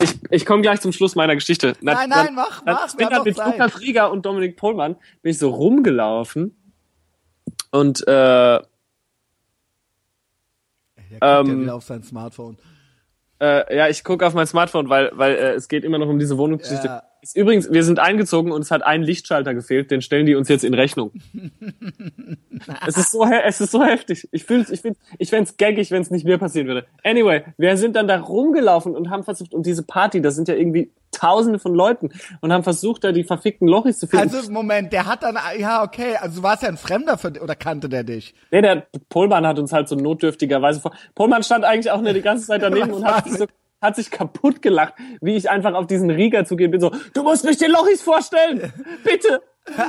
[0.00, 1.74] Ich, ich komme gleich zum Schluss meiner Geschichte.
[1.80, 3.52] Na, Nein, nein, mach, dann, mach, Ich bin dann mit Zeit.
[3.58, 6.54] Lukas Rieger und Dominik Pohlmann bin ich so rumgelaufen
[7.70, 8.62] und äh, Der
[11.08, 12.58] guckt ja Ähm, wieder auf sein Smartphone.
[13.40, 16.18] äh, ja, ich gucke auf mein Smartphone, weil, weil äh, es geht immer noch um
[16.18, 16.86] diese Wohnungsgeschichte.
[16.88, 17.02] Ja.
[17.24, 20.50] Ist Übrigens, wir sind eingezogen und es hat ein Lichtschalter gefehlt, den stellen die uns
[20.50, 21.10] jetzt in Rechnung.
[22.86, 24.28] es ist so, es ist so heftig.
[24.30, 26.84] Ich fühl's, ich find's, ich fänd's gaggig, wenn es nicht mir passieren würde.
[27.02, 30.54] Anyway, wir sind dann da rumgelaufen und haben versucht, und diese Party, da sind ja
[30.54, 32.10] irgendwie tausende von Leuten
[32.42, 34.34] und haben versucht, da die verfickten Lochis zu finden.
[34.34, 37.54] Also, Moment, der hat dann, ja, okay, also du warst ja ein Fremder für, oder
[37.54, 38.34] kannte der dich?
[38.50, 40.92] Nee, der Pohlmann hat uns halt so notdürftigerweise vor.
[41.14, 43.46] Pohlmann stand eigentlich auch nur die ganze Zeit daneben und hat so,
[43.84, 47.44] hat sich kaputt gelacht, wie ich einfach auf diesen Rieger zugehe bin so, du musst
[47.44, 48.72] mich den Lochis vorstellen!
[49.04, 49.42] Bitte!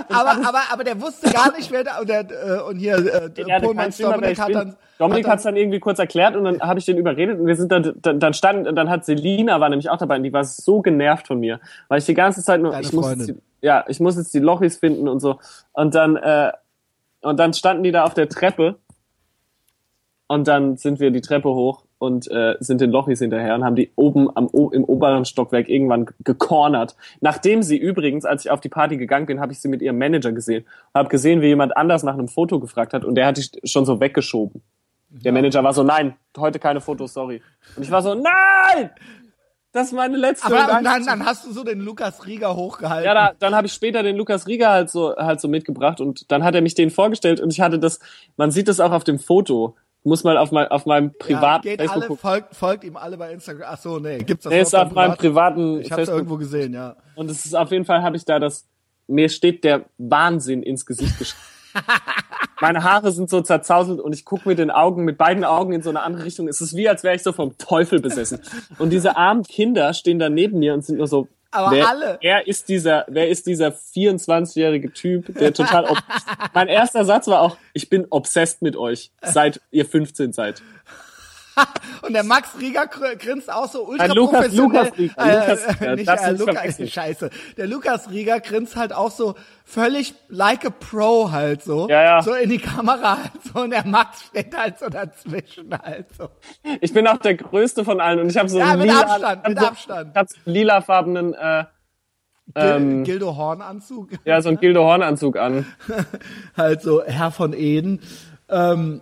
[0.09, 3.59] Aber, aber, aber der wusste gar nicht, wer da, und, der, äh, und hier, äh,
[3.59, 6.85] Pohlmanns Dominik hat dann, Dominik hat es dann irgendwie kurz erklärt und dann habe ich
[6.85, 9.97] den überredet und wir sind dann, dann, dann stand, dann hat Selina war nämlich auch
[9.97, 12.85] dabei und die war so genervt von mir, weil ich die ganze Zeit nur, Deine
[12.85, 15.39] ich muss, jetzt ja, ich muss jetzt die Lochis finden und so
[15.73, 16.53] und dann, äh,
[17.21, 18.77] und dann standen die da auf der Treppe
[20.27, 23.75] und dann sind wir die Treppe hoch und äh, sind den Lochis hinterher und haben
[23.75, 26.95] die oben am, im oberen Stockwerk irgendwann gecornert.
[27.21, 29.97] Nachdem sie übrigens, als ich auf die Party gegangen bin, habe ich sie mit ihrem
[29.97, 30.65] Manager gesehen.
[30.93, 33.85] Habe gesehen, wie jemand anders nach einem Foto gefragt hat und der hat die schon
[33.85, 34.61] so weggeschoben.
[35.09, 37.41] Der Manager war so, nein, heute keine Fotos, sorry.
[37.77, 38.89] Und ich war so, nein!
[39.71, 40.47] Das ist meine letzte.
[40.47, 43.05] aber dann, einzige- dann hast du so den Lukas Rieger hochgehalten.
[43.05, 46.31] ja, da, dann habe ich später den Lukas Rieger halt so halt so mitgebracht und
[46.31, 47.99] dann hat er mich den vorgestellt und ich hatte das,
[48.37, 49.75] man sieht das auch auf dem Foto.
[50.07, 53.17] Muss mal auf, mein, auf meinem ja, privaten geht Facebook alle, folgt, folgt ihm alle
[53.17, 53.67] bei Instagram.
[53.71, 55.55] Ach so, nee, gibt's das Nee, ist auf meinem privat?
[55.55, 56.95] privaten Ich hab's irgendwo gesehen, ja.
[57.15, 58.67] Und es ist auf jeden Fall, habe ich da das,
[59.07, 61.41] mir steht der Wahnsinn ins Gesicht geschrieben.
[62.61, 65.81] Meine Haare sind so zerzauselt und ich gucke mit den Augen, mit beiden Augen in
[65.81, 66.47] so eine andere Richtung.
[66.47, 68.39] Es ist wie, als wäre ich so vom Teufel besessen.
[68.77, 72.19] Und diese armen Kinder stehen da neben mir und sind nur so, Aber wer, alle.
[72.21, 75.87] wer ist dieser, wer ist dieser 24-jährige Typ, der total,
[76.53, 80.61] mein erster Satz war auch, ich bin obsessed mit euch, seit ihr 15 seid.
[82.01, 84.83] Und der Max Rieger gr- grinst auch so ultra Äh, Lukas- professionell.
[84.83, 86.87] Lukas Rieger, äh, Lukas Rieger, nicht, äh, Lukas, verwechseln.
[86.89, 87.29] scheiße.
[87.57, 91.87] Der Lukas Rieger grinst halt auch so völlig like a Pro halt so.
[91.89, 92.21] Ja, ja.
[92.21, 93.61] So in die Kamera halt so.
[93.61, 96.29] Und der Max steht halt so dazwischen halt so.
[96.81, 99.01] Ich bin auch der größte von allen und ich habe so Ja, einen mit lila,
[99.01, 100.09] Abstand, mit so, Abstand.
[100.11, 101.63] Ich hab so lilafarbenen, äh,
[102.53, 104.09] Gil Ähm, Gildo Hornanzug.
[104.23, 105.65] ja, so einen Gildo Horn-Anzug an.
[106.55, 108.01] halt so Herr von Eden.
[108.49, 109.01] Ähm,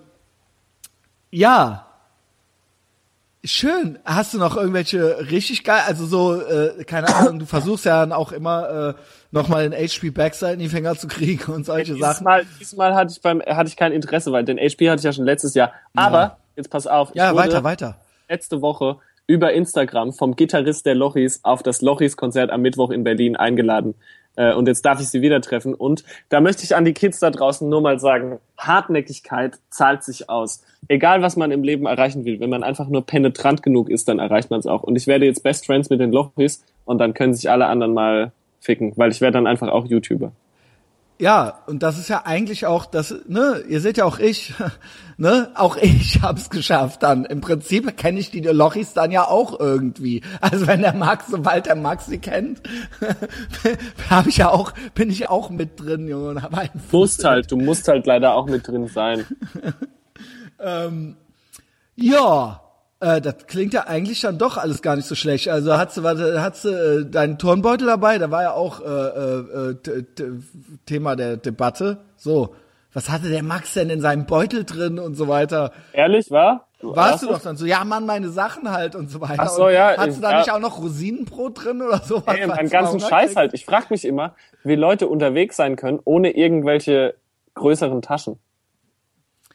[1.30, 1.88] ja.
[3.46, 4.00] Schön.
[4.06, 8.14] Hast du noch irgendwelche richtig geil, also so, äh, keine Ahnung, du versuchst ja dann
[8.14, 12.00] auch immer äh, nochmal den HP Backside in die Finger zu kriegen und solche Dieses
[12.00, 12.24] Sachen.
[12.24, 15.04] Mal, dieses Mal hatte ich beim, hatte ich kein Interesse, weil den HP hatte ich
[15.04, 15.74] ja schon letztes Jahr.
[15.94, 17.10] Aber, jetzt pass auf.
[17.10, 17.98] ich Ja, weiter, weiter.
[18.30, 23.36] Letzte Woche über Instagram vom Gitarrist der Lochis auf das Lochis-Konzert am Mittwoch in Berlin
[23.36, 23.96] eingeladen.
[24.36, 25.74] Äh, Und jetzt darf ich sie wieder treffen.
[25.74, 30.30] Und da möchte ich an die Kids da draußen nur mal sagen, Hartnäckigkeit zahlt sich
[30.30, 30.64] aus.
[30.88, 34.20] Egal, was man im Leben erreichen will, wenn man einfach nur penetrant genug ist, dann
[34.20, 34.84] erreicht man es auch.
[34.84, 37.94] Und ich werde jetzt Best Friends mit den Lochis und dann können sich alle anderen
[37.94, 40.32] mal ficken, weil ich werde dann einfach auch YouTuber.
[41.24, 44.54] Ja, und das ist ja eigentlich auch das, ne, ihr seht ja auch ich,
[45.18, 47.24] ne, auch ich hab's geschafft dann.
[47.24, 50.22] Im Prinzip kenne ich die Lochis dann ja auch irgendwie.
[50.42, 52.62] Also wenn der Max, sobald der Max sie kennt,
[54.10, 57.50] habe ich ja auch, bin ich auch mit drin, Junge, und hab einen musst halt,
[57.50, 59.26] du musst halt leider auch mit drin sein.
[61.96, 62.62] Ja,
[63.04, 65.50] Äh, das klingt ja eigentlich dann doch alles gar nicht so schlecht.
[65.50, 68.18] Also hast du, warte, hast du äh, deinen Turnbeutel dabei?
[68.18, 70.04] Da war ja auch äh, äh, äh,
[70.86, 71.98] Thema der Debatte.
[72.16, 72.56] So,
[72.94, 75.74] was hatte der Max denn in seinem Beutel drin und so weiter?
[75.92, 76.68] Ehrlich, war?
[76.82, 79.36] Warst du doch dann so, ja Mann, meine Sachen halt und so weiter.
[79.38, 80.38] Ach so, ja, Hast du da ja.
[80.40, 82.36] nicht auch noch Rosinenbrot drin oder sowas?
[82.38, 83.36] Ey, was meinen du ganzen Scheiß kriegst?
[83.36, 83.54] halt.
[83.54, 87.16] Ich frage mich immer, wie Leute unterwegs sein können, ohne irgendwelche
[87.56, 88.40] größeren Taschen.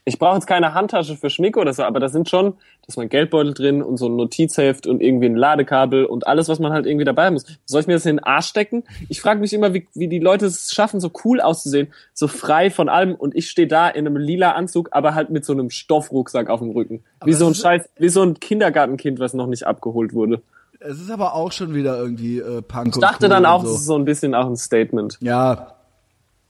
[0.09, 2.97] Ich brauche jetzt keine Handtasche für Schmick oder so, aber da sind schon, da ist
[2.97, 6.73] mein Geldbeutel drin und so ein Notizheft und irgendwie ein Ladekabel und alles, was man
[6.73, 7.45] halt irgendwie dabei haben muss.
[7.67, 8.85] Soll ich mir das in den Arsch stecken?
[9.11, 12.71] Ich frage mich immer, wie, wie die Leute es schaffen, so cool auszusehen, so frei
[12.71, 15.69] von allem und ich stehe da in einem lila Anzug, aber halt mit so einem
[15.69, 17.05] Stoffrucksack auf dem Rücken.
[17.23, 20.41] Wie so ein Scheiß, wie so ein Kindergartenkind, was noch nicht abgeholt wurde.
[20.81, 23.67] Es ist aber auch schon wieder irgendwie äh, Punk Ich dachte cool dann auch, und
[23.67, 23.77] es so.
[23.77, 25.19] ist so ein bisschen auch ein Statement.
[25.21, 25.75] Ja,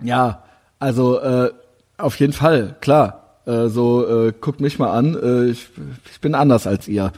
[0.03, 0.45] ja,
[0.79, 1.51] also äh,
[1.97, 3.28] auf jeden Fall, klar.
[3.49, 5.71] Äh, so, äh, guckt mich mal an, äh, ich,
[6.13, 7.13] ich bin anders als ihr.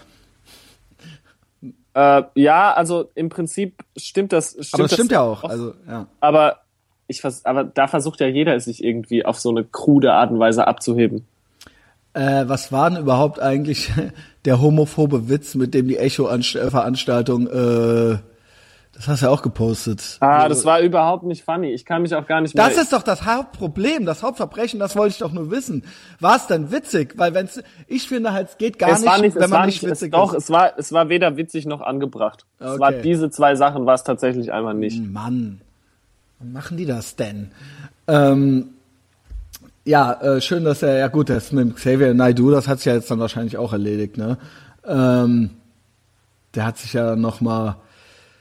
[1.93, 4.51] Äh, ja, also im Prinzip stimmt das.
[4.51, 5.43] Stimmt Aber das stimmt ja auch.
[5.43, 5.51] auch.
[5.51, 6.07] Also, ja.
[6.21, 6.59] Aber
[7.09, 10.31] ich vers aber da versucht ja jeder, es sich irgendwie auf so eine krude Art
[10.31, 11.27] und Weise abzuheben.
[12.13, 13.91] Äh, was war denn überhaupt eigentlich
[14.45, 18.19] der homophobe Witz, mit dem die Echo-Veranstaltung, äh,
[18.93, 20.19] das hast du ja auch gepostet.
[20.21, 21.69] Ah, das war überhaupt nicht funny.
[21.73, 22.67] Ich kann mich auch gar nicht mehr.
[22.69, 25.85] Das ist doch das Hauptproblem, das Hauptverbrechen, das wollte ich doch nur wissen.
[26.19, 27.15] War es denn witzig?
[27.17, 29.59] Weil wenn's, ich finde halt, es geht gar es nicht, war nicht, wenn es man
[29.61, 30.45] war nicht witzig es, doch, ist.
[30.45, 32.45] es war, es war weder witzig noch angebracht.
[32.59, 32.81] Es Okay.
[32.81, 35.01] war diese zwei Sachen war es tatsächlich einfach nicht.
[35.03, 35.61] Mann,
[36.41, 37.53] wie machen die das denn?
[38.07, 38.71] Ähm,
[39.85, 42.95] ja, äh, schön, dass er, ja gut, das mit Xavier Naidoo, das hat sich ja
[42.95, 44.37] jetzt dann wahrscheinlich auch erledigt, ne?
[44.85, 45.51] Ähm,
[46.55, 47.77] der hat sich ja noch mal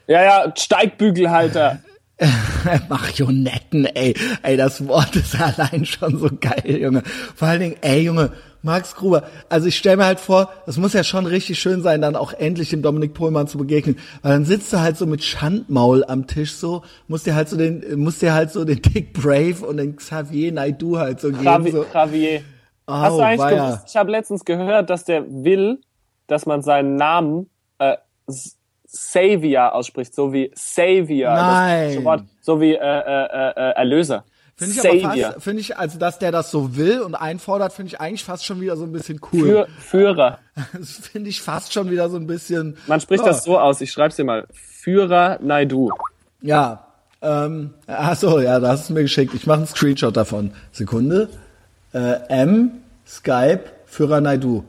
[0.10, 1.80] Ja, ja, Steigbügelhalter.
[2.90, 7.03] Marionetten, ey, ey, das Wort ist allein schon so geil, Junge.
[7.36, 8.31] Vor allen Dingen, ey, Junge,
[8.64, 9.23] Max Gruber.
[9.49, 12.34] Also ich stell mir halt vor, das muss ja schon richtig schön sein, dann auch
[12.34, 16.26] endlich dem Dominik Pohlmann zu begegnen, weil dann sitzt du halt so mit Schandmaul am
[16.26, 19.77] Tisch so, musst dir halt so den, musst dir halt so den Dick Brave und
[19.77, 21.72] den Xavier Naidoo halt so geben.
[21.72, 21.86] So.
[21.94, 22.41] Javier.
[22.88, 23.68] Hast du eigentlich weia.
[23.68, 23.84] gewusst?
[23.90, 25.81] Ich habe letztens gehört, dass der will,
[26.26, 27.98] dass man seinen Namen äh,
[28.91, 31.32] Savior ausspricht, so wie Savior.
[31.36, 31.80] das Nein.
[31.84, 34.24] englische Wort, so wie äh, äh, äh, Erlöser.
[34.56, 35.32] Finde ich aber Savior.
[35.32, 38.44] fast, finde ich, also dass der das so will und einfordert, finde ich eigentlich fast
[38.45, 39.41] schon wieder so ein bisschen cool.
[39.41, 40.40] Für, Führer.
[40.78, 42.76] Das finde ich fast schon wieder so ein bisschen.
[42.88, 43.30] Man spricht Ja.
[43.30, 44.45] das so aus, ich schreib's dir mal.
[44.53, 45.90] Führer Naidu.
[46.41, 46.86] Ja.
[47.22, 49.34] Ähm, ach so, ja, da hast du mir geschickt.
[49.34, 50.52] Ich mache einen Screenshot davon.
[50.72, 51.30] Sekunde.
[51.94, 52.72] Äh, M,
[53.07, 54.64] Skype, Führer Naidu.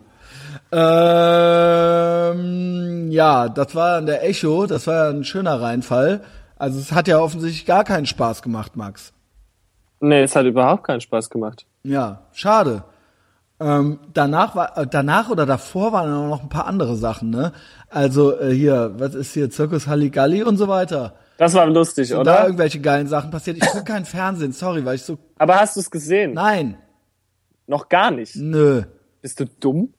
[1.71, 4.67] Ähm, ja, das war an der Echo.
[4.67, 6.23] Das war ja ein schöner Reinfall.
[6.57, 9.13] Also es hat ja offensichtlich gar keinen Spaß gemacht, Max.
[10.01, 11.67] Nee, es hat überhaupt keinen Spaß gemacht.
[11.83, 12.85] Ja, schade.
[13.59, 17.53] Ähm, danach war, äh, danach oder davor waren auch noch ein paar andere Sachen, ne?
[17.91, 21.15] Also äh, hier, was ist hier, Zirkus Halligalli und so weiter.
[21.37, 22.45] Das war lustig, da oder?
[22.45, 23.59] irgendwelche geilen Sachen passiert.
[23.59, 26.33] Ich gucke keinen Fernsehen, sorry, weil ich so, Aber hast du es gesehen?
[26.35, 26.79] nein,
[27.67, 28.35] Noch gar nicht.
[28.37, 28.83] nö.
[29.21, 29.93] Bist du dumm?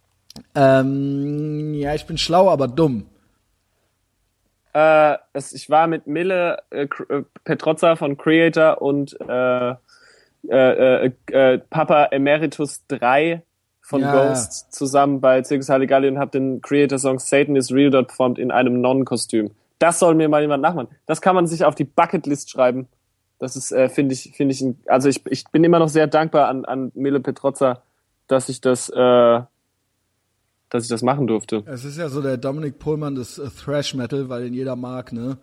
[0.55, 3.05] Ähm, ja, ich bin schlau, aber dumm.
[4.73, 9.71] Äh, es, ich war mit Mille äh, äh, Petrozza von Creator und äh,
[10.49, 13.43] äh, äh, äh, Papa Emeritus 3
[13.81, 14.29] von Ja.
[14.29, 18.51] Ghost zusammen bei Circus Halligalli und habe den Creator-Song Satan is Real dort performt in
[18.51, 19.51] einem Nonnenkostüm.
[19.79, 20.87] Das soll mir mal jemand nachmachen.
[21.05, 22.87] Das kann man sich auf die Bucketlist schreiben.
[23.39, 26.07] Das ist, äh, finde ich, finde ich, ein, also ich, ich bin immer noch sehr
[26.07, 27.81] dankbar an, an Mille Petrozza,
[28.27, 29.41] dass ich das, äh,
[30.71, 31.61] dass ich das machen durfte.
[31.67, 35.13] Es ist ja so der Dominik Pohlmann des äh, Thrash Metal, weil ihn jeder mag,
[35.13, 35.37] ne?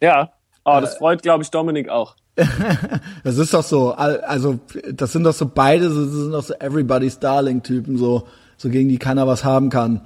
[0.00, 0.30] Ja.
[0.64, 2.14] Oh, Äh, das freut, glaube ich, Dominik auch.
[3.24, 4.60] Das ist doch so, al- also
[4.92, 8.88] das sind doch so beide, das sind doch so Everybody's Darling Typen, so, so gegen
[8.88, 10.02] die keiner was haben kann.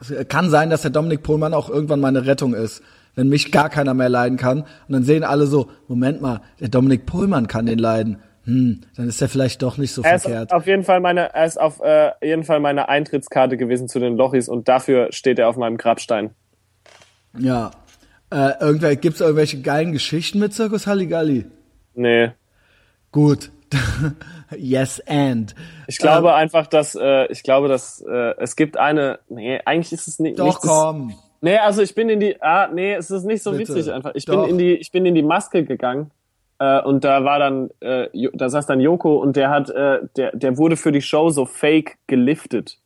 [0.00, 2.82] Es kann sein, dass der Dominik Pohlmann auch irgendwann meine Rettung ist,
[3.14, 4.60] wenn mich gar keiner mehr leiden kann.
[4.60, 8.18] Und dann sehen alle so, Moment mal, der Dominik Pohlmann kann den leiden.
[8.46, 10.52] Hm, dann ist er vielleicht doch nicht so Er verkehrt.
[10.52, 14.16] auf jeden Fall meine, er ist auf äh, jeden Fall meine Eintrittskarte gewesen zu den
[14.16, 16.30] Lochis und dafür steht er auf meinem Grabstein.
[17.36, 17.72] Ja.
[18.30, 21.46] Äh, irgendwer, gibt's irgendwelche geilen Geschichten mit Circus Halligalli?
[21.94, 22.30] Nee.
[23.10, 23.50] Gut.
[24.56, 25.54] yes and.
[25.88, 29.18] Ich glaube einfach, dass äh, ich glaube, dass äh, es gibt eine.
[29.28, 30.38] Nee, eigentlich ist es nicht.
[30.38, 31.14] Doch, komm.
[31.40, 32.40] Nee, also ich bin in die.
[32.40, 33.74] Ah, nee, es ist nicht so Bitte.
[33.74, 34.12] witzig einfach.
[34.14, 34.42] Ich Doch.
[34.42, 36.10] bin in die, ich bin in die Maske gegangen.
[36.58, 40.34] Äh, und da war dann, äh, da saß dann Joko und der hat, äh, der,
[40.34, 42.78] der wurde für die Show so fake geliftet.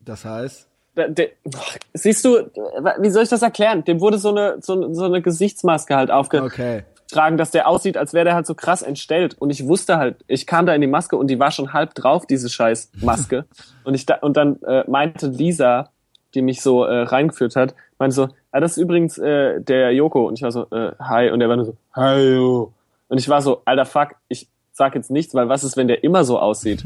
[0.00, 2.50] Das heißt, der, ach, siehst du,
[2.98, 3.84] wie soll ich das erklären?
[3.84, 7.36] Dem wurde so eine, so, so eine Gesichtsmaske halt aufgetragen, okay.
[7.36, 9.36] dass der aussieht, als wäre der halt so krass entstellt.
[9.38, 11.94] Und ich wusste halt, ich kam da in die Maske und die war schon halb
[11.94, 13.44] drauf, diese scheiß Maske.
[13.84, 15.90] und ich da, und dann äh, meinte Lisa,
[16.34, 20.26] die mich so äh, reingeführt hat, meinte so, ah, das ist übrigens äh, der Joko.
[20.26, 21.30] Und ich war so, äh, hi.
[21.30, 22.72] Und er war nur so, hi, yo.
[23.08, 24.48] Und ich war so, alter Fuck, ich
[24.78, 26.84] sag jetzt nichts, weil was ist, wenn der immer so aussieht?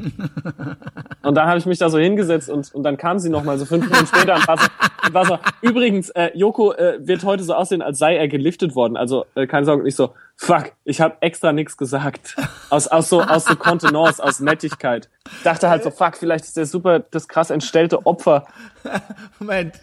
[1.23, 3.59] und dann habe ich mich da so hingesetzt und, und dann kam sie noch mal
[3.59, 4.66] so fünf Minuten später und war so,
[5.07, 8.74] und war so übrigens, äh, Joko äh, wird heute so aussehen, als sei er geliftet
[8.74, 8.97] worden.
[8.97, 12.36] Also äh, keine Sorge, nicht so, fuck, ich habe extra nichts gesagt.
[12.70, 15.11] Aus, aus so aus so Kontenance, aus Nettigkeit.
[15.36, 18.47] Ich dachte halt so, fuck, vielleicht ist der super das krass entstellte Opfer.
[19.39, 19.74] Moment,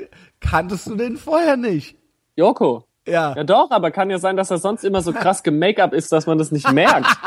[0.41, 1.95] kanntest du den vorher nicht?
[2.35, 2.88] Joko.
[3.07, 3.33] Ja.
[3.35, 6.27] Ja doch, aber kann ja sein, dass er sonst immer so krass gemake-up ist, dass
[6.27, 7.07] man das nicht merkt.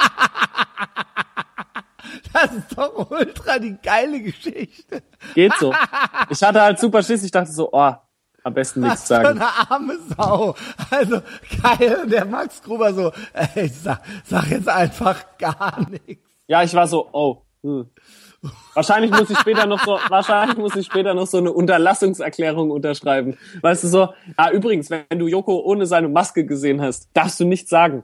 [2.32, 5.02] Das ist doch ultra die geile Geschichte.
[5.34, 5.74] Geht so.
[6.30, 7.22] Ich hatte halt super Schiss.
[7.22, 7.92] Ich dachte so, oh,
[8.44, 9.40] am besten nichts sagen.
[9.40, 10.54] eine arme Sau.
[10.90, 11.20] Also
[11.62, 12.06] geil.
[12.06, 16.24] Der Max Gruber so, ey, sag, sag jetzt einfach gar nichts.
[16.46, 17.42] Ja, ich war so, oh.
[17.62, 17.90] Hm.
[18.74, 23.36] Wahrscheinlich muss ich später noch so, wahrscheinlich muss ich später noch so eine Unterlassungserklärung unterschreiben.
[23.60, 27.44] Weißt du so, ah, übrigens, wenn du Joko ohne seine Maske gesehen hast, darfst du
[27.44, 28.02] nichts sagen.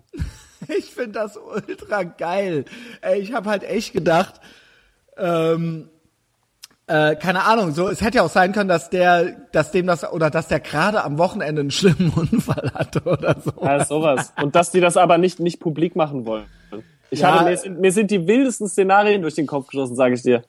[0.76, 2.64] Ich finde das ultra geil.
[3.00, 4.40] Ey, ich habe halt echt gedacht,
[5.16, 5.88] ähm,
[6.88, 10.10] äh, keine Ahnung, so es hätte ja auch sein können, dass der, dass dem das
[10.10, 13.52] oder dass der gerade am Wochenende einen schlimmen Unfall hatte oder so.
[13.62, 14.32] Ja, sowas.
[14.42, 16.46] Und dass die das aber nicht, nicht publik machen wollen.
[17.10, 17.32] Ich Ja.
[17.40, 20.42] hatte, mir sind, mir sind die wildesten Szenarien durch den Kopf geschossen, sage ich dir.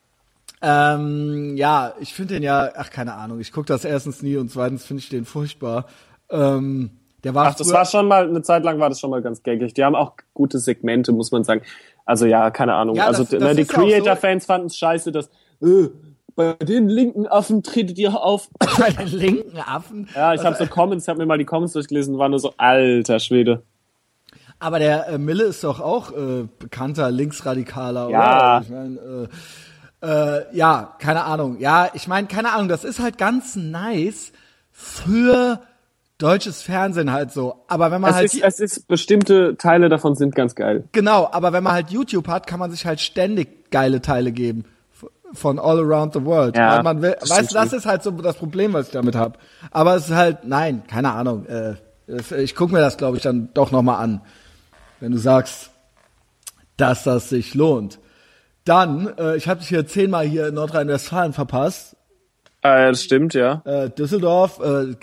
[0.62, 4.52] Ähm, ja, ich finde den ja, ach keine Ahnung, ich gucke das erstens nie und
[4.52, 5.86] zweitens finde ich den furchtbar.
[6.30, 6.92] Ähm,
[7.24, 9.42] der war Ach, das war schon mal, eine Zeit lang war das schon mal ganz
[9.44, 9.74] gaggig.
[9.74, 11.62] Die haben auch gute Segmente, muss man sagen.
[12.06, 12.96] Also ja, keine Ahnung.
[12.96, 13.82] Ja, also das- das ne, die auch so.
[13.82, 15.30] Creator-Fans fanden es scheiße, dass
[15.62, 15.90] äh,
[16.36, 18.50] bei den linken Affen tretet ihr auf.
[18.80, 20.08] bei den linken Affen.
[20.16, 22.54] Ja, ich habe so Comments, ich habe mir mal die Comments durchgelesen, war nur so,
[22.58, 23.64] alter Schwede.
[24.60, 28.58] Aber der äh, Mille ist doch auch äh, bekannter Linksradikaler, Ja.
[28.58, 28.62] oder?
[28.64, 29.00] Ich mein,
[30.02, 31.60] äh, äh, ja, keine Ahnung.
[31.60, 34.32] Ja, ich meine, keine Ahnung, das ist halt ganz nice
[34.72, 35.60] für
[36.18, 37.64] deutsches Fernsehen halt so.
[37.68, 40.84] Aber wenn man Es halt ist, es ist, bestimmte Teile davon sind ganz geil.
[40.92, 44.66] genau, aber wenn man halt YouTube hat, kann man sich halt ständig geile Teile geben
[45.32, 46.58] von all around the world.
[46.58, 49.38] Ja, man will, weißt du, das ist halt so das Problem, was ich damit habe.
[49.72, 51.46] Aber es ist halt, nein, keine Ahnung.
[51.46, 51.76] Äh,
[52.38, 54.22] ich gucke mir das, glaube ich, dann doch noch mal an,
[55.00, 55.72] wenn du sagst,
[56.78, 58.00] dass das sich lohnt.
[58.66, 61.96] Dann, äh, ich habe dich hier zehnmal hier in Nordrhein-Westfalen verpasst.
[62.62, 63.62] Äh, das stimmt, ja.
[63.66, 64.96] Äh, Düsseldorf, äh,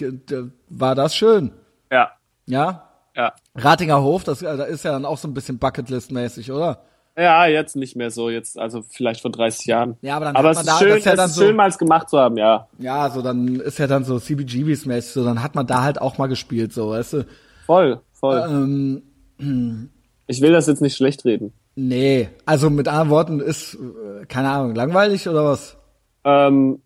[0.69, 1.53] war das schön?
[1.91, 2.11] Ja,
[2.47, 2.91] Ja?
[3.17, 3.33] ja.
[3.55, 6.83] Ratinger Hof, das äh, da ist ja dann auch so ein bisschen Bucketlist-mäßig, oder?
[7.19, 9.97] Ja, jetzt nicht mehr so, jetzt, also vielleicht vor 30 Jahren.
[10.03, 11.57] Ja, aber dann aber hat es man da- schön, das ja dann ist so- schön,
[11.57, 12.69] mal es gemacht zu haben, ja.
[12.79, 15.99] Ja, so dann ist ja dann so CBGBs mäßig, so dann hat man da halt
[16.01, 17.27] auch mal gespielt, so, weißt du?
[17.65, 18.45] Voll, voll.
[18.47, 19.03] Ähm,
[19.39, 21.53] Ich will das jetzt nicht schlecht reden.
[21.75, 25.77] nee, also mit anderen Worten ist, äh, keine Ahnung, langweilig oder was?
[26.25, 26.81] Ähm,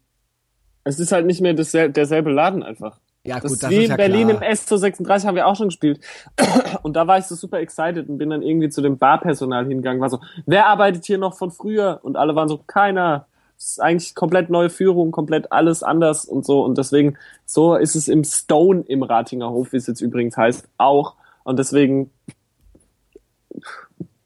[0.84, 2.98] es ist halt nicht mehr dassel derselbe Laden einfach.
[3.24, 4.42] Ja, Das gut, ist das wie ist in ja Berlin klar.
[4.42, 6.00] im S236 haben wir auch schon gespielt.
[6.82, 10.00] Und da war ich so super excited und bin dann irgendwie zu dem Barpersonal hingegangen,
[10.00, 12.00] war so, wer arbeitet hier noch von früher?
[12.02, 13.26] Und alle waren so, keiner.
[13.58, 16.64] Es ist eigentlich komplett neue Führung, komplett alles anders und so.
[16.64, 20.66] Und deswegen, so ist es im Stone im Ratinger Hof, wie es jetzt übrigens heißt,
[20.78, 21.16] auch.
[21.44, 22.10] Und deswegen,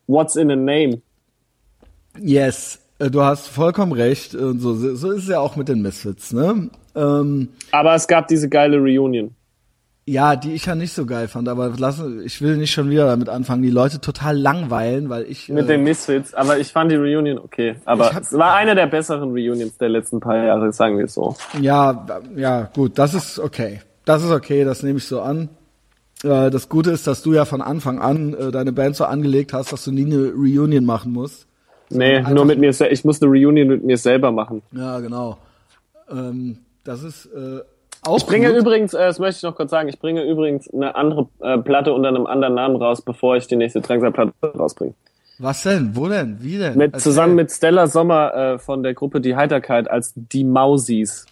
[0.06, 1.00] what's in a name?
[2.20, 4.34] Yes, äh, du hast vollkommen recht.
[4.34, 6.70] Und so, so ist es ja auch mit den Misfits, ne?
[6.94, 9.34] Ähm, Aber es gab diese geile Reunion.
[10.06, 13.06] ja, die ich ja nicht so geil fand, aber lass, ich will nicht schon wieder
[13.06, 15.48] damit anfangen, die Leute total langweilen, weil ich.
[15.48, 17.76] Mit äh, den Misfits, aber ich fand die Reunion okay.
[17.84, 21.14] Aber hab- es war eine der besseren Reunions der letzten paar Jahre, sagen wir es
[21.14, 21.34] so.
[21.60, 22.06] Ja,
[22.36, 23.80] ja, gut, das ist okay.
[24.04, 25.48] Das ist okay, das nehme ich so an.
[26.24, 29.52] Äh, Das Gute ist, dass du ja von Anfang an äh, deine Band so angelegt
[29.52, 31.46] hast, dass du nie eine Reunion machen musst.
[31.90, 34.62] Nee, nur mit mir, se- ich muss eine Reunion mit mir selber machen.
[34.72, 35.36] Ja, genau.
[36.10, 37.60] Ähm, das ist äh,
[38.02, 38.60] auch Ich bringe gut.
[38.62, 41.92] übrigens, äh, das möchte ich noch kurz sagen, ich bringe übrigens eine andere äh, Platte
[41.92, 44.94] unter einem anderen Namen raus, bevor ich die nächste Drangsal-Platte rausbringe.
[45.38, 45.94] Was denn?
[45.94, 46.38] Wo denn?
[46.40, 46.76] Wie denn?
[46.76, 47.10] Mit, Erzähl.
[47.10, 51.26] zusammen mit Stella Sommer äh, von der Gruppe Die Heiterkeit als Die Mausis.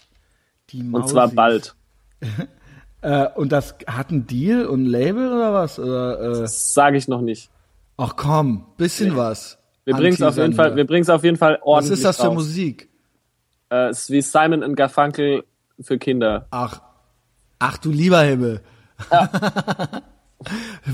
[0.70, 1.36] Die Und zwar Mausis.
[1.36, 1.74] bald.
[3.03, 5.79] Äh, und das hat ein Deal und ein Label oder was?
[5.79, 7.51] Oder, äh, Das sage ich noch nicht.
[7.99, 9.59] ach komm, bisschen was.
[9.85, 12.05] Wir bringen es auf jeden Fall, wir bringen es auf jeden Fall Was ordentlich ist
[12.05, 12.35] das für raus.
[12.35, 12.89] Musik?
[13.70, 15.43] Äh, es ist wie Simon and Garfunkel
[15.81, 16.47] für Kinder.
[16.53, 16.81] Ach,
[17.59, 18.61] ach du lieber Himmel.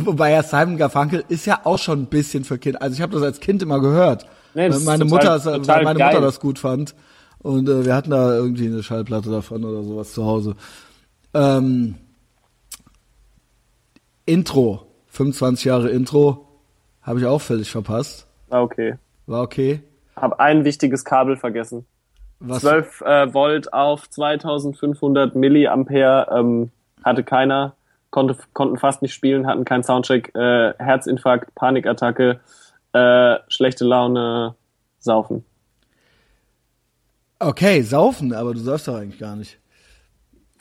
[0.05, 2.83] Wobei ja Simon Garfunkel ist ja auch schon ein bisschen für Kinder.
[2.83, 4.27] Also ich habe das als Kind immer gehört.
[4.55, 6.09] Nee, meine total- Mutter, weil meine geil.
[6.15, 6.95] Mutter das gut fand.
[7.39, 10.57] Und äh, wir hatten da irgendwie eine Schallplatte davon oder sowas zu Hause.
[11.35, 11.97] Ähm,
[14.27, 16.47] Intro, 25 Jahre Intro,
[17.03, 18.27] habe ich auch völlig verpasst.
[18.51, 18.97] Ah, okay.
[19.27, 19.83] War okay.
[20.17, 21.87] Hab ein wichtiges Kabel vergessen.
[22.41, 22.61] Was?
[22.61, 26.71] 12 äh, Volt auf 2500 Milliampere ähm,
[27.05, 27.75] hatte keiner,
[28.11, 32.41] konnte, konnten fast nicht spielen, hatten keinen Soundcheck, äh, Herzinfarkt, Panikattacke,
[32.93, 34.55] äh, schlechte Laune,
[34.99, 35.45] saufen.
[37.39, 39.59] Okay, saufen, aber du säufst doch eigentlich gar nicht.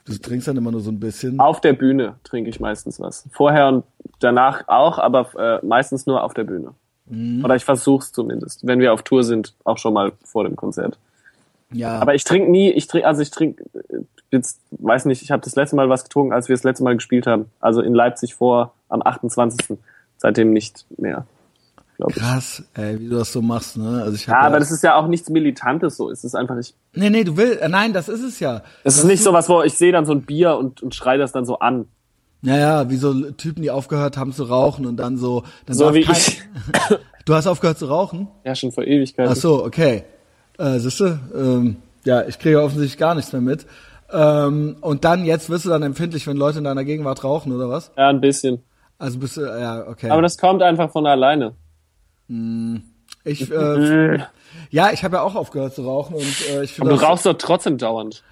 [0.08, 1.40] Du trinkst dann immer nur so ein bisschen.
[1.40, 3.28] Auf der Bühne trinke ich meistens was.
[3.32, 3.84] Vorher und
[4.20, 6.74] danach auch, aber äh, meistens nur auf der Bühne.
[7.10, 10.98] Oder ich versuch's zumindest, wenn wir auf Tour sind, auch schon mal vor dem Konzert.
[11.72, 12.00] Ja.
[12.00, 13.64] Aber ich trinke nie, ich trinke, also ich trinke,
[14.30, 16.96] jetzt weiß nicht, ich habe das letzte Mal was getrunken, als wir das letzte Mal
[16.96, 17.46] gespielt haben.
[17.62, 19.78] Also in Leipzig vor am 28.
[20.18, 21.26] Seitdem nicht mehr,
[21.98, 22.18] glaube ich.
[22.18, 24.02] Krass, ey, wie du das so machst, ne?
[24.04, 26.10] Also ich Ja, hab aber das ist ja auch nichts Militantes so.
[26.10, 26.76] Es ist einfach nicht.
[26.94, 28.62] Nee, nee, du willst, äh, nein, das ist es ja.
[28.84, 31.18] Es ist nicht so was, wo ich sehe dann so ein Bier und, und schrei
[31.18, 31.86] das dann so an.
[32.44, 35.94] Ja, ja, wie so Typen, die aufgehört haben zu rauchen und dann so, dann So
[35.94, 36.42] wie kein, ich.
[37.26, 38.30] Du hast aufgehört zu rauchen?
[38.46, 39.30] Ja, schon vor Ewigkeiten.
[39.30, 40.04] Ach so, okay.
[40.58, 41.76] Äh, siehste, ähm,
[42.06, 43.66] ja, ich kriege offensichtlich gar nichts mehr mit.
[44.14, 47.70] Ähm, und dann, jetzt wirst du dann empfindlich, wenn Leute in deiner Gegenwart rauchen, oder
[47.70, 47.92] was?
[47.98, 48.64] Ja, ein bisschen.
[48.98, 50.10] Also bist du, ja, okay.
[50.10, 51.54] Aber das kommt einfach von alleine.
[53.24, 54.18] Ich, äh,
[54.70, 57.34] ja, ich habe ja auch aufgehört zu rauchen und äh, ich finde du rauchst doch
[57.34, 58.24] trotzdem dauernd.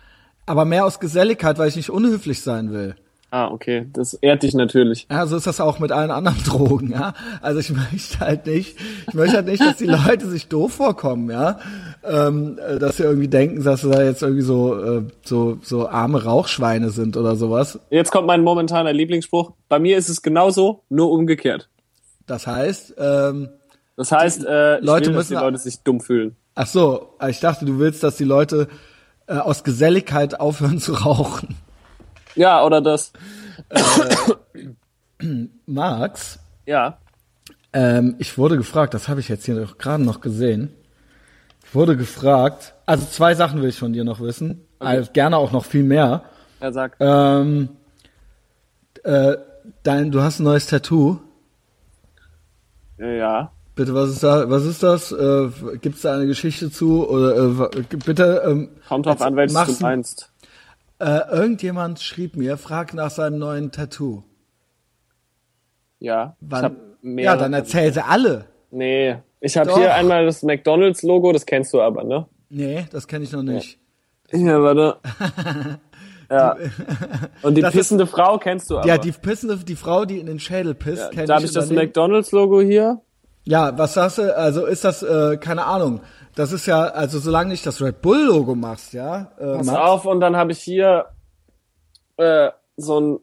[0.46, 2.96] aber mehr aus Geselligkeit, weil ich nicht unhöflich sein will.
[3.32, 3.88] Ah, okay.
[3.92, 5.08] Das ehrt dich natürlich.
[5.10, 7.14] Ja, so ist das auch mit allen anderen Drogen, ja.
[7.42, 8.78] Also ich möchte halt nicht,
[9.08, 11.60] ich möchte halt nicht, dass die Leute sich doof vorkommen, ja.
[12.04, 15.90] Ähm, äh, dass sie irgendwie denken, dass sie da jetzt irgendwie so, äh, so, so
[15.90, 17.80] arme Rauchschweine sind oder sowas.
[17.90, 19.52] Jetzt kommt mein momentaner Lieblingsspruch.
[19.68, 21.68] Bei mir ist es genauso, nur umgekehrt.
[22.28, 23.50] Das heißt, ähm,
[23.98, 26.36] Das heißt, äh, ich Leute will, dass die müssen- Leute sich dumm fühlen.
[26.56, 28.68] ach so, ich dachte, du willst, dass die Leute
[29.28, 31.56] äh, aus Geselligkeit aufhören zu rauchen.
[32.36, 33.14] Ja, oder das.
[35.66, 36.98] Max, Ja.
[37.74, 40.74] ähm, ich wurde gefragt, das habe ich jetzt hier gerade noch gesehen.
[41.66, 45.52] Ich wurde gefragt, also zwei Sachen will ich von dir noch wissen, also gerne auch
[45.52, 46.24] noch viel mehr.
[46.60, 47.70] Er sagt, Ähm,
[49.04, 49.38] äh,
[49.84, 51.20] dein, du hast ein neues Tattoo.
[52.98, 53.52] ja.
[53.76, 54.50] Bitte, was ist da?
[54.50, 55.12] Was ist das?
[55.12, 55.50] Äh,
[55.82, 57.08] Gibt es da eine Geschichte zu?
[57.10, 58.42] Oder äh, bitte?
[58.46, 60.32] Ähm, Kommt drauf an, welches du meinst.
[61.00, 64.24] Äh, irgendjemand schrieb mir, frag nach seinem neuen Tattoo.
[66.00, 66.38] Ja.
[66.40, 68.46] Wann, ich hab ja, dann erzähl sie alle.
[68.72, 69.18] Nee.
[69.42, 72.28] Ich habe hier einmal das McDonalds-Logo, das kennst du aber, ne?
[72.50, 73.78] Nee, das kenne ich noch nicht.
[74.32, 74.98] Ja, warte.
[76.32, 76.56] ja.
[77.42, 78.88] Und die Das ist- pissende Frau kennst du aber.
[78.88, 81.52] Ja, die pissende, die Frau, die in den Schädel pisst, Ja, kenn da habe ich
[81.52, 81.70] ich das.
[81.70, 83.02] McDonalds-Logo hier.
[83.46, 84.36] Ja, was sagst du?
[84.36, 86.02] Also ist das, äh, keine Ahnung.
[86.36, 89.32] Das ist ja, also solange nicht das Red Bull-Logo machst, ja.
[89.40, 89.80] Äh, Pass Max?
[89.80, 91.06] auf, und dann habe ich hier
[92.18, 93.20] äh, so ein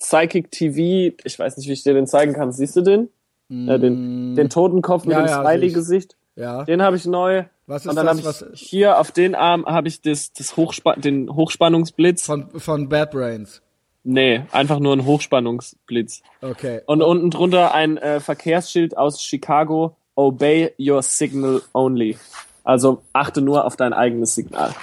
[0.00, 2.52] Psychic TV, ich weiß nicht, wie ich dir den zeigen kann.
[2.52, 3.08] Siehst du den?
[3.50, 5.20] Äh, den, den Totenkopf mit Mm.
[5.20, 6.16] Ja, dem ja, Smiley-Gesicht.
[6.36, 6.64] Ja.
[6.64, 7.44] Den habe ich neu.
[7.66, 10.32] Was ist und dann das, habe ich was- hier auf den Arm habe ich das,
[10.32, 12.24] das Hochspa den Hochspannungsblitz.
[12.26, 13.62] Von, von Bad Brains.
[14.04, 16.22] Nee, einfach nur ein Hochspannungsblitz.
[16.40, 16.80] Okay.
[16.86, 19.96] Und unten drunter ein äh, Verkehrsschild aus Chicago.
[20.14, 22.18] Obey your signal only.
[22.64, 24.74] Also achte nur auf dein eigenes Signal.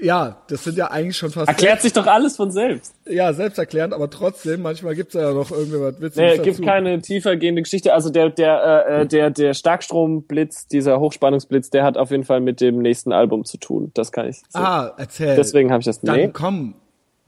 [0.00, 2.94] Ja, das sind ja eigentlich schon fast Erklärt sich doch alles von selbst.
[3.04, 6.62] ja, selbsterklärend, aber trotzdem, manchmal gibt's ja noch irgendwie was Nee, Witziges es gibt dazu.
[6.62, 7.92] keine tiefer gehende Geschichte.
[7.92, 12.60] Also der, der, äh, der, der Starkstromblitz, dieser Hochspannungsblitz, der hat auf jeden Fall mit
[12.60, 13.90] dem nächsten Album zu tun.
[13.94, 14.64] Das kann ich sagen.
[14.66, 15.34] Ah, erzähl.
[15.34, 16.00] Deswegen habe ich das.
[16.00, 16.74] Dann Nee, komm.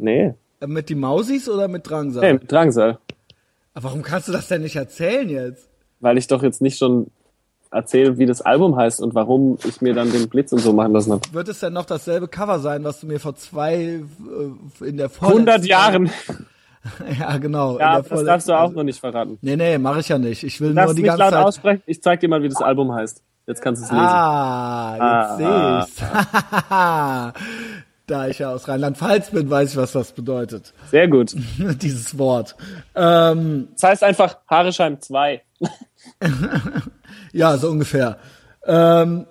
[0.01, 0.35] Nee.
[0.61, 2.23] Äh, Mit die Mausis oder mit Drangsal?
[2.23, 2.99] Nee, mit Drangsal.
[3.75, 5.69] Aber Warum kannst du das denn nicht erzählen jetzt?
[6.01, 7.07] Weil ich doch jetzt nicht schon
[7.71, 10.93] erzähle, wie das Album heißt und warum ich mir dann den Blitz und so machen
[10.93, 11.23] lassen habe.
[11.33, 15.07] Wird es denn noch dasselbe Cover sein, was du mir vor zwei äh, in der
[15.07, 16.11] 100 vorletzten- Jahren.
[17.19, 17.79] Ja, genau.
[17.79, 19.37] Ja, das darfst du auch noch nicht verraten.
[19.43, 20.43] Nee, nee, mache ich ja nicht.
[20.45, 21.83] Ich will Lass nur die nicht ganze laut Zeit aussprechen.
[21.85, 23.23] Ich zeig dir mal, wie das Album heißt.
[23.47, 24.03] Jetzt kannst du es lesen.
[24.03, 27.85] Ah, jetzt Ah, sehe ich's.
[28.11, 30.73] da ich ja aus Rheinland-Pfalz bin, weiß ich, was das bedeutet.
[30.91, 31.35] Sehr gut.
[31.59, 32.57] Dieses Wort.
[32.95, 35.43] Ähm, Das heißt einfach Haaresheim 2.
[37.33, 38.19] ja, so ungefähr.
[38.65, 39.27] Ähm,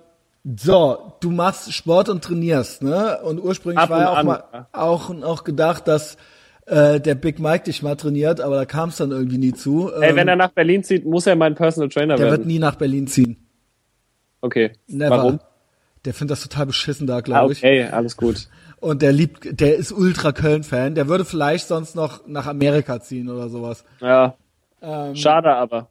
[0.56, 3.18] so, du machst Sport und trainierst, ne?
[3.22, 6.16] Und ursprünglich Ab war und ja auch an, mal auch, auch gedacht, dass
[6.66, 9.90] äh, der Big Mike dich mal trainiert, aber da kam es dann irgendwie nie zu.
[9.92, 12.46] Ey, Ähm, wenn er nach Berlin zieht, muss er mein Personal Trainer der wird werden.
[12.48, 13.36] nie nach Berlin ziehen.
[14.40, 14.72] Okay.
[14.86, 15.10] Never.
[15.18, 15.40] Warum?
[16.06, 17.58] Der findet das total beschissen da, Ah, glaube ich.
[17.58, 18.48] okay, alles gut.
[18.80, 20.94] Und der liebt, der ist ultra Köln-Fan.
[20.94, 23.84] Der würde vielleicht sonst noch nach Amerika ziehen oder sowas.
[24.00, 24.34] Ja,
[24.82, 25.90] Ähm, schade aber.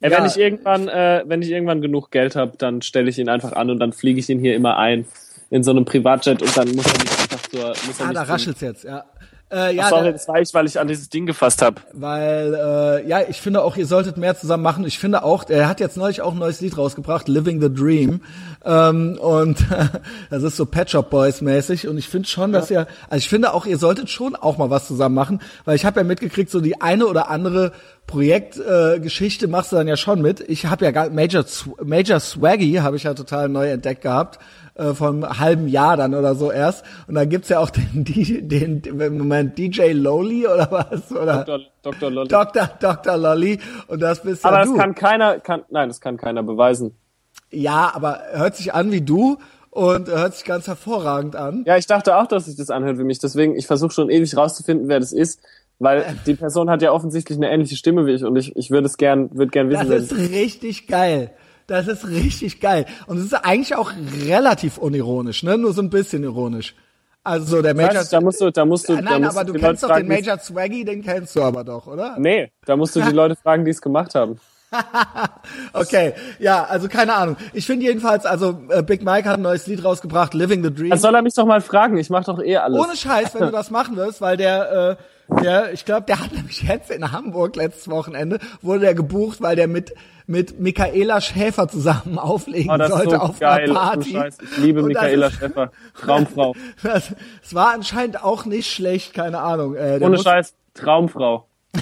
[0.00, 0.16] Ey, Ja.
[0.18, 3.52] wenn ich irgendwann, äh, wenn ich irgendwann genug Geld habe, dann stelle ich ihn einfach
[3.52, 5.04] an und dann fliege ich ihn hier immer ein
[5.50, 8.22] in so einem Privatjet und dann muss er nicht einfach zur, muss er ah, da
[8.22, 9.04] raschelt's jetzt, ja.
[9.52, 11.80] Äh, ja, Ach, sorry, das war ich, weil ich an dieses Ding gefasst habe.
[11.92, 14.84] weil äh, ja, ich finde auch, ihr solltet mehr zusammen machen.
[14.84, 18.20] Ich finde auch, er hat jetzt neulich auch ein neues Lied rausgebracht, Living the Dream.
[18.64, 19.66] Ähm, und
[20.30, 21.88] das ist so Pet Shop Boys mäßig.
[21.88, 24.70] Und ich finde schon, dass ihr, also ich finde auch, ihr solltet schon auch mal
[24.70, 27.72] was zusammen machen, weil ich habe ja mitgekriegt, so die eine oder andere
[28.06, 30.40] Projektgeschichte äh, Geschichte machst du dann ja schon mit.
[30.48, 31.44] Ich habe ja gar, Major
[31.82, 34.38] Major Swaggy habe ich ja total neu entdeckt gehabt
[34.80, 36.84] äh, vom halben Jahr dann oder so erst.
[37.06, 41.44] Und dann gibt's ja auch den, DJ den, den Moment DJ Lowly oder was oder
[41.44, 41.60] Dr.
[41.82, 42.10] Dr.
[42.10, 42.28] Lolly.
[42.28, 42.70] Dr.
[42.80, 43.16] Dr.
[43.16, 43.58] Lolly
[43.88, 44.76] und das bist Aber ja das du.
[44.76, 46.94] kann keiner, kann, nein, das kann keiner beweisen.
[47.50, 49.38] ja, aber hört sich an wie du
[49.70, 51.62] und hört sich ganz hervorragend an.
[51.66, 53.18] Ja, ich dachte auch, dass sich das anhört wie mich.
[53.20, 55.40] Deswegen, ich versuche schon ewig rauszufinden, wer das ist,
[55.78, 58.86] weil die Person hat ja offensichtlich eine ähnliche Stimme wie ich und ich, ich würde
[58.86, 61.30] es gern, würde gern wissen, Das ist richtig geil.
[61.70, 62.84] Das ist richtig geil.
[63.06, 63.92] Und es ist eigentlich auch
[64.26, 65.56] relativ unironisch, ne?
[65.56, 66.74] Nur so ein bisschen ironisch.
[67.22, 68.00] Also so der Major.
[68.00, 70.00] Weißt da musst du, da musst du, da Nein, musst aber du kennst Leute doch
[70.00, 72.16] den Major Swaggy, den kennst du aber doch, oder?
[72.18, 74.40] Nee, da musst du die Leute fragen, die es gemacht haben.
[75.72, 77.36] Okay, ja, also keine Ahnung.
[77.52, 80.90] Ich finde jedenfalls, also äh, Big Mike hat ein neues Lied rausgebracht, Living the Dream.
[80.90, 82.80] Dann soll er mich doch mal fragen, ich mach doch eh alles.
[82.80, 85.02] Ohne Scheiß, wenn du das machen wirst, weil der, äh,
[85.42, 89.56] der, ich glaube, der hat nämlich jetzt in Hamburg letztes Wochenende wurde der gebucht, weil
[89.56, 89.94] der mit
[90.26, 93.62] mit Michaela Schäfer zusammen auflegen Oh, das sollte so auf geil.
[93.64, 94.10] einer ohne Party.
[94.12, 94.38] Scheiß.
[94.40, 95.72] Ich liebe das Michaela ist- Schäfer.
[96.00, 96.54] Traumfrau.
[96.84, 99.74] Das, es war anscheinend auch nicht schlecht, keine Ahnung.
[99.74, 100.54] Äh, Ohne muss- Scheiß.
[100.74, 101.46] Traumfrau.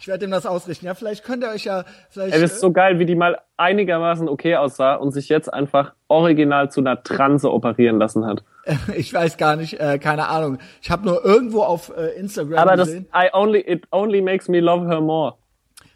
[0.00, 0.86] Ich werde ihm das ausrichten.
[0.86, 2.34] Ja, vielleicht könnt ihr euch ja, vielleicht.
[2.34, 5.92] Ey, das ist so geil, wie die mal einigermaßen okay aussah und sich jetzt einfach
[6.08, 8.44] original zu einer Transe operieren lassen hat.
[8.96, 10.58] ich weiß gar nicht, äh, keine Ahnung.
[10.82, 13.06] Ich habe nur irgendwo auf äh, Instagram Aber das, gesehen.
[13.14, 15.34] I only, it only makes me love her more.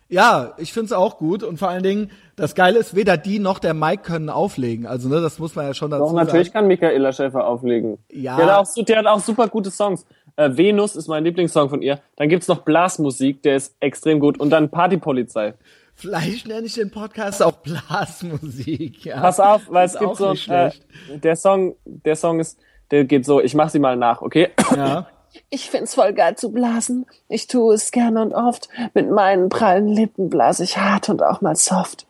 [0.08, 3.60] Ja, ich find's auch gut und vor allen Dingen, das Geile ist, weder die noch
[3.60, 4.86] der Mike können auflegen.
[4.86, 6.54] Also, ne, das muss man ja schon dazu Doch, natürlich sagen.
[6.54, 7.98] kann Michaela Schäfer auflegen.
[8.10, 8.36] Ja.
[8.36, 10.04] Die hat auch, die hat auch super gute Songs.
[10.34, 12.00] Äh, Venus ist mein Lieblingssong von ihr.
[12.16, 14.40] Dann gibt's noch Blasmusik, der ist extrem gut.
[14.40, 15.54] Und dann Partypolizei.
[16.00, 19.04] Vielleicht nenne ich den Podcast auch Blasmusik.
[19.04, 19.20] Ja.
[19.20, 20.84] Pass auf, weil es gibt so, äh, schlecht.
[21.08, 22.58] der Song, der Song ist,
[22.90, 24.48] der geht so, ich mach sie mal nach, okay?
[24.74, 25.06] ja.
[25.48, 27.06] Ich find's voll geil zu blasen.
[27.28, 28.68] Ich tue es gerne und oft.
[28.94, 32.06] Mit meinen prallen Lippen blase ich hart und auch mal soft.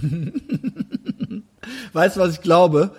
[1.92, 2.92] Weißt du, was ich glaube?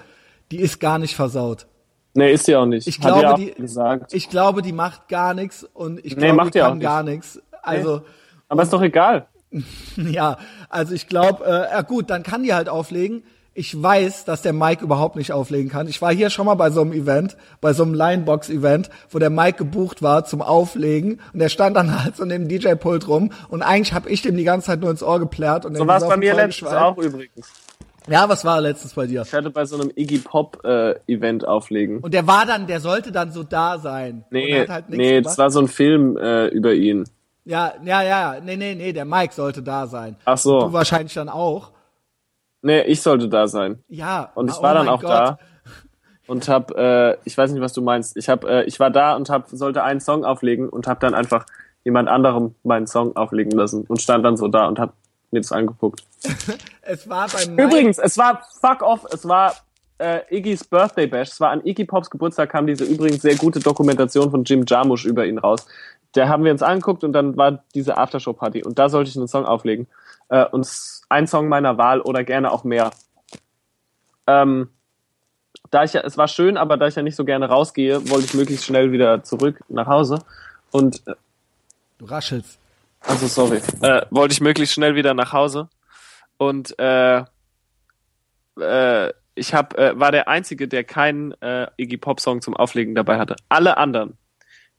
[0.51, 1.67] Die ist gar nicht versaut.
[2.13, 2.87] Nee, ist sie auch nicht.
[2.87, 4.13] Ich Hat glaube, die auch die, gesagt.
[4.13, 6.77] ich glaube, die macht gar nichts und ich Nee, glaube, macht die die auch kann
[6.79, 6.83] nicht.
[6.85, 7.41] gar nichts.
[7.61, 8.01] Also,
[8.49, 9.27] Aber ist doch egal.
[9.97, 10.37] Ja,
[10.69, 13.23] also ich glaube, äh, ja gut, dann kann die halt auflegen.
[13.53, 15.87] Ich weiß, dass der Mike überhaupt nicht auflegen kann.
[15.87, 19.31] Ich war hier schon mal bei so einem Event, bei so einem Linebox-Event, wo der
[19.31, 23.31] Mike gebucht war zum Auflegen und der stand dann halt so neben dem DJ-Pult rum
[23.49, 25.97] und eigentlich habe ich dem die ganze Zeit nur ins Ohr geplärrt und So war
[25.97, 27.51] es bei mir letztens auch übrigens.
[28.09, 29.23] Ja, was war letztens bei dir?
[29.23, 31.99] Ich hatte bei so einem Iggy Pop äh, Event auflegen.
[31.99, 34.23] Und der war dann, der sollte dann so da sein.
[34.29, 35.25] Nee, halt nee, gemacht.
[35.25, 37.03] das war so ein Film äh, über ihn.
[37.47, 40.17] Ja, ja, ja, nee, nee, nee, der Mike sollte da sein.
[40.25, 40.59] Ach so.
[40.59, 41.71] Du wahrscheinlich dann auch.
[42.61, 43.83] Nee, ich sollte da sein.
[43.87, 44.31] Ja.
[44.35, 45.09] Und ich oh war dann auch Gott.
[45.09, 45.39] da
[46.27, 48.17] und hab, äh, ich weiß nicht, was du meinst.
[48.17, 51.13] Ich hab, äh, ich war da und hab, sollte einen Song auflegen und hab dann
[51.13, 51.45] einfach
[51.83, 54.93] jemand anderem meinen Song auflegen lassen und stand dann so da und hab
[55.31, 56.03] mir das angeguckt.
[56.89, 57.67] Es war beim Mike.
[57.67, 59.53] Übrigens, es war fuck off, es war
[59.97, 61.29] äh, Iggys Birthday Bash.
[61.31, 65.05] Es war an Iggy Pops Geburtstag kam diese übrigens sehr gute Dokumentation von Jim Jarmusch
[65.05, 65.67] über ihn raus.
[66.17, 69.15] Der haben wir uns angeguckt und dann war diese Aftershow Party und da sollte ich
[69.15, 69.87] einen Song auflegen.
[70.29, 70.67] Äh, und
[71.09, 72.89] ein Song meiner Wahl oder gerne auch mehr.
[74.25, 74.69] Ähm,
[75.69, 78.25] da ich ja, es war schön, aber da ich ja nicht so gerne rausgehe, wollte
[78.25, 80.19] ich möglichst schnell wieder zurück nach Hause.
[80.71, 81.13] Und äh,
[81.99, 82.57] Du raschelst.
[83.01, 83.61] also sorry.
[83.81, 85.69] Äh, wollte ich möglichst schnell wieder nach Hause.
[86.37, 87.23] Und äh,
[88.59, 92.95] äh, ich hab, äh, war der Einzige, der keinen äh, Iggy Pop Song zum Auflegen
[92.95, 93.35] dabei hatte.
[93.49, 94.17] Alle anderen,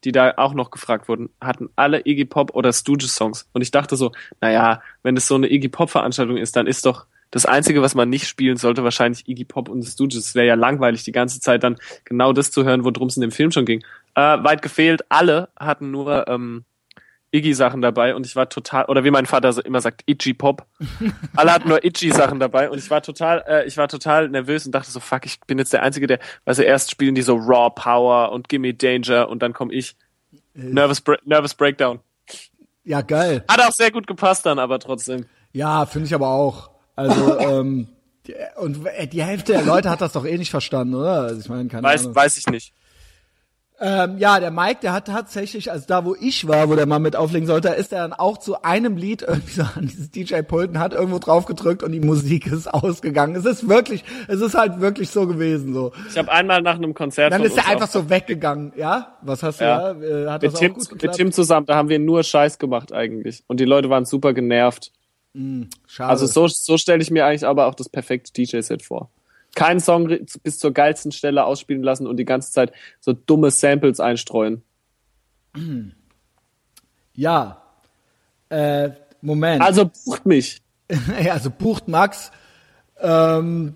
[0.05, 3.49] die da auch noch gefragt wurden, hatten alle Iggy Pop oder Stooges Songs.
[3.53, 6.87] Und ich dachte so, naja, wenn es so eine Iggy Pop Veranstaltung ist, dann ist
[6.87, 10.17] doch das Einzige, was man nicht spielen sollte, wahrscheinlich Iggy Pop und Stooges.
[10.17, 13.21] Es wäre ja langweilig, die ganze Zeit dann genau das zu hören, worum es in
[13.21, 13.85] dem Film schon ging.
[14.15, 16.65] Äh, weit gefehlt, alle hatten nur ähm,
[17.31, 20.67] Iggy-Sachen dabei und ich war total, oder wie mein Vater so immer sagt, Itchy Pop.
[21.37, 24.73] Alle hatten nur Itchy-Sachen dabei und ich war total, äh, ich war total nervös und
[24.73, 27.37] dachte so, fuck, ich bin jetzt der Einzige, der, weißt du, erst spielen die so
[27.37, 29.97] Raw Power und Gimme Danger und dann komme ich.
[30.55, 32.01] Nervous, Bre Nervous Breakdown.
[32.85, 33.45] Ja, geil.
[33.49, 35.27] Hat auch sehr gut gepasst dann, aber trotzdem.
[35.53, 36.71] Ja, finde ich aber auch.
[36.97, 37.89] Also, ähm,
[38.57, 41.23] und die Hälfte der Leute hat das doch eh nicht verstanden, oder?
[41.23, 42.15] Also ich meine, keine Weiß, Ahnung.
[42.15, 42.75] weiß ich nicht.
[43.81, 46.99] Ähm, ja, der Mike, der hat tatsächlich, also da wo ich war, wo der mal
[46.99, 50.81] mit auflegen sollte, ist er dann auch zu einem Lied irgendwie so an dieses DJ-Pulten,
[50.81, 53.37] hat irgendwo drauf gedrückt und die Musik ist ausgegangen.
[53.37, 55.93] Es ist wirklich, es ist halt wirklich so gewesen so.
[56.09, 59.17] Ich habe einmal nach einem Konzert Dann ist er einfach so weggegangen, ja?
[59.23, 59.93] Was hast du Ja.
[59.95, 60.03] da?
[60.03, 61.13] Äh, hat mit das Tim, mit?
[61.13, 63.45] Tim zusammen, da haben wir nur Scheiß gemacht eigentlich.
[63.47, 64.91] Und die Leute waren super genervt.
[65.87, 66.11] Schade.
[66.11, 69.11] Also so, so stelle ich mir eigentlich aber auch das perfekte DJ-Set vor.
[69.59, 70.07] Keinen Song
[70.45, 72.71] bis zur geilsten Stelle ausspielen lassen und die ganze Zeit
[73.01, 74.63] so dumme Samples einstreuen.
[77.15, 77.61] ja.
[78.51, 78.91] Äh,
[79.21, 79.61] Moment.
[79.61, 80.63] Also bucht mich.
[81.33, 82.31] also bucht Max
[83.01, 83.75] ähm,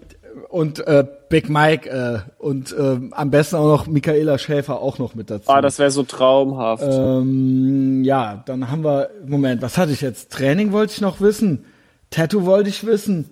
[0.51, 5.17] und äh, Big Mike äh, und ähm, am besten auch noch Michaela Schäfer auch noch
[5.17, 5.51] mit dazu.
[5.51, 6.85] Ah, das wäre so traumhaft.
[6.87, 10.31] ähm, ja, dann haben wir, Moment, was hatte ich jetzt?
[10.31, 11.65] Training wollte ich noch wissen.
[12.11, 13.31] Tattoo wollte ich wissen.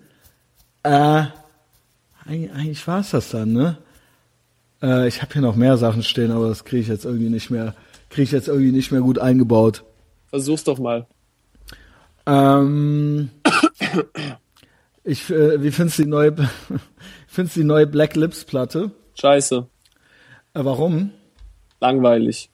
[0.82, 1.26] Äh,
[2.30, 3.78] eigentlich, eigentlich war es das dann, ne?
[4.82, 7.50] Äh, ich habe hier noch mehr Sachen stehen, aber das kriege ich jetzt irgendwie nicht
[7.50, 7.74] mehr,
[8.08, 9.84] kriege ich jetzt irgendwie nicht mehr gut eingebaut.
[10.28, 11.06] Versuch's doch mal.
[12.26, 13.30] Ähm,
[15.04, 16.36] ich, äh, wie findest du die neue,
[17.26, 18.92] findest die neue Black Lips Platte?
[19.20, 19.66] Scheiße.
[20.54, 21.10] Äh, warum?
[21.80, 22.48] Langweilig.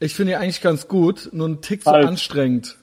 [0.00, 2.04] Ich finde die eigentlich ganz gut, nur ein Tick Falsch.
[2.04, 2.76] zu anstrengend.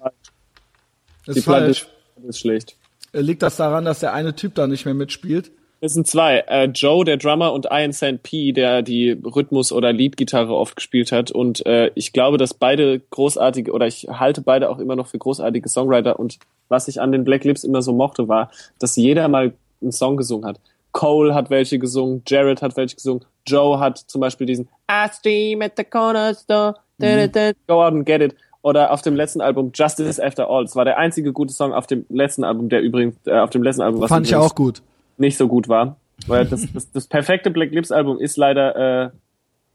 [1.27, 1.87] Die ist Platte falsch.
[2.17, 2.77] ist, ist schlecht.
[3.13, 5.51] Äh, Liegt das daran, dass der eine Typ da nicht mehr mitspielt?
[5.85, 6.39] Es sind zwei.
[6.47, 8.23] Äh, Joe, der Drummer, und Ian St.
[8.23, 11.29] P, der die Rhythmus- oder Leadgitarre oft gespielt hat.
[11.31, 15.19] Und äh, ich glaube, dass beide großartige, oder ich halte beide auch immer noch für
[15.19, 16.19] großartige Songwriter.
[16.19, 16.39] Und
[16.69, 18.49] was ich an den Black Lips immer so mochte, war,
[18.79, 20.59] dass jeder mal einen Song gesungen hat.
[20.91, 25.61] Cole hat welche gesungen, Jared hat welche gesungen, Joe hat zum Beispiel diesen I stream
[25.61, 28.33] at the corner store, da, da, da, go out and get it.
[28.61, 30.63] Oder auf dem letzten Album Justice After All.
[30.63, 33.61] Es war der einzige gute Song auf dem letzten Album, der übrigens, äh, auf dem
[33.61, 34.81] letzten Album, was Fand ich auch gut.
[35.17, 35.97] Nicht so gut war.
[36.27, 38.75] Weil das, das, das perfekte Black Lips Album ist leider
[39.05, 39.09] äh,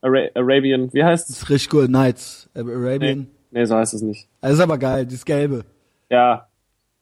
[0.03, 1.51] Ara Arabian, wie heißt es?
[1.51, 1.89] richtig cool.
[1.89, 3.27] Nights, äh, Nee, Arabian.
[3.51, 4.29] nee, so heißt es nicht.
[4.41, 5.65] Das ist aber geil, dieses Gelbe.
[6.09, 6.47] Ja.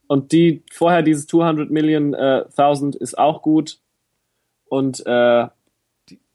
[0.09, 3.79] Und die, vorher dieses 200 Million äh, Thousand ist auch gut.
[4.67, 5.53] Und äh, Ara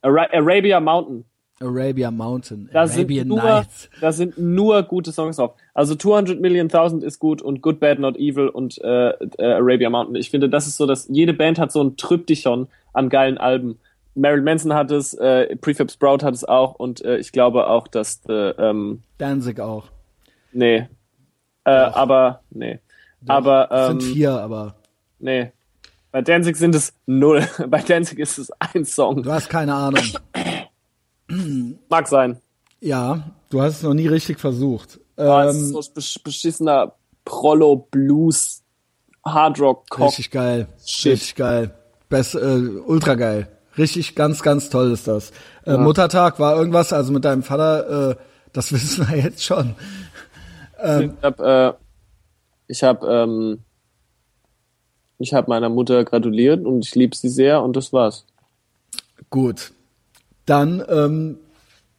[0.01, 1.25] Arabia Mountain,
[1.63, 3.89] Arabia Mountain, da sind, Arabian nur, Nights.
[4.01, 5.53] da sind nur gute Songs drauf.
[5.73, 9.89] Also 200 Million Thousand ist gut und Good, Bad, Not Evil und äh, äh, Arabia
[9.89, 10.15] Mountain.
[10.15, 13.79] Ich finde, das ist so, dass jede Band hat so ein Tryptychon an geilen Alben.
[14.15, 17.87] Marilyn Manson hat es, äh, Prefab Sprout hat es auch und äh, ich glaube auch,
[17.87, 19.85] dass äh, ähm, Danzig auch.
[20.51, 20.87] nee,
[21.65, 22.79] äh, aber nee,
[23.27, 24.75] aber Das ähm, sind vier, aber
[25.19, 25.51] nee.
[26.11, 27.43] Bei Danzig sind es null.
[27.67, 29.23] Bei Danzig ist es ein Song.
[29.23, 30.03] du hast keine Ahnung.
[31.89, 32.39] Mag sein.
[32.79, 34.99] Ja, du hast es noch nie richtig versucht.
[35.15, 36.93] Es ist Ähm, so besch beschissener
[37.25, 38.61] Prollo Blues
[39.25, 40.07] Hard Rock Cock.
[40.07, 40.67] richtig geil.
[40.85, 41.13] Shit.
[41.13, 41.73] Richtig geil.
[42.09, 43.47] Best, äh, ultra geil.
[43.77, 45.31] Richtig, ganz, ganz toll ist das.
[45.65, 48.15] Äh, Muttertag war irgendwas, also mit deinem Vater, äh,
[48.51, 49.75] das wissen wir jetzt schon.
[50.77, 51.83] Ich habe äh,
[52.67, 53.59] ich hab, ähm,
[55.17, 58.25] ich hab meiner Mutter gratuliert und ich liebe sie sehr und das war's.
[59.29, 59.71] Gut.
[60.45, 61.37] Dann, ähm,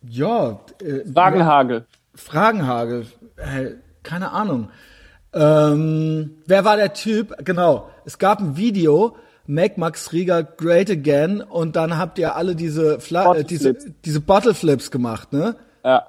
[0.06, 1.86] ja, äh, Fragenhagel.
[2.14, 3.06] Fragenhagel.
[3.36, 3.70] Äh,
[4.02, 4.70] keine Ahnung.
[5.32, 7.34] Ähm, wer war der Typ?
[7.44, 7.90] Genau.
[8.04, 9.16] Es gab ein Video,
[9.46, 13.74] Make Max Rieger Great Again, und dann habt ihr alle diese, Fla Bottle äh, diese,
[14.04, 15.56] diese Bottle Flips gemacht, ne?
[15.84, 16.06] Ja.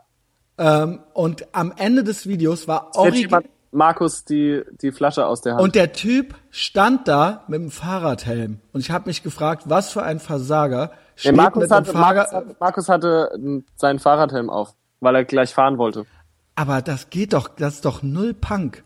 [0.58, 3.44] Ähm, und am Ende des Videos war original.
[3.76, 5.62] Markus die, die Flasche aus der Hand.
[5.64, 8.60] Und der Typ stand da mit dem Fahrradhelm.
[8.74, 11.94] Und ich habe mich gefragt, was für ein Versager Nee, steht Markus, mit dem hatte,
[11.94, 12.34] Markus, Fahrrad.
[12.34, 16.06] hatte, Markus hatte ähm, seinen Fahrradhelm auf, weil er gleich fahren wollte.
[16.56, 18.84] Aber das geht doch, das ist doch null Punk.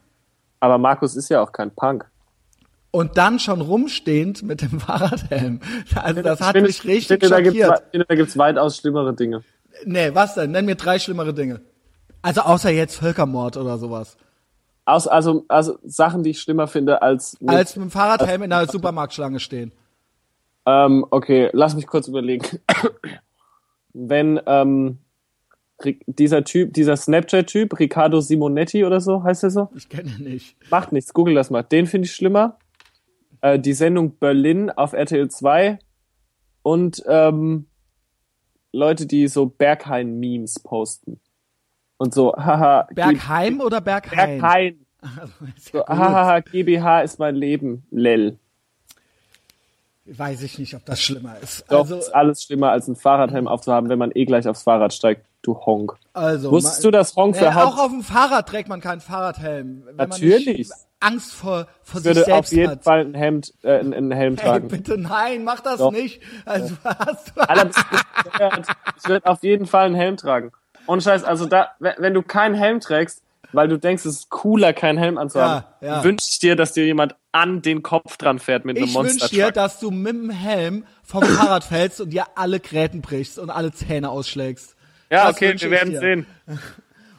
[0.59, 2.05] Aber Markus ist ja auch kein Punk.
[2.91, 5.59] Und dann schon rumstehend mit dem Fahrradhelm.
[5.95, 7.83] Also das Ich hat finde- mich ich richtig finde, da gibt's, schockiert.
[7.85, 9.43] ich finde, da gibt's weitaus schlimmere Dinge.
[9.85, 10.51] Nee, was denn?
[10.51, 11.61] Nenn mir drei schlimmere Dinge.
[12.21, 14.17] Also außer jetzt Völkermord oder sowas.
[14.89, 18.49] Aus, also, also Sachen, die ich schlimmer finde als mit, Als mit dem Fahrradhelm in
[18.49, 19.71] der Supermarktschlange stehen.
[20.65, 22.45] Ähm, okay, lass mich kurz überlegen.
[23.93, 24.97] Wenn ähm,
[26.07, 29.69] dieser Typ, dieser Snapchat-Typ, Riccardo Simonetti oder so, heißt er so?
[29.75, 30.55] Ich kenne ihn nicht.
[30.71, 31.63] Macht nichts, google das mal.
[31.63, 32.57] Den finde ich schlimmer.
[33.41, 35.79] Äh, die Sendung Berlin auf RTL 2
[36.63, 37.67] und ähm,
[38.71, 41.19] Leute, die so Berghain-Memes posten.
[41.99, 44.39] Und so, haha, G- Bergheim oder Berghain?
[44.39, 44.85] Berghain.
[45.57, 48.37] So, ja hahaha, GBH ist mein Leben, lel.
[50.05, 51.65] Weiß ich nicht, ob das schlimmer ist.
[51.69, 54.93] Doch, Also, ist alles schlimmer, als einen Fahrradhelm aufzuhaben, wenn man eh gleich aufs Fahrrad
[54.93, 55.25] steigt.
[55.41, 55.95] du Honk.
[56.13, 59.83] Also, Wusstest du, dass Honk für Naja, auch auf dem Fahrrad trägt man keinen Fahrradhelm.
[59.85, 60.69] Wenn Man Natürlich.
[60.99, 62.83] Angst vor, vor Ich sich würde selbst auf jeden hat.
[62.83, 64.67] Fall einen, Hemd, äh, einen, einen Helm Hey, tragen.
[64.67, 65.91] bitte nein, mach das Doch.
[65.91, 66.21] nicht.
[66.45, 67.69] Also, hast du Alter,
[68.97, 70.51] ich würde auf jeden Fall einen Helm tragen.
[70.89, 73.21] Und Scheiß, also da, wenn du keinen Helm trägst,
[73.51, 76.03] weil du denkst, es ist cooler, keinen Helm anzuhaben, Ja, ja.
[76.03, 79.03] wünsche ich dir, dass dir jemand an den Kopf dran fährt mit einem Ich wünsche
[79.19, 83.37] Monster dir, dass du mit dem Helm vom Fahrrad fällst und dir alle Gräten brichst
[83.39, 84.75] und alle Zähne ausschlägst.
[85.11, 85.99] Ja, das okay, wir werden dir.
[85.99, 86.25] sehen.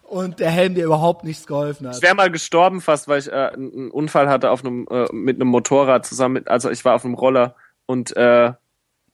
[0.03, 1.95] Und der Helm dir überhaupt nichts geholfen hat.
[1.95, 5.07] Ich wäre mal gestorben fast, weil ich äh, einen einen Unfall hatte auf einem äh,
[5.13, 6.33] mit einem Motorrad zusammen.
[6.35, 7.55] Mit, also ich war auf einem Roller
[7.87, 8.53] und äh,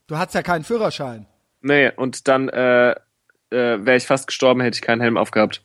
[0.07, 1.27] Du hattest ja keinen Führerschein.
[1.61, 2.95] nee und dann äh,
[3.57, 5.63] äh, wäre ich fast gestorben, hätte ich keinen Helm aufgehabt.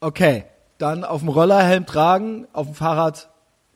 [0.00, 0.44] Okay,
[0.78, 3.30] dann auf dem Roller Helm tragen, auf dem Fahrrad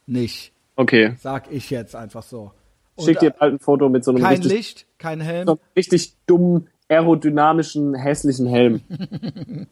[0.07, 0.53] nicht.
[0.77, 2.53] Okay, Sag ich jetzt einfach so.
[2.95, 5.47] Und, schick dir äh, bald ein Foto mit so einem kein richtig, Licht, kein Helm.
[5.47, 8.83] so einem richtig dummen aerodynamischen hässlichen Helm.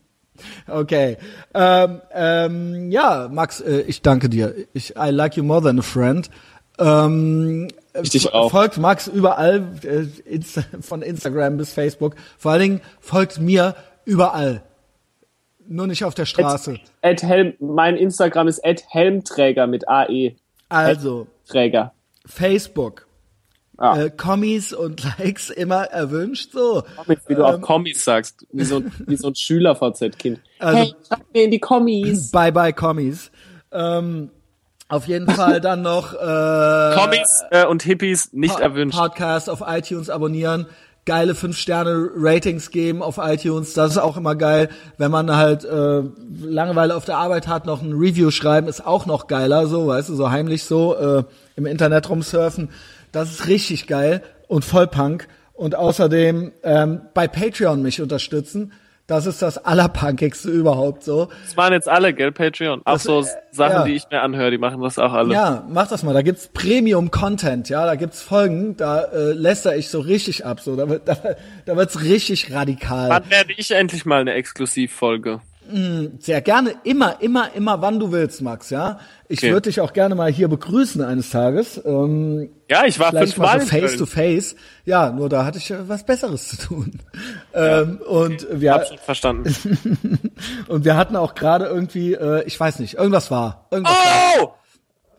[0.66, 1.18] Okay.
[1.54, 4.54] Ähm, ähm, ja, Max, äh, ich danke dir.
[4.72, 6.30] Ich, I like you more than a friend.
[6.80, 7.68] Ähm,
[8.02, 8.50] Ich dich auch.
[8.50, 12.14] Folgt Max überall, äh, Insta von Instagram bis Facebook.
[12.38, 13.74] Vor allen Dingen folgt mir
[14.04, 14.62] überall.
[15.68, 16.78] Nur nicht auf der Straße.
[17.02, 20.34] Ed Helm, mein Instagram ist Ed Helmträger mit AE.
[20.68, 21.92] Also, Träger.
[22.26, 23.06] Facebook.
[23.76, 23.98] Ah.
[23.98, 26.52] Äh, Kommis und Likes immer erwünscht.
[26.52, 26.82] So.
[26.96, 27.46] Comics, wie du Ähm.
[27.46, 30.40] auch Kommis sagst, wie so, ein- wie so ein Schüler-VZ-Kind.
[30.58, 32.30] Also- hey, schreib mir in die Kommis.
[32.30, 33.30] Bye bye Kommis.
[33.72, 34.30] Ähm,
[34.90, 38.98] auf jeden Fall dann noch äh, Kommis äh, und Hippies nicht Pa- erwünscht.
[38.98, 40.66] Podcast auf iTunes abonnieren,
[41.06, 43.72] geile 5-Sterne-Ratings geben auf iTunes.
[43.74, 44.68] Das ist auch immer geil.
[44.98, 46.02] Wenn man halt äh,
[46.42, 50.08] Langeweile auf der Arbeit hat, noch ein Review schreiben, ist auch noch geiler, so, weißt
[50.10, 51.24] du, so heimlich so äh,
[51.56, 52.68] im Internet rumsurfen.
[53.12, 55.26] Das ist richtig geil und voll Punk.
[55.54, 58.72] Und außerdem ähm, bei Patreon mich unterstützen.
[59.10, 61.30] Das ist das Allerpunkigste überhaupt so.
[61.44, 62.82] Das waren jetzt alle, gell, Patreon.
[62.84, 63.84] Auch so Sachen, ja.
[63.84, 65.34] die ich mir anhöre, die machen das auch alle.
[65.34, 66.14] Ja, mach das mal.
[66.14, 70.76] Da gibt's Premium-Content, ja, da gibt's Folgen, da äh, läster ich so richtig ab, so,
[70.76, 71.16] da, wird- da,
[71.66, 73.10] da wird's richtig radikal.
[73.10, 75.40] Wann werde ich endlich mal eine Exklusivfolge?
[76.20, 78.98] Sehr gerne, immer, immer, immer, wann du willst, Max, ja.
[79.28, 79.52] Ich Okay.
[79.52, 81.80] würde dich auch gerne mal hier begrüßen eines Tages.
[81.84, 84.56] Ähm, Ja, ich war vielleicht fünfmal mal so face to face.
[84.84, 87.00] Ja, nur da hatte ich äh, was Besseres zu tun.
[87.52, 89.52] Ähm, und wir Hab schon verstanden.
[90.68, 93.66] und wir hatten auch gerade irgendwie, äh, ich weiß nicht, irgendwas war.
[93.72, 94.42] Irgendwas war.
[94.44, 94.54] Oh!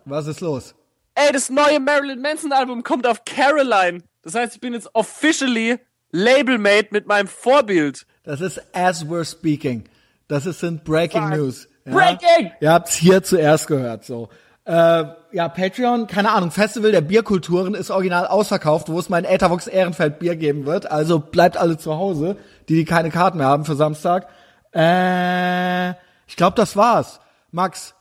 [0.06, 0.74] Was ist los?
[1.16, 4.02] Ey, das neue Marilyn Manson Album kommt auf Caroline.
[4.24, 5.78] Das heißt, ich bin jetzt officially
[6.12, 8.06] Labelmate mit meinem Vorbild.
[8.24, 9.84] Das ist as we're speaking.
[10.32, 11.38] Das ist, sind Breaking Fuck.
[11.38, 11.68] News.
[11.86, 11.92] Ja?
[11.92, 12.52] Breaking!
[12.62, 14.06] Ihr habt's hier zuerst gehört.
[14.06, 14.30] So.
[14.64, 15.04] Äh,
[15.34, 20.20] ja, Patreon, keine Ahnung, Festival der Bierkulturen ist original ausverkauft, wo es mein Ethervox Ehrenfeld
[20.20, 20.90] Bier geben wird.
[20.90, 22.38] Also bleibt alle zu Hause,
[22.70, 24.30] die, die keine Karten mehr haben für Samstag.
[24.74, 25.90] Äh,
[26.28, 27.20] ich glaube, das war's.
[27.52, 27.94] Max,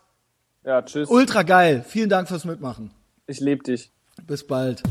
[0.64, 1.08] Ja, tschüss.
[1.08, 1.84] ultra geil.
[1.88, 2.92] Vielen Dank fürs Mitmachen.
[3.26, 3.90] Ich lieb dich.
[4.24, 4.82] Bis bald.